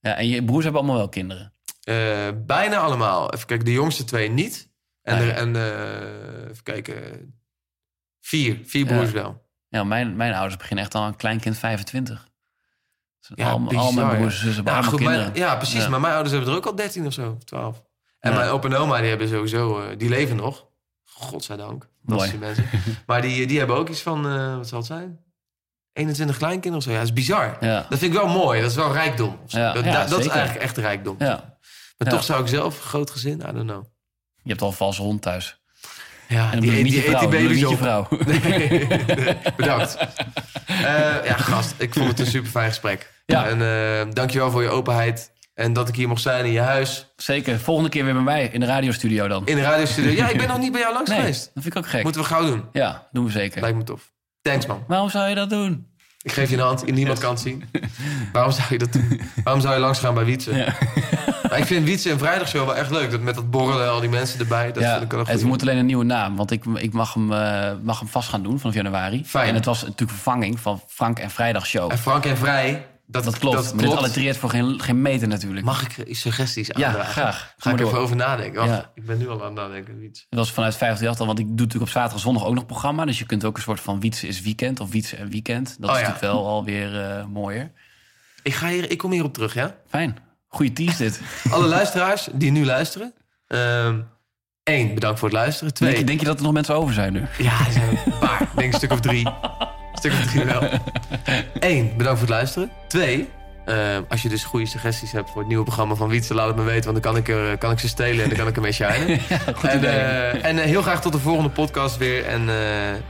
ja. 0.00 0.14
en 0.16 0.28
je 0.28 0.44
broers 0.44 0.64
hebben 0.64 0.80
allemaal 0.82 0.98
wel 1.00 1.08
kinderen. 1.08 1.52
Eh, 1.88 2.28
bijna 2.36 2.76
allemaal. 2.76 3.32
Even 3.34 3.46
kijken, 3.46 3.64
de 3.66 3.72
jongste 3.72 4.04
twee 4.04 4.30
niet. 4.30 4.70
En, 5.02 5.34
en 5.36 5.56
eh, 5.56 6.48
even 6.50 6.62
kijken, 6.62 7.34
vier. 8.20 8.58
Vier 8.64 8.86
broers 8.86 9.10
wel. 9.10 9.46
Ja, 9.68 9.84
mijn, 9.84 10.16
mijn 10.16 10.32
ouders 10.34 10.56
beginnen 10.56 10.84
echt 10.84 10.94
al 10.94 11.06
een 11.06 11.16
kleinkind 11.16 11.58
25. 11.58 12.28
Dus 13.20 13.30
Ja, 13.34 13.50
al, 13.50 13.64
bizar, 13.64 13.82
al 13.82 13.92
mijn 13.92 14.16
broers 14.16 14.34
en 14.34 14.40
zussen 14.40 14.64
Ja, 14.64 14.82
goed, 14.82 15.00
mijn- 15.00 15.30
ja, 15.34 15.56
precies. 15.56 15.82
Ja. 15.82 15.88
Maar 15.88 16.00
mijn 16.00 16.12
ouders 16.12 16.34
hebben 16.34 16.52
er 16.52 16.58
ook 16.58 16.66
al 16.66 16.74
13 16.74 17.06
of 17.06 17.12
zo, 17.12 17.38
12. 17.44 17.82
En 18.20 18.34
mijn 18.34 18.48
opa 18.50 18.68
en 18.68 18.74
oma, 18.74 18.98
die 19.00 19.08
hebben 19.08 19.28
sowieso, 19.28 19.80
eh, 19.80 19.98
die 19.98 20.08
leven 20.08 20.36
nog. 20.36 20.66
Godzijdank. 21.04 21.88
Dat 22.02 22.20
die 22.30 22.38
mensen. 22.38 22.64
maar 23.06 23.22
die, 23.22 23.46
die 23.46 23.58
hebben 23.58 23.76
ook 23.76 23.88
iets 23.88 24.02
van, 24.02 24.22
wat 24.56 24.68
zal 24.68 24.78
het 24.78 24.86
zijn? 24.86 25.18
21 25.92 26.36
kleinkinderen 26.36 26.76
of 26.78 26.82
zo. 26.84 26.90
Ja, 26.90 26.98
dat 26.98 27.06
is 27.06 27.12
bizar. 27.12 27.56
Dat 27.60 27.86
vind 27.98 28.02
ik 28.02 28.12
wel 28.12 28.28
mooi. 28.28 28.60
Dat 28.60 28.70
is 28.70 28.76
wel 28.76 28.92
rijkdom. 28.92 29.38
dat, 29.46 29.84
dat- 29.84 30.20
is 30.20 30.26
eigenlijk 30.26 30.62
echt 30.62 30.76
rijkdom. 30.76 31.16
ja. 31.18 31.56
Maar 31.98 32.08
Ja. 32.08 32.14
toch 32.14 32.24
zou 32.24 32.42
ik 32.42 32.48
zelf, 32.48 32.80
groot 32.80 33.10
gezin, 33.10 33.38
I 33.48 33.52
don't 33.52 33.66
know. 33.66 33.84
Je 34.42 34.48
hebt 34.50 34.62
al 34.62 34.68
een 34.68 34.74
valse 34.74 35.02
hond 35.02 35.22
thuis. 35.22 35.60
Ja, 36.28 36.52
En 36.52 36.60
die, 36.60 36.70
eet- 36.76 36.82
niet 36.82 36.92
die 36.92 37.08
eet 37.08 37.18
die 37.20 37.28
vrouw. 37.28 37.40
niet 37.48 37.58
je 37.58 37.76
vrouw. 37.76 38.08
Nee, 38.26 38.68
nee, 38.68 39.36
bedankt. 39.56 39.96
Eh, 40.66 40.84
ja, 41.24 41.36
gast, 41.36 41.74
ik 41.78 41.94
vond 41.94 42.08
het 42.08 42.18
een 42.18 42.26
super 42.26 42.50
fijn 42.50 42.68
gesprek. 42.68 43.12
Ja. 43.26 43.46
En 43.48 43.62
eh 43.62 44.12
dankjewel 44.14 44.50
voor 44.50 44.62
je 44.62 44.68
openheid. 44.68 45.32
En 45.54 45.72
dat 45.72 45.88
ik 45.88 45.94
hier 45.94 46.08
mocht 46.08 46.22
zijn 46.22 46.44
in 46.44 46.52
je 46.52 46.60
huis. 46.60 47.12
Zeker. 47.16 47.58
Volgende 47.60 47.90
keer 47.90 48.04
weer 48.04 48.12
bij 48.14 48.22
mij 48.22 48.48
in 48.52 48.60
de 48.60 48.66
radiostudio 48.66 49.28
dan. 49.28 49.46
In 49.46 49.56
de 49.56 49.62
radiostudio. 49.62 50.10
Ja, 50.10 50.28
ik 50.28 50.36
ben 50.38 50.48
nog 50.48 50.58
niet 50.58 50.72
bij 50.72 50.80
jou 50.80 50.92
langs 50.94 51.10
nee, 51.10 51.18
geweest. 51.18 51.44
dat 51.54 51.62
vind 51.62 51.76
ik 51.76 51.76
ook 51.76 51.88
gek. 51.88 52.02
Moeten 52.02 52.20
we 52.20 52.26
gauw 52.26 52.46
doen. 52.46 52.64
Ja, 52.72 53.08
doen 53.12 53.24
we 53.24 53.30
zeker. 53.30 53.60
Lijkt 53.60 53.76
me 53.76 53.84
tof. 53.84 54.12
Thanks, 54.42 54.66
man. 54.66 54.84
Waarom 54.88 55.10
zou 55.10 55.28
je 55.28 55.34
dat 55.34 55.50
doen? 55.50 55.87
Ik 56.22 56.32
geef 56.32 56.50
je 56.50 56.56
een 56.56 56.62
hand. 56.62 56.92
Niemand 56.92 57.18
kan 57.18 57.30
het 57.30 57.40
zien. 57.40 57.64
Waarom 58.32 58.52
zou 58.52 58.66
je 58.70 58.78
dat 58.78 58.92
doen? 58.92 59.20
Waarom 59.44 59.62
zou 59.62 59.74
je 59.74 59.80
langs 59.80 59.98
gaan 59.98 60.14
bij 60.14 60.24
Wietse? 60.24 60.54
Ja. 60.54 60.74
Maar 61.48 61.58
ik 61.58 61.64
vind 61.64 61.84
Wietse 61.84 62.10
en 62.10 62.18
Vrijdagshow 62.18 62.66
wel 62.66 62.76
echt 62.76 62.90
leuk. 62.90 63.10
Dat 63.10 63.20
met 63.20 63.34
dat 63.34 63.50
borrelen, 63.50 63.90
al 63.90 64.00
die 64.00 64.08
mensen 64.08 64.40
erbij. 64.40 64.72
Dat 64.72 64.82
ja, 64.82 64.90
vind 64.92 65.04
ik 65.04 65.10
wel 65.10 65.26
het 65.26 65.42
moet 65.44 65.62
alleen 65.62 65.76
een 65.76 65.86
nieuwe 65.86 66.04
naam. 66.04 66.36
Want 66.36 66.50
ik, 66.50 66.64
ik 66.74 66.92
mag, 66.92 67.14
hem, 67.14 67.32
eh, 67.32 67.70
mag 67.82 67.98
hem 67.98 68.08
vast 68.08 68.28
gaan 68.28 68.42
doen 68.42 68.58
vanaf 68.58 68.74
januari. 68.74 69.24
Fijn. 69.24 69.48
En 69.48 69.54
het 69.54 69.64
was 69.64 69.80
natuurlijk 69.80 70.10
vervanging 70.10 70.60
van 70.60 70.82
Frank 70.86 71.18
en 71.18 71.30
Vrijdag 71.30 71.66
Show. 71.66 71.90
En 71.92 71.98
Frank 71.98 72.24
en 72.24 72.36
Vrij. 72.36 72.86
Dat, 73.10 73.24
Dat 73.24 73.38
klopt. 73.38 73.56
Dat 73.56 73.74
maar 73.74 73.84
dit 73.84 73.94
allitereert 73.96 74.36
voor 74.36 74.50
geen, 74.50 74.80
geen 74.80 75.02
meter 75.02 75.28
natuurlijk. 75.28 75.64
Mag 75.66 75.82
ik 75.82 75.98
eh, 76.06 76.14
suggesties 76.14 76.66
Ja, 76.66 76.86
aandragen? 76.86 77.12
graag. 77.12 77.54
Ga 77.56 77.70
ik 77.70 77.80
even 77.80 77.98
over 77.98 78.16
nadenken. 78.16 78.60
Wacht, 78.60 78.70
Ja. 78.70 78.90
Ik 78.94 79.06
ben 79.06 79.18
nu 79.18 79.28
al 79.28 79.40
aan 79.40 79.44
het 79.44 79.54
nadenken. 79.54 79.98
Wietse. 79.98 80.24
Dat 80.28 80.38
was 80.38 80.52
vanuit 80.52 80.76
538 80.76 81.20
al, 81.20 81.26
want 81.26 81.38
ik 81.38 81.44
doe 81.44 81.54
natuurlijk 81.66 81.82
op 81.82 81.88
zaterdag 81.96 82.16
en 82.16 82.22
zondag 82.24 82.44
ook 82.44 82.54
nog 82.54 82.66
programma. 82.66 83.04
Dus 83.04 83.18
je 83.18 83.26
kunt 83.26 83.44
ook 83.44 83.56
een 83.56 83.62
soort 83.62 83.80
van 83.80 84.00
Wietse 84.00 84.26
is 84.26 84.40
weekend 84.40 84.80
of 84.80 84.90
Wietse 84.90 85.16
en 85.16 85.30
weekend. 85.30 85.76
Dat 85.80 85.90
Oh, 85.90 85.96
is 85.96 86.02
ja. 86.02 86.08
natuurlijk 86.08 86.32
wel 86.34 86.46
alweer 86.46 87.00
eh 87.00 87.24
mooier. 87.24 87.72
Ik, 88.42 88.54
ga 88.54 88.68
hier, 88.68 88.90
ik 88.90 88.98
kom 88.98 89.10
hierop 89.12 89.34
terug, 89.34 89.54
ja? 89.54 89.74
Fijn. 89.88 90.16
Goeie 90.48 90.72
tease 90.72 90.96
dit. 91.02 91.20
Alle 91.50 91.66
luisteraars 91.66 92.28
die 92.32 92.50
nu 92.50 92.64
luisteren. 92.64 93.14
Eén, 94.64 94.94
bedankt 94.94 95.18
voor 95.18 95.28
het 95.28 95.36
luisteren. 95.38 95.74
Twee, 95.74 95.88
Denk, 95.88 96.00
je- 96.00 96.06
denk 96.06 96.20
je 96.20 96.26
dat 96.26 96.36
er 96.38 96.42
nog 96.44 96.52
mensen 96.52 96.74
over 96.74 96.94
zijn 96.94 97.12
nu? 97.12 97.22
ja, 97.38 97.66
er 97.66 97.72
zijn 97.72 97.88
een 98.06 98.18
paar. 98.18 98.48
Denk 98.56 98.72
een 98.72 98.78
stuk 98.78 98.92
of 98.92 99.00
drie. 99.00 99.28
Een 100.04 100.10
stuk 100.10 100.24
of 100.24 100.30
drie 100.32 100.44
wel. 100.44 100.62
Eén, 101.70 101.92
bedankt 101.96 102.18
voor 102.18 102.28
het 102.28 102.36
luisteren. 102.36 102.70
Twee, 102.88 103.28
eh, 103.64 103.74
als 104.08 104.22
je 104.22 104.28
dus 104.28 104.44
goede 104.44 104.66
suggesties 104.66 105.12
hebt 105.12 105.30
voor 105.30 105.38
het 105.38 105.48
nieuwe 105.48 105.64
programma 105.64 105.94
van 105.94 106.08
Wietse, 106.08 106.34
laat 106.34 106.46
het 106.46 106.56
me 106.56 106.62
weten. 106.62 106.92
Want 106.92 107.02
dan 107.02 107.12
kan 107.12 107.20
ik, 107.22 107.28
er, 107.28 107.58
kan 107.58 107.70
ik 107.70 107.78
ze 107.78 107.88
stelen 107.88 108.22
en 108.22 108.28
dan 108.28 108.38
kan 108.38 108.46
ik 108.48 108.56
ermee 108.56 108.72
shinen. 108.72 109.20
Goed 109.60 109.70
en 109.70 109.78
idee. 109.78 109.90
eh, 109.90 110.44
en 110.44 110.58
eh, 110.58 110.64
heel 110.64 110.82
graag 110.82 111.00
tot 111.00 111.12
de 111.12 111.18
volgende 111.18 111.50
podcast 111.50 111.96
weer. 111.96 112.24
En 112.26 112.48
eh, 112.48 112.56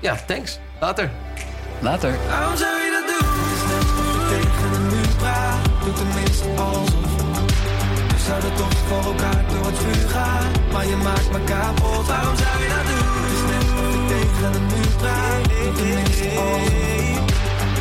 ja, 0.01 0.17
thanks. 0.27 0.59
Later. 0.81 1.11
Later. 1.81 2.15
Waarom 2.29 2.57
zou 2.57 2.71
je 2.77 2.91
dat 2.91 3.19
doen? 3.19 3.29
Tegen 4.29 4.75
een 4.75 4.87
muur 4.87 5.09
praat. 5.19 5.65
Doe 5.85 5.93
tenminste 5.93 6.45
alsof. 6.57 6.91
We 8.09 8.25
zouden 8.27 8.55
toch 8.55 8.73
voor 8.89 9.05
elkaar 9.13 9.45
door 9.53 9.67
het 9.67 9.79
vuur 9.79 10.09
gaan. 10.09 10.51
Maar 10.73 10.87
je 10.87 10.97
maakt 10.97 11.31
me 11.33 11.39
kapot. 11.45 12.07
Waarom 12.07 12.37
zou 12.37 12.63
je 12.63 12.69
dat 12.69 12.87
doen? 12.87 13.48
Tegen 14.29 14.55
een 14.55 14.67
muur 14.67 14.89
praat. 14.97 15.45
Doe 15.49 15.73
tenminste 15.73 16.29
alsof. 16.39 17.25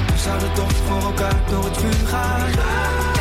We 0.07 0.17
zouden 0.17 0.53
toch 0.53 0.71
voor 0.71 1.01
elkaar 1.01 1.41
door 1.49 1.63
het 1.63 1.77
vuur 1.77 2.07
gaan. 2.07 3.16